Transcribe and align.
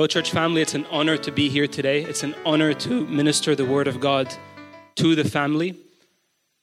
Go 0.00 0.06
Church 0.06 0.30
family, 0.30 0.62
it's 0.62 0.72
an 0.72 0.86
honor 0.86 1.18
to 1.18 1.30
be 1.30 1.50
here 1.50 1.66
today. 1.66 2.02
It's 2.02 2.22
an 2.22 2.34
honor 2.46 2.72
to 2.72 3.06
minister 3.06 3.54
the 3.54 3.66
Word 3.66 3.86
of 3.86 4.00
God 4.00 4.34
to 4.94 5.14
the 5.14 5.28
family. 5.28 5.76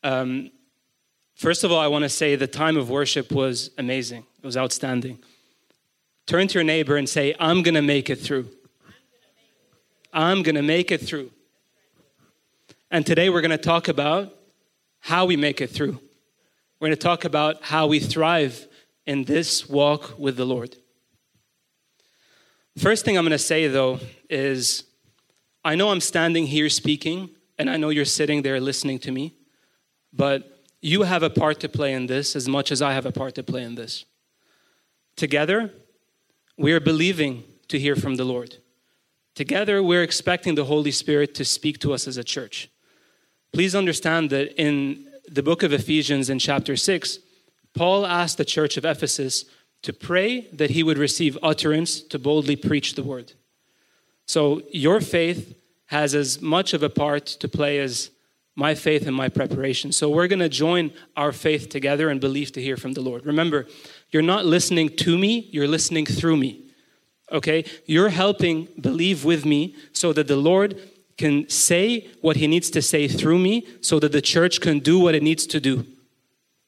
Um, 0.04 0.49
first 1.36 1.63
of 1.63 1.71
all, 1.71 1.79
I 1.79 1.86
want 1.86 2.01
to 2.01 2.09
say 2.09 2.36
the 2.36 2.47
time 2.47 2.77
of 2.77 2.89
worship 2.89 3.31
was 3.31 3.69
amazing, 3.77 4.25
it 4.41 4.43
was 4.43 4.57
outstanding. 4.57 5.19
Turn 6.25 6.47
to 6.47 6.55
your 6.55 6.63
neighbor 6.63 6.95
and 6.97 7.07
say, 7.07 7.36
I'm 7.39 7.61
going 7.61 7.75
to 7.75 7.83
make 7.83 8.09
it 8.09 8.15
through. 8.15 8.50
I'm 10.11 10.41
going 10.41 10.55
to 10.55 10.63
make 10.63 10.89
it 10.89 11.01
through. 11.01 11.29
And 12.89 13.05
today 13.05 13.29
we're 13.29 13.41
going 13.41 13.51
to 13.51 13.59
talk 13.59 13.88
about 13.88 14.33
how 14.99 15.27
we 15.27 15.38
make 15.38 15.61
it 15.61 15.69
through. 15.69 15.99
We're 16.79 16.88
going 16.88 16.97
to 16.97 17.04
talk 17.04 17.24
about 17.24 17.61
how 17.61 17.85
we 17.85 17.99
thrive 17.99 18.65
in 19.05 19.25
this 19.25 19.69
walk 19.69 20.18
with 20.18 20.38
the 20.38 20.46
Lord. 20.46 20.75
First 22.77 23.05
thing 23.05 23.17
I'm 23.17 23.23
going 23.23 23.31
to 23.31 23.39
say, 23.39 23.67
though, 23.67 23.99
is 24.29 24.83
I 25.65 25.73
know 25.73 25.89
I'm 25.89 25.99
standing 25.99 26.45
here 26.45 26.69
speaking, 26.69 27.31
and 27.57 27.71
I 27.71 27.77
know 27.77 27.89
you're 27.89 28.05
sitting 28.05 28.43
there 28.43 28.59
listening 28.59 28.99
to 28.99 29.11
me, 29.11 29.33
but 30.13 30.61
you 30.79 31.01
have 31.01 31.23
a 31.23 31.29
part 31.29 31.59
to 31.61 31.69
play 31.69 31.93
in 31.93 32.05
this 32.05 32.35
as 32.35 32.47
much 32.47 32.71
as 32.71 32.83
I 32.83 32.94
have 32.94 33.08
a 33.08 33.11
part 33.11 33.33
to 33.35 33.44
play 33.44 33.63
in 33.63 33.73
this. 33.73 34.05
Together, 35.16 35.73
we 36.55 36.71
are 36.71 36.80
believing 36.80 37.44
to 37.67 37.80
hear 37.80 37.95
from 37.95 38.16
the 38.16 38.23
Lord. 38.23 38.58
Together, 39.33 39.81
we're 39.81 40.03
expecting 40.03 40.53
the 40.53 40.66
Holy 40.66 40.91
Spirit 40.91 41.33
to 41.35 41.45
speak 41.45 41.80
to 41.80 41.94
us 41.94 42.07
as 42.07 42.17
a 42.17 42.23
church. 42.23 42.69
Please 43.52 43.73
understand 43.73 44.30
that 44.30 44.53
in 44.61 45.07
the 45.27 45.41
book 45.41 45.63
of 45.63 45.73
Ephesians, 45.73 46.30
in 46.30 46.38
chapter 46.38 46.75
6, 46.75 47.19
Paul 47.73 48.05
asked 48.05 48.37
the 48.37 48.45
church 48.45 48.77
of 48.77 48.85
Ephesus 48.85 49.45
to 49.83 49.94
pray 49.94 50.47
that 50.53 50.72
he 50.72 50.83
would 50.83 50.97
receive 50.97 51.38
utterance 51.42 52.02
to 52.02 52.20
boldly 52.20 52.56
preach 52.56 52.95
the 52.95 53.03
word. 53.03 53.33
So 54.25 54.61
your 54.72 55.00
faith 55.00 55.58
has 55.88 56.14
as 56.14 56.42
much 56.42 56.73
of 56.73 56.83
a 56.83 56.89
part 56.89 57.25
to 57.25 57.47
play 57.47 57.80
as 57.80 58.11
my 58.55 58.73
faith 58.75 59.05
and 59.05 59.16
my 59.16 59.30
preparation. 59.30 59.92
So 59.92 60.09
we're 60.09 60.28
going 60.28 60.39
to 60.39 60.50
join 60.50 60.92
our 61.16 61.31
faith 61.31 61.70
together 61.70 62.09
and 62.09 62.20
believe 62.20 62.52
to 62.53 62.61
hear 62.61 62.75
from 62.75 62.94
the 62.94 63.02
Lord. 63.02 63.25
Remember, 63.25 63.67
you're 64.11 64.23
not 64.23 64.45
listening 64.45 64.89
to 64.98 65.17
me, 65.17 65.48
you're 65.52 65.67
listening 65.67 66.05
through 66.05 66.38
me. 66.38 66.66
Okay? 67.31 67.66
You're 67.86 68.09
helping 68.09 68.67
believe 68.80 69.23
with 69.23 69.45
me 69.45 69.75
so 69.94 70.11
that 70.14 70.28
the 70.28 70.38
Lord 70.38 70.81
can 71.17 71.48
say 71.50 72.08
what 72.22 72.36
he 72.36 72.48
needs 72.48 72.70
to 72.72 72.81
say 72.81 73.08
through 73.08 73.39
me 73.39 73.67
so 73.81 74.00
that 74.00 74.11
the 74.11 74.22
church 74.22 74.59
can 74.59 74.80
do 74.80 75.00
what 75.00 75.16
it 75.16 75.23
needs 75.23 75.45
to 75.48 75.59
do. 75.59 75.86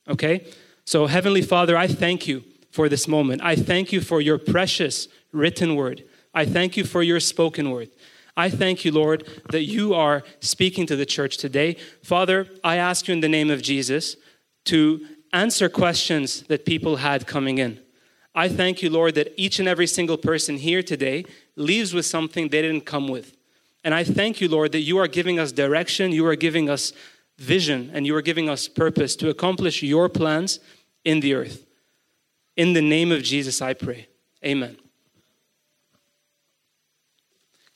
Okay? 0.08 0.46
So, 0.86 1.08
Heavenly 1.08 1.42
Father, 1.42 1.76
I 1.76 1.88
thank 1.88 2.28
you 2.28 2.44
for 2.72 2.89
this 2.89 3.08
moment. 3.08 3.42
I 3.44 3.56
thank 3.56 3.92
you 3.92 4.02
for 4.02 4.22
your 4.22 4.38
precious 4.38 5.08
written 5.31 5.75
word. 5.75 6.03
I 6.34 6.45
thank 6.45 6.78
you 6.78 6.84
for 6.84 7.02
your 7.02 7.20
spoken 7.20 7.72
word. 7.72 7.89
I 8.38 8.50
thank 8.50 8.86
you, 8.86 8.92
Lord, 8.92 9.28
that 9.52 9.64
you 9.64 9.94
are 9.94 10.23
speaking 10.39 10.86
to 10.86 10.95
the 10.95 11.06
church 11.06 11.38
today. 11.38 11.75
Father, 12.03 12.47
I 12.64 12.78
ask 12.78 13.08
you 13.08 13.14
in 13.14 13.20
the 13.20 13.28
name 13.28 13.50
of 13.50 13.62
Jesus 13.62 14.16
to 14.66 15.06
answer 15.34 15.67
questions 15.70 16.44
that 16.44 16.66
people 16.66 16.97
had 16.97 17.28
coming 17.28 17.58
in. 17.58 17.80
I 18.34 18.47
thank 18.47 18.81
you, 18.81 18.90
Lord, 18.90 19.16
that 19.16 19.34
each 19.36 19.59
and 19.59 19.67
every 19.67 19.88
single 19.88 20.17
person 20.17 20.58
here 20.58 20.84
today 20.84 21.25
leaves 21.56 21.94
with 21.94 22.06
something 22.06 22.47
they 22.47 22.62
didn't 22.62 22.86
come 22.86 23.08
with. 23.08 23.36
And 23.84 23.94
I 23.94 24.03
thank 24.03 24.40
you, 24.40 24.47
Lord, 24.47 24.72
that 24.72 24.81
you 24.81 24.97
are 24.97 25.08
giving 25.08 25.40
us 25.40 25.52
direction, 25.52 26.12
you 26.12 26.25
are 26.25 26.36
giving 26.36 26.70
us 26.70 26.94
vision, 27.38 27.90
and 27.94 28.06
you 28.06 28.16
are 28.16 28.22
giving 28.22 28.50
us 28.50 28.67
purpose 28.67 29.16
to 29.17 29.30
accomplish 29.30 29.81
your 29.81 30.09
plans 30.09 30.59
in 31.03 31.22
the 31.22 31.34
earth. 31.34 31.66
In 32.60 32.74
the 32.74 32.82
name 32.82 33.14
of 33.14 33.24
Jesus, 33.24 33.62
I 33.62 33.74
pray. 33.74 34.10
Amen. 34.44 34.75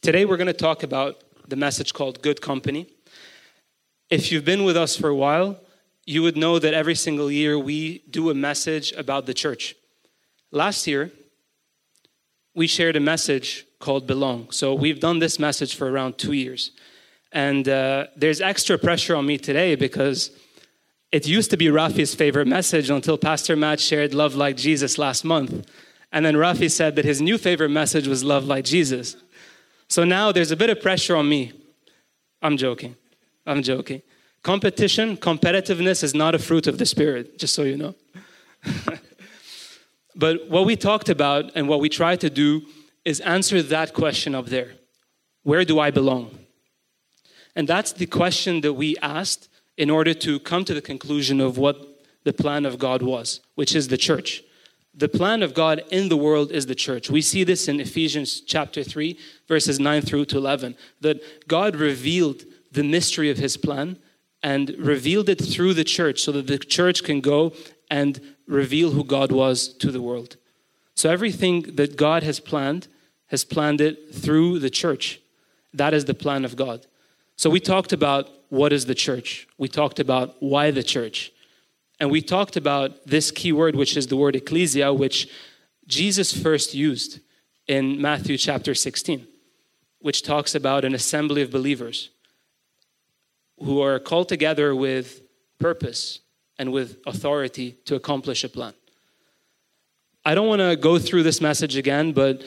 Today, 0.01 0.25
we're 0.25 0.35
going 0.35 0.47
to 0.47 0.51
talk 0.51 0.83
about 0.83 1.23
the 1.47 1.55
message 1.55 1.93
called 1.93 2.21
Good 2.21 2.41
Company. 2.41 2.87
If 4.09 4.29
you've 4.29 4.43
been 4.43 4.65
with 4.65 4.75
us 4.75 4.97
for 4.97 5.07
a 5.07 5.15
while, 5.15 5.57
you 6.05 6.21
would 6.21 6.35
know 6.35 6.59
that 6.59 6.73
every 6.73 6.95
single 6.95 7.31
year 7.31 7.57
we 7.57 7.99
do 8.09 8.29
a 8.29 8.33
message 8.33 8.91
about 8.91 9.25
the 9.25 9.33
church. 9.33 9.73
Last 10.51 10.85
year, 10.85 11.13
we 12.53 12.67
shared 12.67 12.97
a 12.97 12.99
message 12.99 13.65
called 13.79 14.05
Belong. 14.05 14.51
So 14.51 14.73
we've 14.73 14.99
done 14.99 15.19
this 15.19 15.39
message 15.39 15.75
for 15.75 15.89
around 15.89 16.17
two 16.17 16.33
years. 16.33 16.71
And 17.31 17.69
uh, 17.69 18.07
there's 18.17 18.41
extra 18.41 18.77
pressure 18.77 19.15
on 19.15 19.25
me 19.25 19.37
today 19.37 19.75
because 19.75 20.31
it 21.13 21.27
used 21.27 21.51
to 21.51 21.57
be 21.57 21.67
Rafi's 21.67 22.15
favorite 22.15 22.47
message 22.47 22.89
until 22.89 23.19
Pastor 23.19 23.55
Matt 23.55 23.79
shared 23.79 24.15
Love 24.15 24.33
Like 24.33 24.57
Jesus 24.57 24.97
last 24.97 25.23
month. 25.23 25.69
And 26.11 26.25
then 26.25 26.33
Rafi 26.33 26.71
said 26.71 26.95
that 26.95 27.05
his 27.05 27.21
new 27.21 27.37
favorite 27.37 27.69
message 27.69 28.07
was 28.07 28.23
Love 28.23 28.45
Like 28.45 28.65
Jesus. 28.65 29.15
So 29.87 30.03
now 30.03 30.31
there's 30.31 30.49
a 30.49 30.55
bit 30.57 30.71
of 30.71 30.81
pressure 30.81 31.15
on 31.15 31.29
me. 31.29 31.51
I'm 32.41 32.57
joking. 32.57 32.95
I'm 33.45 33.61
joking. 33.61 34.01
Competition, 34.41 35.15
competitiveness 35.15 36.03
is 36.03 36.15
not 36.15 36.33
a 36.33 36.39
fruit 36.39 36.65
of 36.65 36.79
the 36.79 36.85
Spirit, 36.85 37.37
just 37.37 37.53
so 37.53 37.61
you 37.61 37.77
know. 37.77 37.93
but 40.15 40.49
what 40.49 40.65
we 40.65 40.75
talked 40.75 41.09
about 41.09 41.51
and 41.53 41.69
what 41.69 41.79
we 41.79 41.89
try 41.89 42.15
to 42.15 42.29
do 42.29 42.63
is 43.05 43.19
answer 43.19 43.61
that 43.61 43.93
question 43.93 44.33
up 44.33 44.47
there 44.47 44.71
Where 45.43 45.63
do 45.63 45.79
I 45.79 45.91
belong? 45.91 46.39
And 47.55 47.69
that's 47.69 47.91
the 47.91 48.07
question 48.07 48.61
that 48.61 48.73
we 48.73 48.97
asked 48.97 49.47
in 49.77 49.89
order 49.89 50.13
to 50.13 50.39
come 50.39 50.65
to 50.65 50.73
the 50.73 50.81
conclusion 50.81 51.41
of 51.41 51.57
what 51.57 52.03
the 52.23 52.33
plan 52.33 52.65
of 52.65 52.79
God 52.79 53.01
was, 53.01 53.41
which 53.55 53.75
is 53.75 53.87
the 53.87 53.97
church. 53.97 54.43
The 54.95 55.09
plan 55.09 55.41
of 55.41 55.53
God 55.53 55.83
in 55.89 56.09
the 56.09 56.17
world 56.17 56.51
is 56.51 56.67
the 56.67 56.75
church. 56.75 57.09
We 57.09 57.21
see 57.21 57.43
this 57.43 57.67
in 57.67 57.79
Ephesians 57.79 58.41
chapter 58.41 58.83
3, 58.83 59.17
verses 59.47 59.79
9 59.79 60.01
through 60.03 60.25
to 60.25 60.37
11, 60.37 60.75
that 61.01 61.47
God 61.47 61.75
revealed 61.75 62.43
the 62.71 62.83
mystery 62.83 63.31
of 63.31 63.37
his 63.37 63.57
plan 63.57 63.97
and 64.43 64.69
revealed 64.77 65.29
it 65.29 65.43
through 65.43 65.73
the 65.73 65.83
church 65.83 66.21
so 66.21 66.31
that 66.33 66.47
the 66.47 66.59
church 66.59 67.03
can 67.03 67.21
go 67.21 67.53
and 67.89 68.21
reveal 68.47 68.91
who 68.91 69.03
God 69.03 69.31
was 69.31 69.69
to 69.75 69.91
the 69.91 70.01
world. 70.01 70.37
So 70.95 71.09
everything 71.09 71.75
that 71.75 71.95
God 71.95 72.23
has 72.23 72.39
planned, 72.39 72.87
has 73.27 73.43
planned 73.43 73.81
it 73.81 74.13
through 74.13 74.59
the 74.59 74.69
church. 74.69 75.19
That 75.73 75.93
is 75.93 76.05
the 76.05 76.13
plan 76.13 76.45
of 76.45 76.55
God. 76.55 76.85
So 77.35 77.49
we 77.49 77.59
talked 77.59 77.93
about 77.93 78.29
what 78.53 78.71
is 78.71 78.85
the 78.85 78.93
church? 78.93 79.47
We 79.57 79.67
talked 79.67 79.99
about 79.99 80.35
why 80.39 80.69
the 80.69 80.83
church. 80.83 81.31
And 81.99 82.11
we 82.11 82.21
talked 82.21 82.55
about 82.55 83.03
this 83.03 83.31
key 83.31 83.51
word, 83.51 83.75
which 83.75 83.97
is 83.97 84.05
the 84.05 84.15
word 84.15 84.35
ecclesia, 84.35 84.93
which 84.93 85.27
Jesus 85.87 86.31
first 86.31 86.75
used 86.75 87.19
in 87.67 87.99
Matthew 87.99 88.37
chapter 88.37 88.75
16, 88.75 89.25
which 90.01 90.21
talks 90.21 90.53
about 90.53 90.85
an 90.85 90.93
assembly 90.93 91.41
of 91.41 91.49
believers 91.49 92.11
who 93.57 93.81
are 93.81 93.97
called 93.97 94.29
together 94.29 94.75
with 94.75 95.23
purpose 95.57 96.19
and 96.59 96.71
with 96.71 96.99
authority 97.07 97.71
to 97.85 97.95
accomplish 97.95 98.43
a 98.43 98.49
plan. 98.49 98.75
I 100.23 100.35
don't 100.35 100.47
want 100.47 100.61
to 100.61 100.75
go 100.75 100.99
through 100.99 101.23
this 101.23 101.41
message 101.41 101.75
again, 101.75 102.11
but 102.11 102.43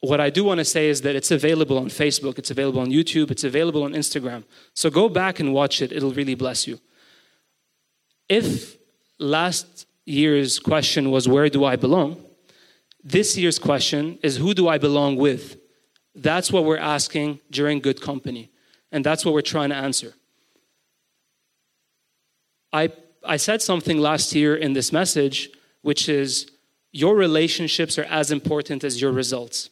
what 0.00 0.20
I 0.20 0.30
do 0.30 0.44
want 0.44 0.58
to 0.58 0.64
say 0.64 0.88
is 0.88 1.00
that 1.02 1.16
it's 1.16 1.30
available 1.30 1.78
on 1.78 1.86
Facebook, 1.86 2.38
it's 2.38 2.50
available 2.50 2.80
on 2.80 2.88
YouTube, 2.88 3.30
it's 3.30 3.44
available 3.44 3.82
on 3.82 3.92
Instagram. 3.92 4.44
So 4.74 4.90
go 4.90 5.08
back 5.08 5.40
and 5.40 5.52
watch 5.52 5.80
it, 5.80 5.92
it'll 5.92 6.12
really 6.12 6.34
bless 6.34 6.66
you. 6.66 6.78
If 8.28 8.76
last 9.18 9.86
year's 10.04 10.58
question 10.58 11.10
was, 11.10 11.28
Where 11.28 11.48
do 11.48 11.64
I 11.64 11.76
belong? 11.76 12.22
This 13.02 13.36
year's 13.38 13.58
question 13.58 14.18
is, 14.22 14.36
Who 14.36 14.52
do 14.52 14.68
I 14.68 14.78
belong 14.78 15.16
with? 15.16 15.58
That's 16.14 16.52
what 16.52 16.64
we're 16.64 16.78
asking 16.78 17.40
during 17.50 17.80
good 17.80 18.00
company. 18.00 18.50
And 18.92 19.04
that's 19.04 19.24
what 19.24 19.34
we're 19.34 19.42
trying 19.42 19.70
to 19.70 19.76
answer. 19.76 20.14
I, 22.72 22.90
I 23.24 23.36
said 23.36 23.62
something 23.62 23.98
last 23.98 24.34
year 24.34 24.56
in 24.56 24.72
this 24.72 24.92
message, 24.92 25.50
which 25.82 26.08
is, 26.08 26.50
Your 26.92 27.16
relationships 27.16 27.98
are 27.98 28.04
as 28.04 28.30
important 28.30 28.84
as 28.84 29.00
your 29.00 29.12
results. 29.12 29.70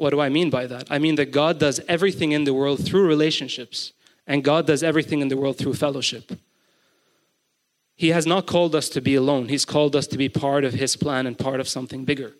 What 0.00 0.14
do 0.14 0.20
I 0.20 0.30
mean 0.30 0.48
by 0.48 0.66
that? 0.66 0.86
I 0.88 0.98
mean 0.98 1.16
that 1.16 1.30
God 1.30 1.58
does 1.58 1.78
everything 1.86 2.32
in 2.32 2.44
the 2.44 2.54
world 2.54 2.82
through 2.82 3.06
relationships, 3.06 3.92
and 4.26 4.42
God 4.42 4.66
does 4.66 4.82
everything 4.82 5.20
in 5.20 5.28
the 5.28 5.36
world 5.36 5.58
through 5.58 5.74
fellowship. 5.74 6.32
He 7.96 8.08
has 8.08 8.26
not 8.26 8.46
called 8.46 8.74
us 8.74 8.88
to 8.88 9.02
be 9.02 9.14
alone, 9.14 9.50
He's 9.50 9.66
called 9.66 9.94
us 9.94 10.06
to 10.06 10.16
be 10.16 10.30
part 10.30 10.64
of 10.64 10.72
His 10.72 10.96
plan 10.96 11.26
and 11.26 11.36
part 11.38 11.60
of 11.60 11.68
something 11.68 12.06
bigger. 12.06 12.32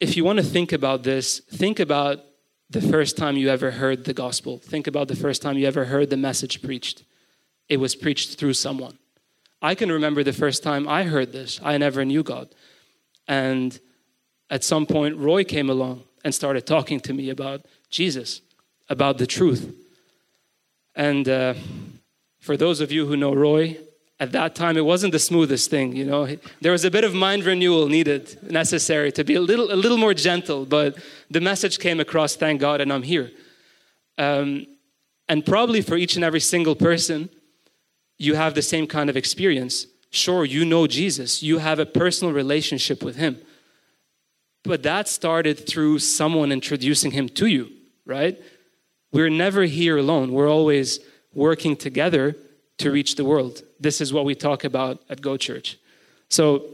If 0.00 0.16
you 0.16 0.24
want 0.24 0.38
to 0.38 0.42
think 0.42 0.72
about 0.72 1.02
this, 1.02 1.40
think 1.50 1.80
about 1.80 2.20
the 2.70 2.80
first 2.80 3.18
time 3.18 3.36
you 3.36 3.50
ever 3.50 3.72
heard 3.72 4.06
the 4.06 4.14
gospel. 4.14 4.56
Think 4.56 4.86
about 4.86 5.08
the 5.08 5.16
first 5.16 5.42
time 5.42 5.58
you 5.58 5.66
ever 5.66 5.84
heard 5.84 6.08
the 6.08 6.16
message 6.16 6.62
preached. 6.62 7.04
It 7.68 7.76
was 7.76 7.94
preached 7.94 8.38
through 8.38 8.54
someone. 8.54 8.98
I 9.60 9.74
can 9.74 9.92
remember 9.92 10.24
the 10.24 10.32
first 10.32 10.62
time 10.62 10.88
I 10.88 11.02
heard 11.04 11.32
this. 11.32 11.60
I 11.62 11.76
never 11.76 12.06
knew 12.06 12.22
God. 12.22 12.54
And 13.28 13.78
at 14.50 14.62
some 14.62 14.86
point, 14.86 15.16
Roy 15.16 15.44
came 15.44 15.70
along 15.70 16.02
and 16.24 16.34
started 16.34 16.66
talking 16.66 17.00
to 17.00 17.12
me 17.12 17.30
about 17.30 17.64
Jesus, 17.90 18.40
about 18.88 19.18
the 19.18 19.26
truth. 19.26 19.74
And 20.94 21.28
uh, 21.28 21.54
for 22.40 22.56
those 22.56 22.80
of 22.80 22.92
you 22.92 23.06
who 23.06 23.16
know 23.16 23.34
Roy, 23.34 23.78
at 24.20 24.32
that 24.32 24.54
time 24.54 24.76
it 24.76 24.84
wasn't 24.84 25.12
the 25.12 25.18
smoothest 25.18 25.70
thing 25.70 25.94
you 25.94 26.04
know? 26.04 26.28
There 26.60 26.72
was 26.72 26.84
a 26.84 26.90
bit 26.90 27.04
of 27.04 27.14
mind 27.14 27.44
renewal 27.44 27.88
needed 27.88 28.38
necessary 28.50 29.10
to 29.12 29.24
be 29.24 29.34
a 29.34 29.40
little 29.40 29.72
a 29.72 29.74
little 29.74 29.98
more 29.98 30.14
gentle 30.14 30.64
but 30.64 30.96
the 31.30 31.40
message 31.40 31.78
came 31.78 32.00
across 32.00 32.36
thank 32.36 32.60
god 32.60 32.80
and 32.80 32.92
i'm 32.92 33.02
here. 33.02 33.32
Um, 34.16 34.66
and 35.28 35.44
probably 35.44 35.80
for 35.80 35.96
each 35.96 36.14
and 36.14 36.24
every 36.24 36.40
single 36.40 36.76
person 36.76 37.28
you 38.18 38.34
have 38.36 38.54
the 38.54 38.62
same 38.62 38.86
kind 38.86 39.10
of 39.10 39.16
experience. 39.16 39.86
Sure 40.10 40.44
you 40.44 40.64
know 40.64 40.86
jesus. 40.86 41.42
You 41.42 41.58
have 41.58 41.78
a 41.80 41.86
personal 41.86 42.32
relationship 42.32 43.02
with 43.02 43.16
him 43.16 43.38
but 44.64 44.82
that 44.82 45.08
started 45.08 45.66
through 45.66 45.98
someone 45.98 46.50
introducing 46.50 47.12
him 47.12 47.28
to 47.28 47.46
you 47.46 47.70
right 48.04 48.40
we're 49.12 49.30
never 49.30 49.62
here 49.62 49.96
alone 49.96 50.32
we're 50.32 50.50
always 50.50 51.00
working 51.32 51.76
together 51.76 52.36
to 52.78 52.90
reach 52.90 53.16
the 53.16 53.24
world. 53.24 53.62
This 53.78 54.00
is 54.00 54.12
what 54.12 54.24
we 54.24 54.34
talk 54.34 54.64
about 54.64 55.02
at 55.08 55.20
Go 55.20 55.36
Church. 55.36 55.78
So, 56.28 56.70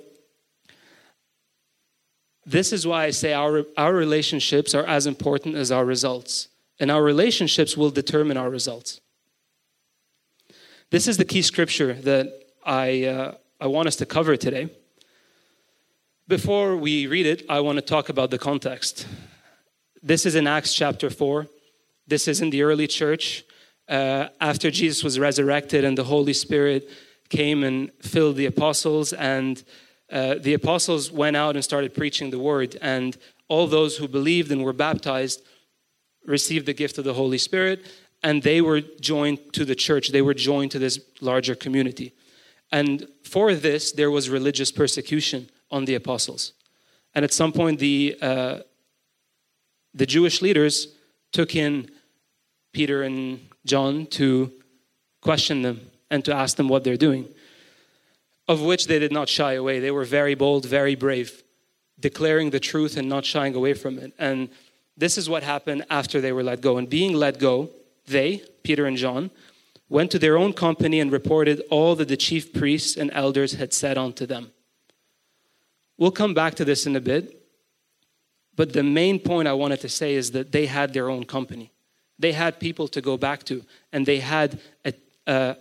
this 2.46 2.72
is 2.72 2.87
why 2.87 3.04
I 3.04 3.10
say 3.10 3.32
our, 3.32 3.64
our 3.76 3.92
relationships 3.92 4.75
are 4.75 4.84
as 4.87 5.06
important 5.06 5.56
as 5.56 5.70
our 5.70 5.84
results, 5.84 6.48
and 6.81 6.90
our 6.90 7.02
relationships 7.02 7.76
will 7.76 7.90
determine 7.90 8.37
our 8.37 8.50
results. 8.50 9.00
This 10.90 11.06
is 11.06 11.16
the 11.16 11.25
key 11.25 11.42
scripture 11.42 11.92
that 11.94 12.26
I, 12.64 13.04
uh, 13.04 13.34
I 13.60 13.66
want 13.66 13.88
us 13.88 13.96
to 13.96 14.06
cover 14.06 14.37
today. 14.37 14.70
Before 16.31 16.77
we 16.77 17.09
read 17.09 17.27
it, 17.27 17.44
I 17.49 17.59
want 17.59 17.79
to 17.79 17.82
talk 17.82 18.09
about 18.09 18.31
the 18.31 18.38
context. 18.38 19.05
This 20.00 20.25
is 20.25 20.37
in 20.37 20.47
Acts 20.47 20.73
chapter 20.73 21.11
4. 21.11 21.49
This 22.06 22.29
is 22.29 22.41
in 22.41 22.50
the 22.50 22.62
early 22.62 22.87
church 22.87 23.43
uh, 23.88 24.29
after 24.41 24.71
Jesus 24.71 25.03
was 25.03 25.19
resurrected 25.19 25.82
and 25.82 25.99
the 25.99 26.05
Holy 26.05 26.32
Spirit 26.32 26.88
came 27.31 27.65
and 27.65 27.91
filled 28.00 28.37
the 28.37 28.47
apostles, 28.47 29.12
and 29.12 29.65
uh, 30.12 30.37
the 30.41 30.55
apostles 30.55 31.11
went 31.11 31.37
out 31.37 31.56
and 31.56 31.65
started 31.65 31.97
preaching 31.97 32.31
the 32.31 32.38
word, 32.38 32.79
and 32.81 33.17
all 33.49 33.67
those 33.67 33.97
who 33.97 34.06
believed 34.06 34.53
and 34.53 34.62
were 34.62 34.73
baptized 34.73 35.43
received 36.25 36.65
the 36.65 36.73
gift 36.73 36.97
of 36.97 37.03
the 37.03 37.15
Holy 37.15 37.38
Spirit, 37.38 37.85
and 38.23 38.44
they 38.44 38.61
were 38.61 38.81
joined 38.81 39.53
to 39.55 39.65
the 39.65 39.75
church. 39.75 40.11
They 40.11 40.23
were 40.23 40.35
joined 40.35 40.71
to 40.71 40.79
this 40.79 41.00
larger 41.21 41.56
community. 41.56 42.15
And 42.71 43.09
for 43.25 43.53
this, 43.56 43.91
there 43.91 44.12
was 44.12 44.31
religious 44.31 44.71
persecution 44.71 45.50
on 45.70 45.84
the 45.84 45.94
apostles. 45.94 46.52
And 47.14 47.25
at 47.25 47.32
some 47.32 47.52
point, 47.52 47.78
the, 47.78 48.17
uh, 48.20 48.58
the 49.94 50.06
Jewish 50.06 50.43
leaders 50.43 50.88
took 51.32 51.55
in 51.55 51.90
Peter 52.72 53.02
and 53.02 53.49
John 53.64 54.06
to 54.06 54.52
question 55.20 55.62
them 55.62 55.81
and 56.11 56.25
to 56.25 56.34
ask 56.34 56.56
them 56.56 56.69
what 56.69 56.84
they're 56.84 56.96
doing, 56.96 57.28
of 58.49 58.62
which 58.62 58.87
they 58.87 58.99
did 58.99 59.12
not 59.12 59.28
shy 59.28 59.55
away. 59.55 59.81
They 59.81 59.90
were 59.90 60.05
very 60.05 60.34
bold, 60.34 60.67
very 60.67 60.94
brave, 60.94 61.43
declaring 61.99 62.50
the 62.50 62.61
truth 62.61 62.96
and 62.96 63.08
not 63.08 63.25
shying 63.25 63.55
away 63.55 63.75
from 63.75 63.99
it. 63.99 64.12
And 64.19 64.49
this 64.96 65.19
is 65.19 65.28
what 65.28 65.43
happened 65.43 65.84
after 65.90 66.20
they 66.20 66.32
were 66.32 66.43
let 66.43 66.61
go. 66.61 66.78
And 66.78 66.88
being 66.88 67.14
let 67.14 67.38
go, 67.38 67.70
they, 68.06 68.43
Peter 68.62 68.87
and 68.87 68.96
John, 68.96 69.31
went 69.88 70.11
to 70.12 70.19
their 70.19 70.37
own 70.38 70.52
company 70.52 71.00
and 71.00 71.11
reported 71.11 71.62
all 71.70 71.96
that 71.96 72.08
the 72.08 72.16
chief 72.16 72.52
priests 72.52 72.96
and 72.96 73.11
elders 73.12 73.55
had 73.55 73.73
said 73.73 73.99
unto 73.99 74.26
them. 74.26 74.52
We'll 76.00 76.11
come 76.11 76.32
back 76.32 76.55
to 76.55 76.64
this 76.64 76.87
in 76.87 76.97
a 76.97 77.00
bit, 77.00 77.47
but 78.56 78.73
the 78.73 78.82
main 78.82 79.19
point 79.19 79.47
I 79.47 79.52
wanted 79.52 79.81
to 79.82 79.88
say 79.91 80.14
is 80.14 80.31
that 80.31 80.50
they 80.50 80.64
had 80.64 80.94
their 80.94 81.11
own 81.11 81.25
company. 81.25 81.73
They 82.19 82.32
had 82.32 82.58
people 82.58 82.88
to 82.88 83.02
go 83.02 83.19
back 83.19 83.44
to, 83.44 83.62
and 83.93 84.06
they 84.06 84.20
had 84.20 84.61
a, 84.85 84.94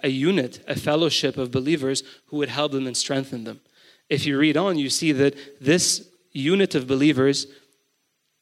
a, 0.01 0.07
unit, 0.07 0.63
a 0.65 0.79
fellowship 0.79 1.37
of 1.37 1.51
believers 1.51 2.03
who 2.27 2.37
would 2.37 2.47
help 2.47 2.71
them 2.71 2.87
and 2.87 2.95
strengthen 2.95 3.43
them. 3.43 3.59
If 4.09 4.25
you 4.25 4.39
read 4.39 4.55
on, 4.55 4.79
you 4.79 4.89
see 4.89 5.11
that 5.11 5.35
this 5.59 6.07
unit 6.31 6.73
of 6.73 6.87
believers 6.87 7.47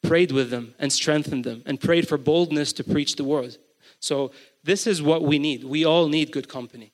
prayed 0.00 0.30
with 0.30 0.50
them 0.50 0.74
and 0.78 0.92
strengthened 0.92 1.42
them 1.42 1.64
and 1.66 1.80
prayed 1.80 2.06
for 2.06 2.16
boldness 2.16 2.72
to 2.74 2.84
preach 2.84 3.16
the 3.16 3.24
word. 3.24 3.56
So, 3.98 4.30
this 4.62 4.86
is 4.86 5.02
what 5.02 5.22
we 5.22 5.40
need. 5.40 5.64
We 5.64 5.84
all 5.84 6.08
need 6.08 6.30
good 6.30 6.48
company. 6.48 6.92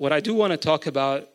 What 0.00 0.14
I 0.14 0.20
do 0.20 0.32
want 0.32 0.52
to 0.52 0.56
talk 0.56 0.86
about 0.86 1.28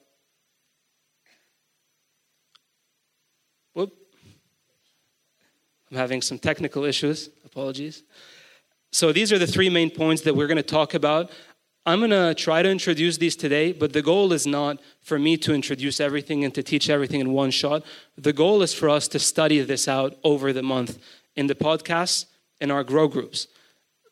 I'm 5.91 5.97
having 5.97 6.23
some 6.23 6.39
technical 6.39 6.83
issues. 6.83 7.29
Apologies. 7.45 8.01
So, 8.91 9.11
these 9.11 9.31
are 9.31 9.37
the 9.37 9.45
three 9.45 9.69
main 9.69 9.91
points 9.91 10.23
that 10.23 10.35
we're 10.35 10.47
going 10.47 10.57
to 10.57 10.63
talk 10.63 10.95
about. 10.95 11.29
I'm 11.85 11.99
going 11.99 12.09
to 12.09 12.33
try 12.33 12.63
to 12.63 12.69
introduce 12.69 13.17
these 13.17 13.35
today, 13.35 13.71
but 13.71 13.93
the 13.93 14.01
goal 14.01 14.33
is 14.33 14.47
not 14.47 14.79
for 15.03 15.19
me 15.19 15.37
to 15.37 15.53
introduce 15.53 15.99
everything 15.99 16.43
and 16.43 16.51
to 16.55 16.63
teach 16.63 16.89
everything 16.89 17.19
in 17.21 17.33
one 17.33 17.51
shot. 17.51 17.83
The 18.17 18.33
goal 18.33 18.63
is 18.63 18.73
for 18.73 18.89
us 18.89 19.07
to 19.09 19.19
study 19.19 19.61
this 19.61 19.87
out 19.87 20.17
over 20.23 20.51
the 20.51 20.63
month 20.63 20.97
in 21.35 21.45
the 21.45 21.53
podcasts 21.53 22.25
and 22.59 22.71
our 22.71 22.83
grow 22.83 23.07
groups. 23.07 23.47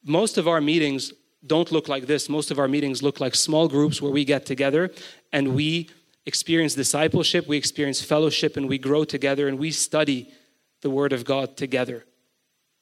Most 0.05 0.37
of 0.37 0.47
our 0.47 0.61
meetings 0.61 1.11
don't 1.45 1.71
look 1.71 1.87
like 1.87 2.07
this. 2.07 2.29
Most 2.29 2.51
of 2.51 2.59
our 2.59 2.67
meetings 2.67 3.03
look 3.03 3.19
like 3.19 3.35
small 3.35 3.67
groups 3.67 4.01
where 4.01 4.11
we 4.11 4.23
get 4.25 4.45
together 4.45 4.91
and 5.31 5.55
we 5.55 5.89
experience 6.25 6.73
discipleship, 6.73 7.47
we 7.47 7.57
experience 7.57 8.01
fellowship, 8.01 8.55
and 8.55 8.69
we 8.69 8.77
grow 8.77 9.03
together 9.03 9.47
and 9.47 9.59
we 9.59 9.71
study 9.71 10.31
the 10.81 10.89
Word 10.89 11.13
of 11.13 11.25
God 11.25 11.57
together. 11.57 12.05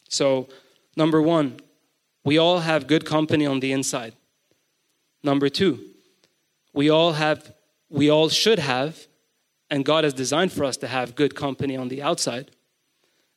So, 0.09 0.47
number 0.95 1.21
one, 1.21 1.59
we 2.23 2.37
all 2.37 2.59
have 2.59 2.87
good 2.87 3.05
company 3.05 3.45
on 3.45 3.59
the 3.59 3.71
inside. 3.71 4.13
Number 5.23 5.49
two, 5.49 5.79
we 6.73 6.89
all 6.89 7.13
have, 7.13 7.53
we 7.89 8.09
all 8.09 8.29
should 8.29 8.59
have, 8.59 9.07
and 9.69 9.85
God 9.85 10.03
has 10.03 10.13
designed 10.13 10.51
for 10.51 10.63
us 10.63 10.77
to 10.77 10.87
have 10.87 11.15
good 11.15 11.35
company 11.35 11.75
on 11.75 11.87
the 11.87 12.01
outside. 12.01 12.51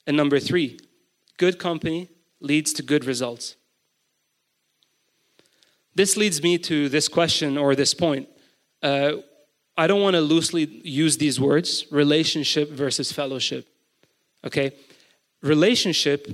And 0.06 0.17
number 0.17 0.38
three, 0.38 0.79
good 1.38 1.59
company 1.59 2.11
leads 2.41 2.73
to 2.75 2.82
good 2.82 3.05
results. 3.05 3.56
This 5.94 6.17
leads 6.17 6.43
me 6.43 6.58
to 6.58 6.88
this 6.88 7.08
question 7.08 7.56
or 7.56 7.75
this 7.75 7.94
point. 7.94 8.29
Uh, 8.82 9.12
I 9.76 9.87
don't 9.87 10.02
want 10.02 10.14
to 10.14 10.20
loosely 10.20 10.64
use 10.85 11.17
these 11.17 11.41
words 11.41 11.87
relationship 11.91 12.70
versus 12.70 13.12
fellowship. 13.12 13.66
Okay? 14.45 14.73
Relationship 15.42 16.28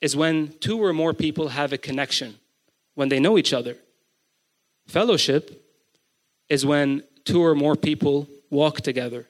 is 0.00 0.16
when 0.16 0.52
two 0.60 0.82
or 0.82 0.92
more 0.92 1.14
people 1.14 1.48
have 1.48 1.72
a 1.72 1.78
connection, 1.78 2.38
when 2.94 3.08
they 3.08 3.20
know 3.20 3.38
each 3.38 3.52
other. 3.52 3.76
Fellowship 4.86 5.64
is 6.48 6.66
when 6.66 7.02
two 7.24 7.42
or 7.42 7.54
more 7.54 7.76
people 7.76 8.28
walk 8.50 8.80
together. 8.80 9.28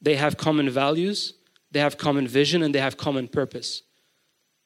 They 0.00 0.16
have 0.16 0.36
common 0.36 0.70
values, 0.70 1.34
they 1.70 1.80
have 1.80 1.98
common 1.98 2.26
vision, 2.26 2.62
and 2.62 2.74
they 2.74 2.80
have 2.80 2.96
common 2.96 3.28
purpose. 3.28 3.82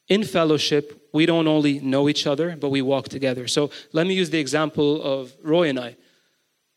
In 0.09 0.25
fellowship, 0.25 1.09
we 1.12 1.27
don't 1.27 1.47
only 1.47 1.81
know 1.81 2.09
each 2.09 2.27
other, 2.27 2.57
but 2.57 2.71
we 2.71 2.83
walk 2.83 3.09
together. 3.09 3.47
So 3.47 3.71
let 3.93 4.07
me 4.07 4.15
use 4.15 4.31
the 4.31 4.38
example 4.38 5.03
of 5.03 5.33
Roy 5.43 5.69
and 5.69 5.79
I. 5.79 5.97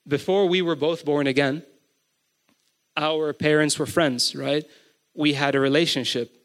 Before 0.07 0.47
we 0.47 0.61
were 0.61 0.75
both 0.75 1.05
born 1.05 1.27
again, 1.27 1.63
our 2.97 3.31
parents 3.33 3.79
were 3.79 3.85
friends, 3.85 4.35
right? 4.35 4.65
we 5.13 5.33
had 5.33 5.55
a 5.55 5.59
relationship. 5.59 6.35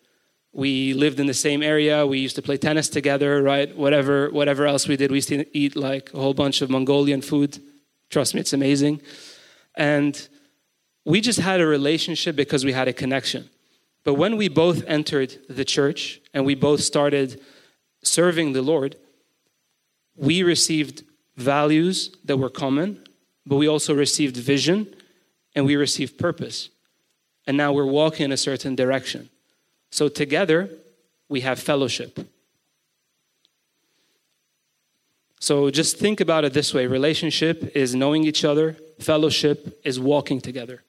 We 0.53 0.95
lived 0.95 1.21
in 1.21 1.27
the 1.27 1.35
same 1.35 1.63
area. 1.63 2.07
We 2.07 2.19
used 2.19 2.37
to 2.37 2.43
play 2.43 2.57
tennis 2.57 2.89
together, 2.89 3.43
right? 3.43 3.77
Whatever, 3.77 4.31
whatever 4.31 4.67
else 4.67 4.89
we 4.89 4.97
did, 4.97 5.11
we 5.11 5.19
used 5.19 5.29
to 5.29 5.57
eat 5.57 5.77
like 5.77 6.13
a 6.15 6.19
whole 6.19 6.35
bunch 6.35 6.63
of 6.63 6.71
Mongolian 6.71 7.21
food. 7.21 7.61
Trust 8.11 8.35
me, 8.35 8.41
it's 8.41 8.53
amazing. 8.53 9.03
And 9.77 10.29
we 11.05 11.21
just 11.21 11.41
had 11.41 11.61
a 11.61 11.67
relationship 11.67 12.37
because 12.37 12.65
we 12.65 12.73
had 12.73 12.89
a 12.89 12.93
connection. 12.93 13.51
But 14.07 14.15
when 14.15 14.37
we 14.37 14.47
both 14.47 14.85
entered 14.87 15.37
the 15.49 15.65
church 15.65 16.21
and 16.33 16.47
we 16.47 16.55
both 16.55 16.81
started 16.81 17.41
serving 18.05 18.53
the 18.53 18.63
Lord, 18.63 18.95
we 20.15 20.45
received 20.45 21.03
values 21.37 22.15
that 22.25 22.37
were 22.37 22.49
common, 22.49 23.05
but 23.45 23.57
we 23.57 23.67
also 23.67 23.93
received 23.93 24.37
vision 24.37 24.95
and 25.57 25.67
we 25.67 25.75
received 25.75 26.19
purpose 26.19 26.71
and 27.49 27.57
now 27.57 27.73
we're 27.73 27.85
walking 27.85 28.27
in 28.27 28.31
a 28.31 28.37
certain 28.37 28.77
direction. 28.77 29.29
So 29.91 30.09
together, 30.09 30.71
we 31.29 31.41
have 31.41 31.59
fellowship. 31.59 32.29
So 35.41 35.69
just 35.69 35.97
think 35.97 36.21
about 36.21 36.45
it 36.45 36.53
this 36.53 36.73
way 36.73 36.87
relationship 36.87 37.75
is 37.75 37.97
knowing 37.97 38.23
each 38.23 38.45
other, 38.45 38.77
fellowship 39.01 39.81
is 39.83 39.99
walking 39.99 40.41
together. 40.41 40.85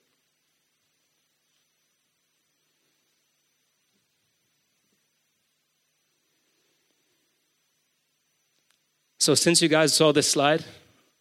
So, 9.28 9.36
since 9.36 9.62
you 9.62 9.68
guys 9.68 9.94
saw 9.94 10.14
this 10.14 10.32
slide, 10.32 10.64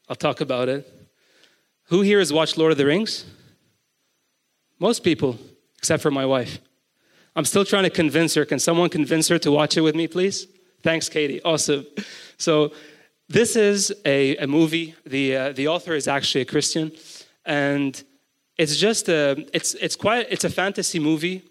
I'll 0.09 0.15
talk 0.15 0.41
about 0.41 0.69
it. 0.69 0.87
Who 1.87 2.03
here 2.03 2.21
has 2.21 2.33
watched 2.33 2.57
Lord 2.57 2.71
of 2.71 2.79
the 2.79 2.87
Rings? 2.87 3.25
Most 4.79 5.03
people, 5.03 5.37
except 5.77 6.05
for 6.05 6.13
my 6.13 6.25
wife. 6.25 6.61
I'm 7.35 7.45
still 7.45 7.65
trying 7.65 7.83
to 7.83 7.91
convince 7.91 8.35
her. 8.35 8.45
Can 8.45 8.61
someone 8.61 8.91
convince 8.91 9.27
her 9.27 9.41
to 9.41 9.51
watch 9.51 9.77
it 9.77 9.81
with 9.81 9.97
me, 9.97 10.07
please? 10.07 10.47
Thanks, 10.85 11.09
Katie. 11.09 11.43
Awesome. 11.43 11.85
So, 12.39 12.71
this 13.29 13.57
is 13.57 13.93
a, 14.05 14.37
a 14.37 14.47
movie. 14.47 14.95
The, 15.05 15.37
uh, 15.37 15.53
the 15.53 15.67
author 15.67 15.95
is 15.95 16.07
actually 16.07 16.43
a 16.43 16.45
Christian. 16.45 16.93
And 17.45 18.01
it's 18.57 18.77
just 18.77 19.09
a, 19.09 19.45
it's, 19.53 19.75
it's 19.75 19.97
quite, 19.97 20.29
it's 20.31 20.45
a 20.45 20.51
fantasy 20.51 21.01
movie, 21.01 21.43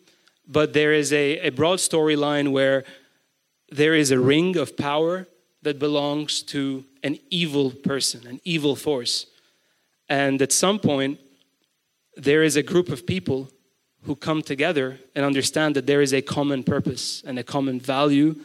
but 0.48 0.72
there 0.72 0.94
is 0.94 1.12
a, 1.12 1.38
a 1.40 1.50
broad 1.50 1.80
storyline 1.80 2.54
where 2.54 2.86
there 3.72 3.94
is 3.94 4.12
a 4.12 4.20
ring 4.22 4.56
of 4.56 4.78
power 4.78 5.28
that 5.66 5.80
belongs 5.80 6.44
to 6.44 6.86
an 7.04 7.18
evil 7.32 7.72
person, 7.72 8.26
an 8.28 8.40
evil 8.44 8.76
force. 8.76 9.26
And 10.08 10.40
at 10.40 10.52
some 10.52 10.78
point, 10.78 11.20
there 12.16 12.44
is 12.44 12.56
a 12.56 12.62
group 12.62 12.90
of 12.90 13.08
people 13.08 13.50
who 14.04 14.16
come 14.16 14.44
together 14.44 15.00
and 15.16 15.26
understand 15.26 15.76
that 15.76 15.88
there 15.88 16.04
is 16.04 16.14
a 16.14 16.22
common 16.22 16.64
purpose 16.64 17.24
and 17.26 17.40
a 17.40 17.44
common 17.44 17.80
value 17.80 18.36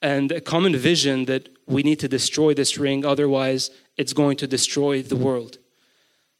and 0.00 0.32
a 0.32 0.40
common 0.40 0.74
vision 0.74 1.26
that 1.26 1.50
we 1.66 1.82
need 1.82 2.00
to 2.00 2.08
destroy 2.08 2.54
this 2.54 2.78
ring, 2.78 3.04
otherwise, 3.04 3.70
it's 3.98 4.14
going 4.14 4.38
to 4.38 4.46
destroy 4.46 5.02
the 5.02 5.16
world. 5.16 5.58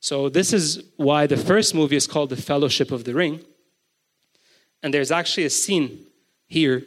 So, 0.01 0.31
this 0.31 0.55
is 0.55 0.83
why 0.97 1.27
the 1.27 1.37
first 1.37 1.75
movie 1.75 1.97
is 1.97 2.07
called 2.07 2.31
The 2.31 2.37
Fellowship 2.37 2.91
of 2.91 3.05
the 3.05 3.13
Ring. 3.13 3.45
And 4.83 4.95
there's 4.95 5.13
actually 5.13 5.45
a 5.45 5.51
scene 5.51 6.07
here, 6.49 6.85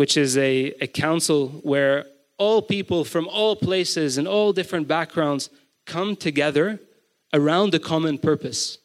which 0.00 0.16
is 0.16 0.38
a, 0.38 0.72
a 0.80 0.86
council 0.86 1.48
where 1.62 2.06
all 2.38 2.62
people 2.62 3.04
from 3.04 3.28
all 3.28 3.54
places 3.54 4.16
and 4.16 4.26
all 4.26 4.50
different 4.50 4.88
backgrounds 4.88 5.50
come 5.84 6.16
together 6.16 6.80
around 7.34 7.74
a 7.74 7.78
common 7.78 8.16
purpose. 8.16 8.78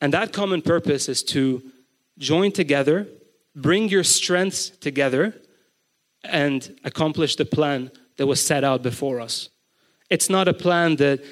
And 0.00 0.14
that 0.14 0.32
common 0.32 0.62
purpose 0.62 1.08
is 1.08 1.24
to 1.34 1.64
join 2.16 2.52
together, 2.52 3.08
bring 3.56 3.88
your 3.88 4.04
strengths 4.04 4.70
together, 4.70 5.34
and 6.22 6.78
accomplish 6.84 7.34
the 7.34 7.44
plan 7.44 7.90
that 8.18 8.28
was 8.28 8.40
set 8.40 8.62
out 8.62 8.84
before 8.84 9.18
us. 9.18 9.48
It's 10.08 10.30
not 10.30 10.46
a 10.46 10.54
plan 10.54 10.94
that 10.98 11.24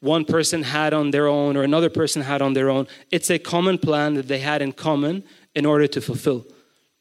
one 0.00 0.24
person 0.24 0.64
had 0.64 0.92
on 0.92 1.12
their 1.12 1.28
own 1.28 1.56
or 1.56 1.62
another 1.62 1.88
person 1.88 2.22
had 2.22 2.42
on 2.42 2.54
their 2.54 2.68
own. 2.68 2.88
It's 3.12 3.30
a 3.30 3.38
common 3.38 3.78
plan 3.78 4.14
that 4.14 4.26
they 4.26 4.40
had 4.40 4.60
in 4.60 4.72
common 4.72 5.22
in 5.54 5.64
order 5.64 5.86
to 5.86 6.00
fulfill. 6.00 6.46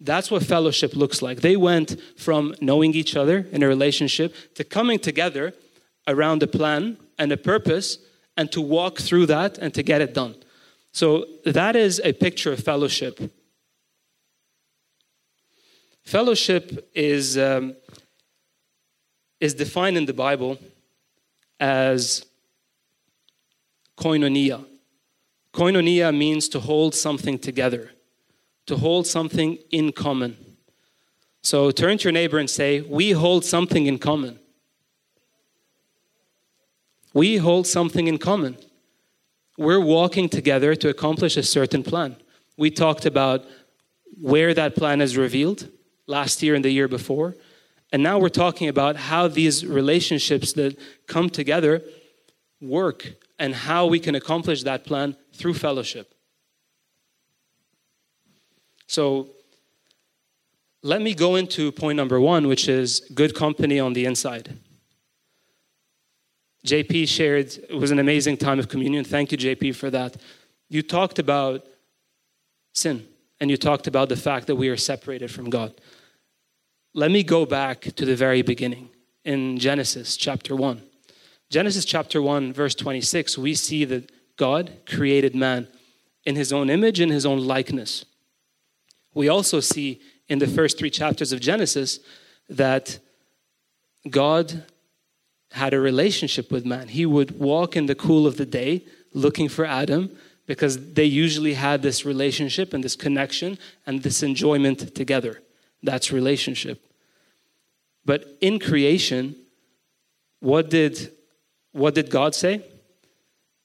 That's 0.03 0.31
what 0.31 0.43
fellowship 0.43 0.95
looks 0.95 1.21
like. 1.21 1.41
They 1.41 1.55
went 1.55 1.95
from 2.17 2.55
knowing 2.59 2.95
each 2.95 3.15
other 3.15 3.45
in 3.51 3.61
a 3.61 3.67
relationship 3.67 4.33
to 4.55 4.63
coming 4.63 4.97
together 4.97 5.53
around 6.07 6.41
a 6.41 6.47
plan 6.47 6.97
and 7.19 7.31
a 7.31 7.37
purpose 7.37 7.99
and 8.35 8.51
to 8.51 8.61
walk 8.61 8.97
through 8.97 9.27
that 9.27 9.59
and 9.59 9.71
to 9.75 9.83
get 9.83 10.01
it 10.01 10.15
done. 10.15 10.35
So 10.91 11.25
that 11.45 11.75
is 11.75 12.01
a 12.03 12.13
picture 12.13 12.51
of 12.51 12.63
fellowship. 12.63 13.31
Fellowship 16.03 16.89
is, 16.95 17.37
um, 17.37 17.75
is 19.39 19.53
defined 19.53 19.97
in 19.97 20.05
the 20.07 20.13
Bible 20.13 20.57
as 21.59 22.25
koinonia. 23.97 24.65
Koinonia 25.53 26.15
means 26.15 26.49
to 26.49 26.59
hold 26.59 26.95
something 26.95 27.37
together, 27.37 27.91
to 28.71 28.77
hold 28.77 29.05
something 29.07 29.57
in 29.71 29.91
common. 29.91 30.31
So 31.41 31.71
turn 31.71 31.97
to 31.99 32.03
your 32.05 32.11
neighbor 32.11 32.37
and 32.37 32.49
say, 32.49 32.81
We 32.81 33.11
hold 33.11 33.45
something 33.45 33.85
in 33.85 33.97
common. 33.99 34.39
We 37.13 37.37
hold 37.37 37.67
something 37.67 38.07
in 38.07 38.17
common 38.17 38.57
we're 39.61 39.79
walking 39.79 40.27
together 40.27 40.75
to 40.75 40.89
accomplish 40.89 41.37
a 41.37 41.43
certain 41.43 41.83
plan. 41.83 42.15
We 42.57 42.71
talked 42.71 43.05
about 43.05 43.45
where 44.19 44.53
that 44.53 44.75
plan 44.75 45.01
is 45.01 45.15
revealed 45.15 45.69
last 46.07 46.41
year 46.41 46.55
and 46.55 46.65
the 46.65 46.71
year 46.71 46.87
before. 46.87 47.35
And 47.93 48.01
now 48.01 48.17
we're 48.17 48.29
talking 48.29 48.69
about 48.69 48.95
how 48.95 49.27
these 49.27 49.65
relationships 49.65 50.53
that 50.53 50.77
come 51.07 51.29
together 51.29 51.83
work 52.59 53.13
and 53.37 53.53
how 53.53 53.85
we 53.85 53.99
can 53.99 54.15
accomplish 54.15 54.63
that 54.63 54.85
plan 54.85 55.15
through 55.33 55.53
fellowship. 55.53 56.13
So 58.91 59.29
let 60.83 61.01
me 61.01 61.13
go 61.13 61.37
into 61.37 61.71
point 61.71 61.95
number 61.95 62.19
one, 62.19 62.47
which 62.47 62.67
is 62.67 62.99
good 63.13 63.33
company 63.33 63.79
on 63.79 63.93
the 63.93 64.03
inside. 64.03 64.57
JP 66.67 67.07
shared, 67.07 67.55
it 67.69 67.77
was 67.77 67.91
an 67.91 67.99
amazing 67.99 68.35
time 68.35 68.59
of 68.59 68.67
communion. 68.67 69.05
Thank 69.05 69.31
you, 69.31 69.37
JP, 69.37 69.75
for 69.75 69.89
that. 69.91 70.17
You 70.67 70.81
talked 70.81 71.19
about 71.19 71.65
sin 72.73 73.07
and 73.39 73.49
you 73.49 73.55
talked 73.55 73.87
about 73.87 74.09
the 74.09 74.17
fact 74.17 74.47
that 74.47 74.57
we 74.57 74.67
are 74.67 74.75
separated 74.75 75.31
from 75.31 75.49
God. 75.49 75.73
Let 76.93 77.11
me 77.11 77.23
go 77.23 77.45
back 77.45 77.83
to 77.95 78.03
the 78.03 78.17
very 78.17 78.41
beginning 78.41 78.89
in 79.23 79.57
Genesis 79.57 80.17
chapter 80.17 80.53
1. 80.53 80.81
Genesis 81.49 81.85
chapter 81.85 82.21
1, 82.21 82.51
verse 82.51 82.75
26, 82.75 83.37
we 83.37 83.55
see 83.55 83.85
that 83.85 84.11
God 84.35 84.73
created 84.85 85.33
man 85.33 85.69
in 86.25 86.35
his 86.35 86.51
own 86.51 86.69
image, 86.69 86.99
in 86.99 87.09
his 87.09 87.25
own 87.25 87.39
likeness. 87.39 88.03
We 89.13 89.29
also 89.29 89.59
see 89.59 90.01
in 90.27 90.39
the 90.39 90.47
first 90.47 90.77
three 90.77 90.89
chapters 90.89 91.31
of 91.31 91.39
Genesis 91.39 91.99
that 92.49 92.99
God 94.09 94.63
had 95.51 95.73
a 95.73 95.79
relationship 95.79 96.51
with 96.51 96.65
man. 96.65 96.87
He 96.87 97.05
would 97.05 97.39
walk 97.39 97.75
in 97.75 97.85
the 97.85 97.95
cool 97.95 98.25
of 98.25 98.37
the 98.37 98.45
day 98.45 98.85
looking 99.13 99.49
for 99.49 99.65
Adam 99.65 100.15
because 100.47 100.93
they 100.93 101.05
usually 101.05 101.53
had 101.53 101.81
this 101.81 102.05
relationship 102.05 102.73
and 102.73 102.83
this 102.83 102.95
connection 102.95 103.57
and 103.85 104.01
this 104.01 104.23
enjoyment 104.23 104.95
together. 104.95 105.41
That's 105.83 106.11
relationship. 106.11 106.85
But 108.05 108.37
in 108.41 108.59
creation, 108.59 109.35
what 110.39 110.69
did, 110.69 111.11
what 111.71 111.95
did 111.95 112.09
God 112.09 112.33
say? 112.33 112.63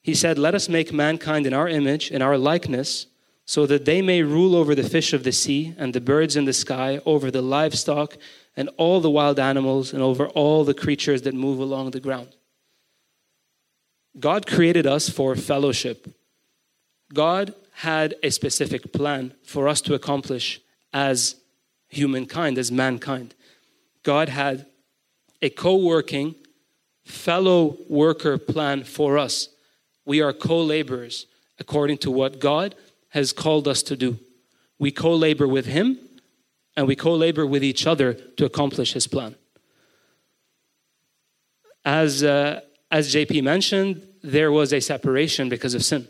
He 0.01 0.13
said, 0.13 0.37
Let 0.37 0.55
us 0.55 0.69
make 0.69 0.93
mankind 0.93 1.45
in 1.45 1.53
our 1.53 1.67
image, 1.67 2.11
in 2.11 2.21
our 2.21 2.37
likeness, 2.37 3.07
so 3.47 3.65
that 3.65 3.85
they 3.85 4.01
may 4.01 4.21
rule 4.21 4.55
over 4.55 4.75
the 4.75 4.87
fish 4.87 5.13
of 5.13 5.23
the 5.23 5.31
sea 5.31 5.73
and 5.77 5.93
the 5.93 6.01
birds 6.01 6.35
in 6.35 6.43
the 6.43 6.53
sky, 6.53 6.99
over 7.05 7.31
the 7.31 7.41
livestock 7.41 8.17
and 8.57 8.69
all 8.75 8.99
the 8.99 9.09
wild 9.09 9.39
animals 9.39 9.93
and 9.93 10.03
over 10.03 10.27
all 10.27 10.65
the 10.65 10.73
creatures 10.73 11.21
that 11.21 11.33
move 11.33 11.57
along 11.57 11.91
the 11.91 12.01
ground. 12.01 12.35
God 14.19 14.45
created 14.45 14.85
us 14.85 15.07
for 15.09 15.33
fellowship. 15.37 16.13
God 17.13 17.55
had 17.71 18.15
a 18.21 18.31
specific 18.31 18.91
plan 18.91 19.33
for 19.45 19.69
us 19.69 19.79
to 19.81 19.93
accomplish 19.93 20.59
as 20.91 21.35
humankind, 21.87 22.57
as 22.57 22.69
mankind. 22.69 23.33
God 24.03 24.27
had 24.27 24.65
a 25.41 25.49
co 25.49 25.77
working, 25.77 26.35
fellow 27.05 27.77
worker 27.87 28.37
plan 28.37 28.83
for 28.83 29.17
us. 29.17 29.47
We 30.05 30.21
are 30.21 30.33
co 30.33 30.61
laborers 30.61 31.27
according 31.59 31.99
to 31.99 32.11
what 32.11 32.39
God 32.39 32.75
has 33.09 33.33
called 33.33 33.67
us 33.67 33.81
to 33.83 33.95
do. 33.95 34.19
We 34.79 34.91
co 34.91 35.13
labor 35.13 35.47
with 35.47 35.65
Him 35.65 35.99
and 36.77 36.87
we 36.87 36.95
co 36.95 37.13
labor 37.13 37.45
with 37.45 37.63
each 37.63 37.85
other 37.87 38.13
to 38.13 38.45
accomplish 38.45 38.93
his 38.93 39.07
plan. 39.07 39.35
As, 41.83 42.23
uh, 42.23 42.61
as 42.91 43.13
JP 43.13 43.43
mentioned, 43.43 44.07
there 44.21 44.51
was 44.51 44.71
a 44.71 44.79
separation 44.79 45.49
because 45.49 45.73
of 45.73 45.83
sin. 45.83 46.07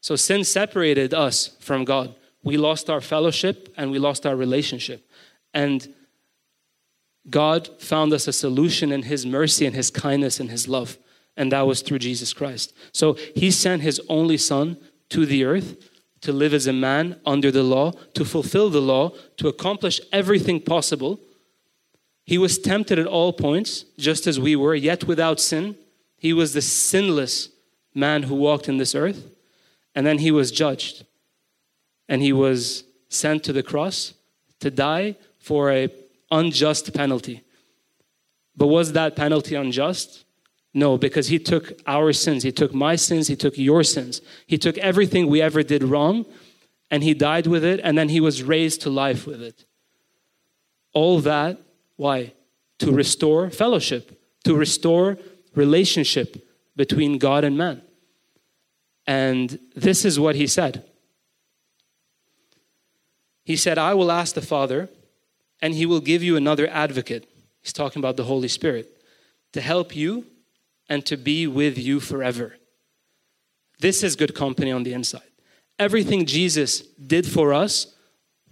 So 0.00 0.16
sin 0.16 0.42
separated 0.42 1.12
us 1.12 1.56
from 1.60 1.84
God. 1.84 2.14
We 2.42 2.56
lost 2.56 2.88
our 2.88 3.00
fellowship 3.00 3.72
and 3.76 3.90
we 3.90 3.98
lost 3.98 4.24
our 4.24 4.36
relationship. 4.36 5.06
And 5.52 5.94
God 7.28 7.68
found 7.80 8.12
us 8.12 8.26
a 8.26 8.32
solution 8.32 8.92
in 8.92 9.02
His 9.02 9.26
mercy 9.26 9.66
and 9.66 9.74
His 9.74 9.90
kindness 9.90 10.40
and 10.40 10.50
His 10.50 10.66
love. 10.66 10.96
And 11.36 11.52
that 11.52 11.66
was 11.66 11.82
through 11.82 11.98
Jesus 11.98 12.32
Christ. 12.32 12.72
So 12.92 13.14
He 13.34 13.50
sent 13.50 13.82
His 13.82 14.00
only 14.08 14.38
Son 14.38 14.78
to 15.10 15.26
the 15.26 15.44
earth 15.44 15.76
to 16.26 16.32
live 16.32 16.52
as 16.52 16.66
a 16.66 16.72
man 16.72 17.20
under 17.24 17.52
the 17.52 17.62
law, 17.62 17.92
to 18.14 18.24
fulfill 18.24 18.68
the 18.68 18.82
law, 18.82 19.12
to 19.36 19.46
accomplish 19.46 20.00
everything 20.12 20.60
possible. 20.60 21.20
He 22.24 22.36
was 22.36 22.58
tempted 22.58 22.98
at 22.98 23.06
all 23.06 23.32
points, 23.32 23.84
just 23.96 24.26
as 24.26 24.40
we 24.40 24.56
were, 24.56 24.74
yet 24.74 25.04
without 25.04 25.38
sin. 25.38 25.76
He 26.18 26.32
was 26.32 26.52
the 26.52 26.62
sinless 26.62 27.50
man 27.94 28.24
who 28.24 28.34
walked 28.34 28.68
in 28.68 28.78
this 28.78 28.92
earth. 28.92 29.30
And 29.94 30.04
then 30.04 30.18
he 30.18 30.32
was 30.32 30.50
judged. 30.50 31.06
And 32.08 32.20
he 32.22 32.32
was 32.32 32.82
sent 33.08 33.44
to 33.44 33.52
the 33.52 33.62
cross 33.62 34.12
to 34.58 34.68
die 34.68 35.14
for 35.38 35.70
a 35.70 35.88
unjust 36.32 36.92
penalty. 36.92 37.44
But 38.56 38.66
was 38.66 38.94
that 38.94 39.14
penalty 39.14 39.54
unjust? 39.54 40.24
No, 40.76 40.98
because 40.98 41.28
he 41.28 41.38
took 41.38 41.80
our 41.86 42.12
sins. 42.12 42.42
He 42.42 42.52
took 42.52 42.74
my 42.74 42.96
sins. 42.96 43.28
He 43.28 43.34
took 43.34 43.56
your 43.56 43.82
sins. 43.82 44.20
He 44.46 44.58
took 44.58 44.76
everything 44.76 45.26
we 45.26 45.40
ever 45.40 45.62
did 45.62 45.82
wrong 45.82 46.26
and 46.90 47.02
he 47.02 47.14
died 47.14 47.46
with 47.46 47.64
it 47.64 47.80
and 47.82 47.96
then 47.96 48.10
he 48.10 48.20
was 48.20 48.42
raised 48.42 48.82
to 48.82 48.90
life 48.90 49.26
with 49.26 49.40
it. 49.40 49.64
All 50.92 51.20
that, 51.20 51.58
why? 51.96 52.34
To 52.80 52.92
restore 52.92 53.48
fellowship, 53.48 54.22
to 54.44 54.54
restore 54.54 55.16
relationship 55.54 56.46
between 56.76 57.16
God 57.16 57.42
and 57.42 57.56
man. 57.56 57.80
And 59.06 59.58
this 59.74 60.04
is 60.04 60.20
what 60.20 60.36
he 60.36 60.46
said 60.46 60.84
He 63.44 63.56
said, 63.56 63.78
I 63.78 63.94
will 63.94 64.12
ask 64.12 64.34
the 64.34 64.42
Father, 64.42 64.90
and 65.62 65.72
he 65.72 65.86
will 65.86 66.00
give 66.00 66.22
you 66.22 66.36
another 66.36 66.68
advocate. 66.68 67.26
He's 67.62 67.72
talking 67.72 68.00
about 68.00 68.18
the 68.18 68.24
Holy 68.24 68.48
Spirit 68.48 68.86
to 69.54 69.62
help 69.62 69.96
you 69.96 70.26
and 70.88 71.04
to 71.06 71.16
be 71.16 71.46
with 71.46 71.78
you 71.78 72.00
forever. 72.00 72.56
This 73.80 74.02
is 74.02 74.16
good 74.16 74.34
company 74.34 74.72
on 74.72 74.82
the 74.82 74.92
inside. 74.92 75.22
Everything 75.78 76.24
Jesus 76.24 76.80
did 76.80 77.26
for 77.26 77.52
us 77.52 77.94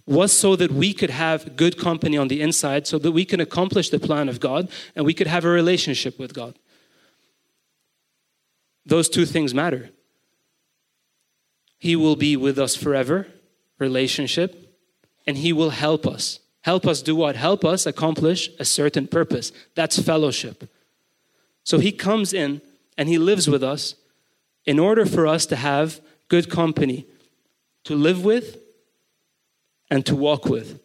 was 0.06 0.32
so 0.32 0.54
that 0.56 0.70
we 0.70 0.92
could 0.92 1.10
have 1.10 1.56
good 1.56 1.78
company 1.78 2.18
on 2.18 2.28
the 2.28 2.42
inside, 2.42 2.86
so 2.86 2.98
that 2.98 3.12
we 3.12 3.24
can 3.24 3.40
accomplish 3.40 3.88
the 3.88 3.98
plan 3.98 4.28
of 4.28 4.38
God 4.38 4.68
and 4.94 5.06
we 5.06 5.14
could 5.14 5.26
have 5.26 5.44
a 5.44 5.48
relationship 5.48 6.18
with 6.18 6.34
God. 6.34 6.58
Those 8.84 9.08
two 9.08 9.24
things 9.24 9.54
matter. 9.54 9.90
He 11.78 11.96
will 11.96 12.16
be 12.16 12.36
with 12.36 12.58
us 12.58 12.76
forever, 12.76 13.26
relationship, 13.78 14.78
and 15.26 15.38
He 15.38 15.52
will 15.52 15.70
help 15.70 16.06
us. 16.06 16.40
Help 16.62 16.86
us 16.86 17.02
do 17.02 17.16
what? 17.16 17.36
Help 17.36 17.64
us 17.64 17.86
accomplish 17.86 18.50
a 18.58 18.64
certain 18.64 19.06
purpose. 19.06 19.52
That's 19.74 19.98
fellowship. 19.98 20.70
So 21.64 21.78
He 21.78 21.92
comes 21.92 22.32
in 22.32 22.60
and 22.96 23.08
He 23.08 23.18
lives 23.18 23.48
with 23.48 23.64
us 23.64 23.94
in 24.64 24.78
order 24.78 25.04
for 25.04 25.26
us 25.26 25.46
to 25.46 25.56
have 25.56 26.00
good 26.28 26.48
company 26.48 27.06
to 27.84 27.94
live 27.94 28.24
with 28.24 28.58
and 29.90 30.04
to 30.06 30.16
walk 30.16 30.46
with. 30.46 30.80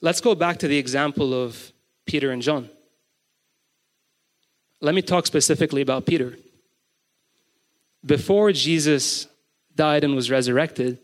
Let's 0.00 0.20
go 0.20 0.34
back 0.34 0.58
to 0.58 0.68
the 0.68 0.78
example 0.78 1.34
of 1.34 1.72
Peter 2.06 2.30
and 2.30 2.40
John. 2.40 2.70
Let 4.80 4.94
me 4.94 5.02
talk 5.02 5.26
specifically 5.26 5.82
about 5.82 6.06
Peter. 6.06 6.36
Before 8.04 8.50
Jesus 8.50 9.26
died 9.74 10.04
and 10.04 10.14
was 10.14 10.30
resurrected, 10.30 10.98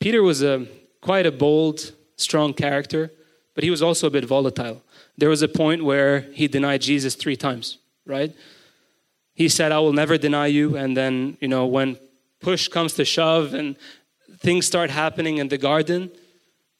Peter 0.00 0.22
was 0.22 0.42
a 0.42 0.66
quite 1.00 1.24
a 1.24 1.30
bold, 1.30 1.92
strong 2.16 2.54
character, 2.54 3.10
but 3.54 3.64
he 3.64 3.70
was 3.70 3.82
also 3.82 4.06
a 4.06 4.10
bit 4.10 4.24
volatile. 4.24 4.82
There 5.18 5.28
was 5.28 5.42
a 5.42 5.48
point 5.48 5.84
where 5.84 6.20
he 6.32 6.48
denied 6.48 6.80
Jesus 6.80 7.14
3 7.14 7.36
times, 7.36 7.78
right? 8.06 8.34
He 9.34 9.48
said, 9.48 9.72
I 9.72 9.78
will 9.78 9.92
never 9.92 10.18
deny 10.18 10.46
you. 10.46 10.76
And 10.76 10.96
then, 10.96 11.36
you 11.40 11.48
know, 11.48 11.66
when 11.66 11.98
push 12.40 12.68
comes 12.68 12.94
to 12.94 13.04
shove 13.04 13.54
and 13.54 13.76
things 14.38 14.66
start 14.66 14.90
happening 14.90 15.38
in 15.38 15.48
the 15.48 15.58
garden, 15.58 16.10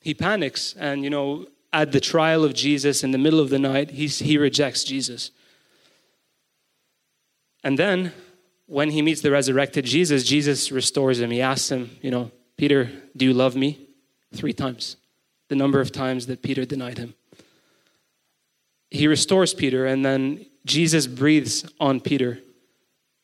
he 0.01 0.15
panics. 0.15 0.75
And, 0.79 1.05
you 1.05 1.11
know, 1.11 1.47
at 1.73 1.93
the 1.93 2.01
trial 2.01 2.45
of 2.45 2.55
Jesus 2.55 3.03
in 3.03 3.11
the 3.13 3.19
middle 3.19 3.41
of 3.41 3.51
the 3.51 3.59
night, 3.59 3.91
he's, 3.91 4.19
he 4.19 4.37
rejects 4.39 4.85
Jesus. 4.85 5.31
And 7.65 7.79
then, 7.79 8.13
when 8.67 8.91
he 8.91 9.03
meets 9.03 9.21
the 9.21 9.31
resurrected 9.31 9.85
Jesus, 9.85 10.25
Jesus 10.25 10.73
restores 10.73 11.21
him. 11.21 11.31
He 11.31 11.41
asks 11.41 11.71
him, 11.71 11.91
you 12.01 12.11
know, 12.11 12.31
Peter, 12.57 12.91
do 13.17 13.25
you 13.25 13.35
love 13.35 13.55
me? 13.55 13.79
Three 14.35 14.53
times, 14.53 14.97
the 15.53 15.57
number 15.57 15.83
of 15.83 15.93
times 15.93 16.29
that 16.29 16.41
Peter 16.41 16.65
denied 16.65 16.97
him. 16.97 17.13
He 18.91 19.07
restores 19.07 19.53
Peter, 19.53 19.85
and 19.85 20.03
then 20.03 20.47
Jesus 20.65 21.07
breathes 21.07 21.71
on 21.79 22.01
Peter 22.01 22.39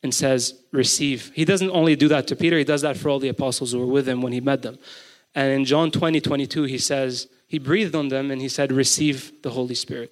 and 0.03 0.13
says, 0.13 0.53
Receive. 0.71 1.31
He 1.33 1.43
doesn't 1.43 1.71
only 1.71 1.95
do 1.95 2.07
that 2.09 2.27
to 2.27 2.35
Peter, 2.35 2.55
he 2.55 2.63
does 2.63 2.83
that 2.83 2.97
for 2.97 3.09
all 3.09 3.17
the 3.17 3.29
apostles 3.29 3.71
who 3.71 3.79
were 3.79 3.91
with 3.91 4.07
him 4.07 4.21
when 4.21 4.31
he 4.31 4.41
met 4.41 4.61
them. 4.61 4.77
And 5.33 5.51
in 5.51 5.65
John 5.65 5.89
20, 5.89 6.21
22, 6.21 6.65
he 6.65 6.77
says, 6.77 7.27
He 7.47 7.57
breathed 7.57 7.95
on 7.95 8.09
them 8.09 8.29
and 8.29 8.39
he 8.39 8.47
said, 8.47 8.71
Receive 8.71 9.41
the 9.41 9.49
Holy 9.49 9.73
Spirit. 9.73 10.11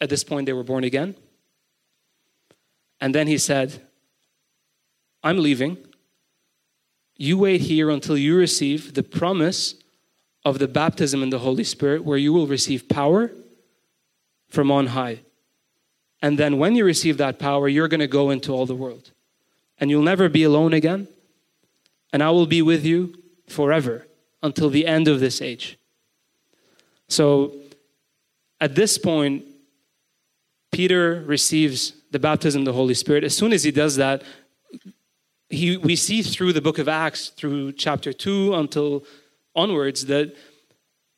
At 0.00 0.08
this 0.08 0.22
point, 0.22 0.46
they 0.46 0.52
were 0.52 0.62
born 0.62 0.84
again. 0.84 1.16
And 3.00 3.12
then 3.12 3.26
he 3.26 3.38
said, 3.38 3.82
I'm 5.24 5.38
leaving. 5.38 5.78
You 7.16 7.38
wait 7.38 7.62
here 7.62 7.90
until 7.90 8.16
you 8.16 8.36
receive 8.36 8.94
the 8.94 9.02
promise 9.02 9.81
of 10.44 10.58
the 10.58 10.68
baptism 10.68 11.22
in 11.22 11.30
the 11.30 11.38
Holy 11.38 11.64
Spirit, 11.64 12.04
where 12.04 12.18
you 12.18 12.32
will 12.32 12.46
receive 12.46 12.88
power 12.88 13.30
from 14.48 14.70
on 14.70 14.88
high. 14.88 15.20
And 16.20 16.38
then 16.38 16.58
when 16.58 16.76
you 16.76 16.84
receive 16.84 17.16
that 17.18 17.38
power, 17.38 17.68
you're 17.68 17.88
going 17.88 18.00
to 18.00 18.06
go 18.06 18.30
into 18.30 18.52
all 18.52 18.66
the 18.66 18.74
world. 18.74 19.10
And 19.78 19.90
you'll 19.90 20.02
never 20.02 20.28
be 20.28 20.44
alone 20.44 20.72
again. 20.72 21.08
And 22.12 22.22
I 22.22 22.30
will 22.30 22.46
be 22.46 22.62
with 22.62 22.84
you 22.84 23.14
forever 23.48 24.06
until 24.42 24.70
the 24.70 24.86
end 24.86 25.08
of 25.08 25.20
this 25.20 25.40
age. 25.40 25.78
So 27.08 27.54
at 28.60 28.74
this 28.74 28.98
point, 28.98 29.44
Peter 30.70 31.22
receives 31.26 31.92
the 32.10 32.18
baptism 32.18 32.62
of 32.62 32.66
the 32.66 32.72
Holy 32.72 32.94
Spirit. 32.94 33.24
As 33.24 33.36
soon 33.36 33.52
as 33.52 33.64
he 33.64 33.70
does 33.70 33.96
that, 33.96 34.22
he, 35.50 35.76
we 35.76 35.96
see 35.96 36.22
through 36.22 36.52
the 36.52 36.62
book 36.62 36.78
of 36.78 36.88
Acts, 36.88 37.28
through 37.28 37.72
chapter 37.72 38.12
2 38.12 38.54
until 38.54 39.04
onwards, 39.54 40.06
that 40.06 40.34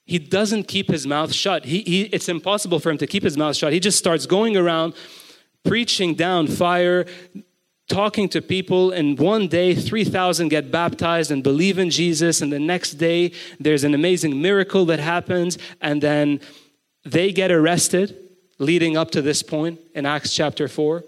he 0.05 0.19
doesn't 0.19 0.69
keep 0.69 0.91
his 0.91 1.07
mouth 1.07 1.33
shut. 1.33 1.65
He, 1.65 1.83
he, 1.83 2.03
it's 2.05 2.29
impossible 2.29 2.79
for 2.79 2.91
him 2.91 2.99
to 2.99 3.07
keep 3.07 3.23
his 3.23 3.39
mouth 3.39 3.57
shut. 3.57 3.73
He 3.73 3.81
just 3.81 3.99
starts 3.99 4.27
going 4.27 4.57
around 4.57 4.95
preaching 5.65 6.15
down 6.15 6.47
fire, 6.47 7.07
talking 7.89 8.29
to 8.29 8.43
people, 8.43 8.91
and 8.91 9.19
one 9.19 9.49
day 9.49 9.75
3,000 9.75 10.49
get 10.49 10.71
baptized 10.71 11.31
and 11.31 11.43
believe 11.43 11.79
in 11.79 11.91
Jesus, 11.91 12.43
and 12.43 12.53
the 12.53 12.59
next 12.59 12.93
day 12.95 13.33
there's 13.59 13.85
an 13.85 13.95
amazing 13.95 14.41
miracle 14.41 14.85
that 14.87 15.01
happens, 15.01 15.59
and 15.81 16.03
then 16.03 16.41
they 17.05 17.33
get 17.33 17.51
arrested 17.51 18.17
leading 18.59 18.97
up 18.97 19.11
to 19.11 19.23
this 19.23 19.43
point 19.43 19.81
in 19.95 20.07
Acts 20.07 20.35
chapter 20.35 20.69
4. 20.69 21.03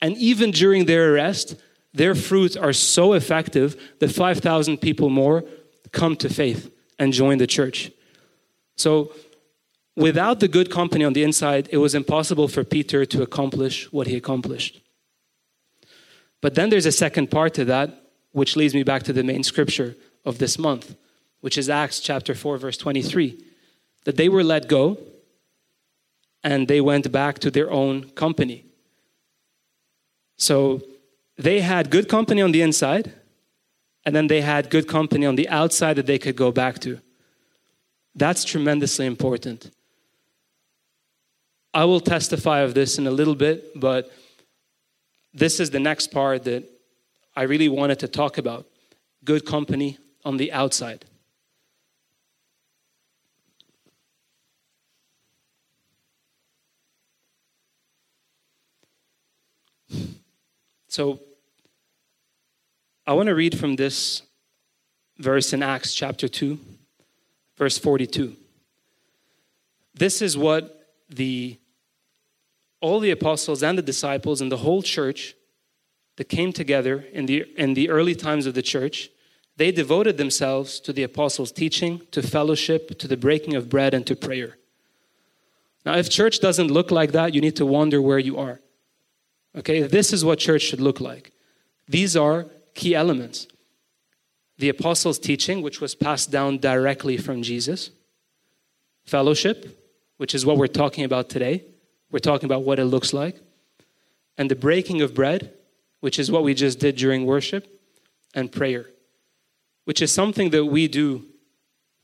And 0.00 0.16
even 0.16 0.50
during 0.50 0.86
their 0.86 1.14
arrest, 1.14 1.56
their 1.92 2.14
fruits 2.14 2.56
are 2.56 2.72
so 2.72 3.12
effective 3.12 3.80
that 4.00 4.10
5,000 4.10 4.78
people 4.78 5.08
more 5.08 5.44
come 5.94 6.16
to 6.16 6.28
faith 6.28 6.70
and 6.98 7.12
join 7.12 7.38
the 7.38 7.46
church. 7.46 7.90
So, 8.76 9.12
without 9.96 10.40
the 10.40 10.48
good 10.48 10.70
company 10.70 11.04
on 11.04 11.12
the 11.12 11.22
inside, 11.22 11.68
it 11.70 11.78
was 11.78 11.94
impossible 11.94 12.48
for 12.48 12.64
Peter 12.64 13.06
to 13.06 13.22
accomplish 13.22 13.92
what 13.92 14.06
he 14.06 14.16
accomplished. 14.16 14.80
But 16.40 16.54
then 16.54 16.68
there's 16.68 16.86
a 16.86 16.92
second 16.92 17.30
part 17.30 17.54
to 17.54 17.64
that, 17.66 17.88
which 18.32 18.56
leads 18.56 18.74
me 18.74 18.82
back 18.82 19.02
to 19.04 19.12
the 19.12 19.22
main 19.22 19.42
scripture 19.42 19.96
of 20.24 20.38
this 20.38 20.58
month, 20.58 20.96
which 21.40 21.56
is 21.56 21.70
Acts 21.70 22.00
chapter 22.00 22.34
4, 22.34 22.58
verse 22.58 22.76
23. 22.76 23.42
That 24.04 24.16
they 24.16 24.28
were 24.28 24.44
let 24.44 24.68
go 24.68 24.98
and 26.42 26.68
they 26.68 26.80
went 26.80 27.10
back 27.10 27.38
to 27.38 27.50
their 27.50 27.70
own 27.70 28.10
company. 28.10 28.64
So 30.36 30.82
they 31.38 31.60
had 31.60 31.90
good 31.90 32.08
company 32.08 32.42
on 32.42 32.52
the 32.52 32.60
inside, 32.60 33.12
and 34.06 34.14
then 34.14 34.26
they 34.26 34.40
had 34.40 34.70
good 34.70 34.86
company 34.86 35.26
on 35.26 35.36
the 35.36 35.48
outside 35.48 35.94
that 35.96 36.06
they 36.06 36.18
could 36.18 36.36
go 36.36 36.52
back 36.52 36.78
to. 36.80 37.00
That's 38.14 38.44
tremendously 38.44 39.06
important. 39.06 39.70
I 41.72 41.84
will 41.84 42.00
testify 42.00 42.60
of 42.60 42.74
this 42.74 42.98
in 42.98 43.06
a 43.06 43.10
little 43.10 43.34
bit, 43.34 43.80
but 43.80 44.10
this 45.32 45.58
is 45.58 45.70
the 45.70 45.80
next 45.80 46.12
part 46.12 46.44
that 46.44 46.64
I 47.34 47.42
really 47.42 47.68
wanted 47.68 47.98
to 48.00 48.08
talk 48.08 48.38
about 48.38 48.66
good 49.24 49.44
company 49.44 49.98
on 50.24 50.36
the 50.36 50.52
outside. 50.52 51.04
So 60.88 61.23
I 63.06 63.12
want 63.12 63.26
to 63.26 63.34
read 63.34 63.58
from 63.58 63.76
this 63.76 64.22
verse 65.18 65.52
in 65.52 65.62
Acts 65.62 65.94
chapter 65.94 66.26
2 66.26 66.58
verse 67.56 67.78
42. 67.78 68.34
This 69.94 70.22
is 70.22 70.36
what 70.36 70.88
the 71.08 71.58
all 72.80 73.00
the 73.00 73.10
apostles 73.10 73.62
and 73.62 73.78
the 73.78 73.82
disciples 73.82 74.40
and 74.40 74.50
the 74.50 74.58
whole 74.58 74.82
church 74.82 75.34
that 76.16 76.28
came 76.28 76.52
together 76.52 77.04
in 77.12 77.26
the 77.26 77.44
in 77.56 77.74
the 77.74 77.90
early 77.90 78.14
times 78.14 78.46
of 78.46 78.54
the 78.54 78.62
church, 78.62 79.10
they 79.56 79.70
devoted 79.70 80.16
themselves 80.16 80.80
to 80.80 80.92
the 80.92 81.02
apostles' 81.02 81.52
teaching, 81.52 82.00
to 82.10 82.22
fellowship, 82.22 82.98
to 82.98 83.06
the 83.06 83.16
breaking 83.16 83.54
of 83.54 83.68
bread 83.68 83.94
and 83.94 84.06
to 84.06 84.16
prayer. 84.16 84.56
Now, 85.84 85.96
if 85.96 86.08
church 86.08 86.40
doesn't 86.40 86.70
look 86.70 86.90
like 86.90 87.12
that, 87.12 87.34
you 87.34 87.40
need 87.42 87.56
to 87.56 87.66
wonder 87.66 88.00
where 88.00 88.18
you 88.18 88.38
are. 88.38 88.60
Okay, 89.56 89.82
this 89.82 90.12
is 90.12 90.24
what 90.24 90.38
church 90.38 90.62
should 90.62 90.80
look 90.80 91.00
like. 91.00 91.30
These 91.86 92.16
are 92.16 92.46
key 92.74 92.94
elements. 92.94 93.46
The 94.58 94.68
apostles' 94.68 95.18
teaching, 95.18 95.62
which 95.62 95.80
was 95.80 95.94
passed 95.94 96.30
down 96.30 96.58
directly 96.58 97.16
from 97.16 97.42
Jesus, 97.42 97.90
fellowship, 99.04 99.80
which 100.16 100.34
is 100.34 100.46
what 100.46 100.56
we're 100.56 100.66
talking 100.66 101.04
about 101.04 101.28
today. 101.28 101.64
We're 102.10 102.20
talking 102.20 102.46
about 102.46 102.62
what 102.62 102.78
it 102.78 102.84
looks 102.84 103.12
like, 103.12 103.40
and 104.38 104.50
the 104.50 104.56
breaking 104.56 105.02
of 105.02 105.14
bread, 105.14 105.52
which 106.00 106.18
is 106.18 106.30
what 106.30 106.44
we 106.44 106.54
just 106.54 106.78
did 106.78 106.96
during 106.96 107.26
worship, 107.26 107.66
and 108.34 108.50
prayer, 108.50 108.86
which 109.84 110.00
is 110.00 110.12
something 110.12 110.50
that 110.50 110.66
we 110.66 110.86
do 110.86 111.24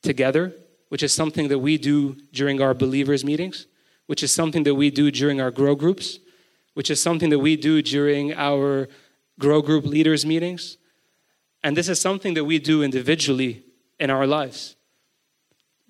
together, 0.03 0.53
which 0.89 1.03
is 1.03 1.13
something 1.13 1.49
that 1.49 1.61
we 1.61 1.79
do 1.79 2.17
during 2.33 2.61
our 2.61 2.75
believers' 2.75 3.25
meetings, 3.25 3.67
which 4.07 4.23
is 4.23 4.33
something 4.33 4.65
that 4.65 4.75
we 4.75 4.91
do 4.91 5.11
during 5.11 5.41
our 5.41 5.53
grow 5.53 5.77
groups, 5.77 6.19
which 6.75 6.91
is 6.91 7.01
something 7.01 7.31
that 7.31 7.39
we 7.39 7.57
do 7.57 7.83
during 7.83 8.33
our 8.35 8.89
grow 9.41 9.61
group 9.61 9.85
leaders 9.85 10.25
meetings. 10.25 10.77
And 11.65 11.77
this 11.77 11.89
is 11.89 12.01
something 12.01 12.35
that 12.35 12.45
we 12.45 12.61
do 12.61 12.85
individually 12.85 13.65
in 13.99 14.11
our 14.11 14.27
lives. 14.27 14.77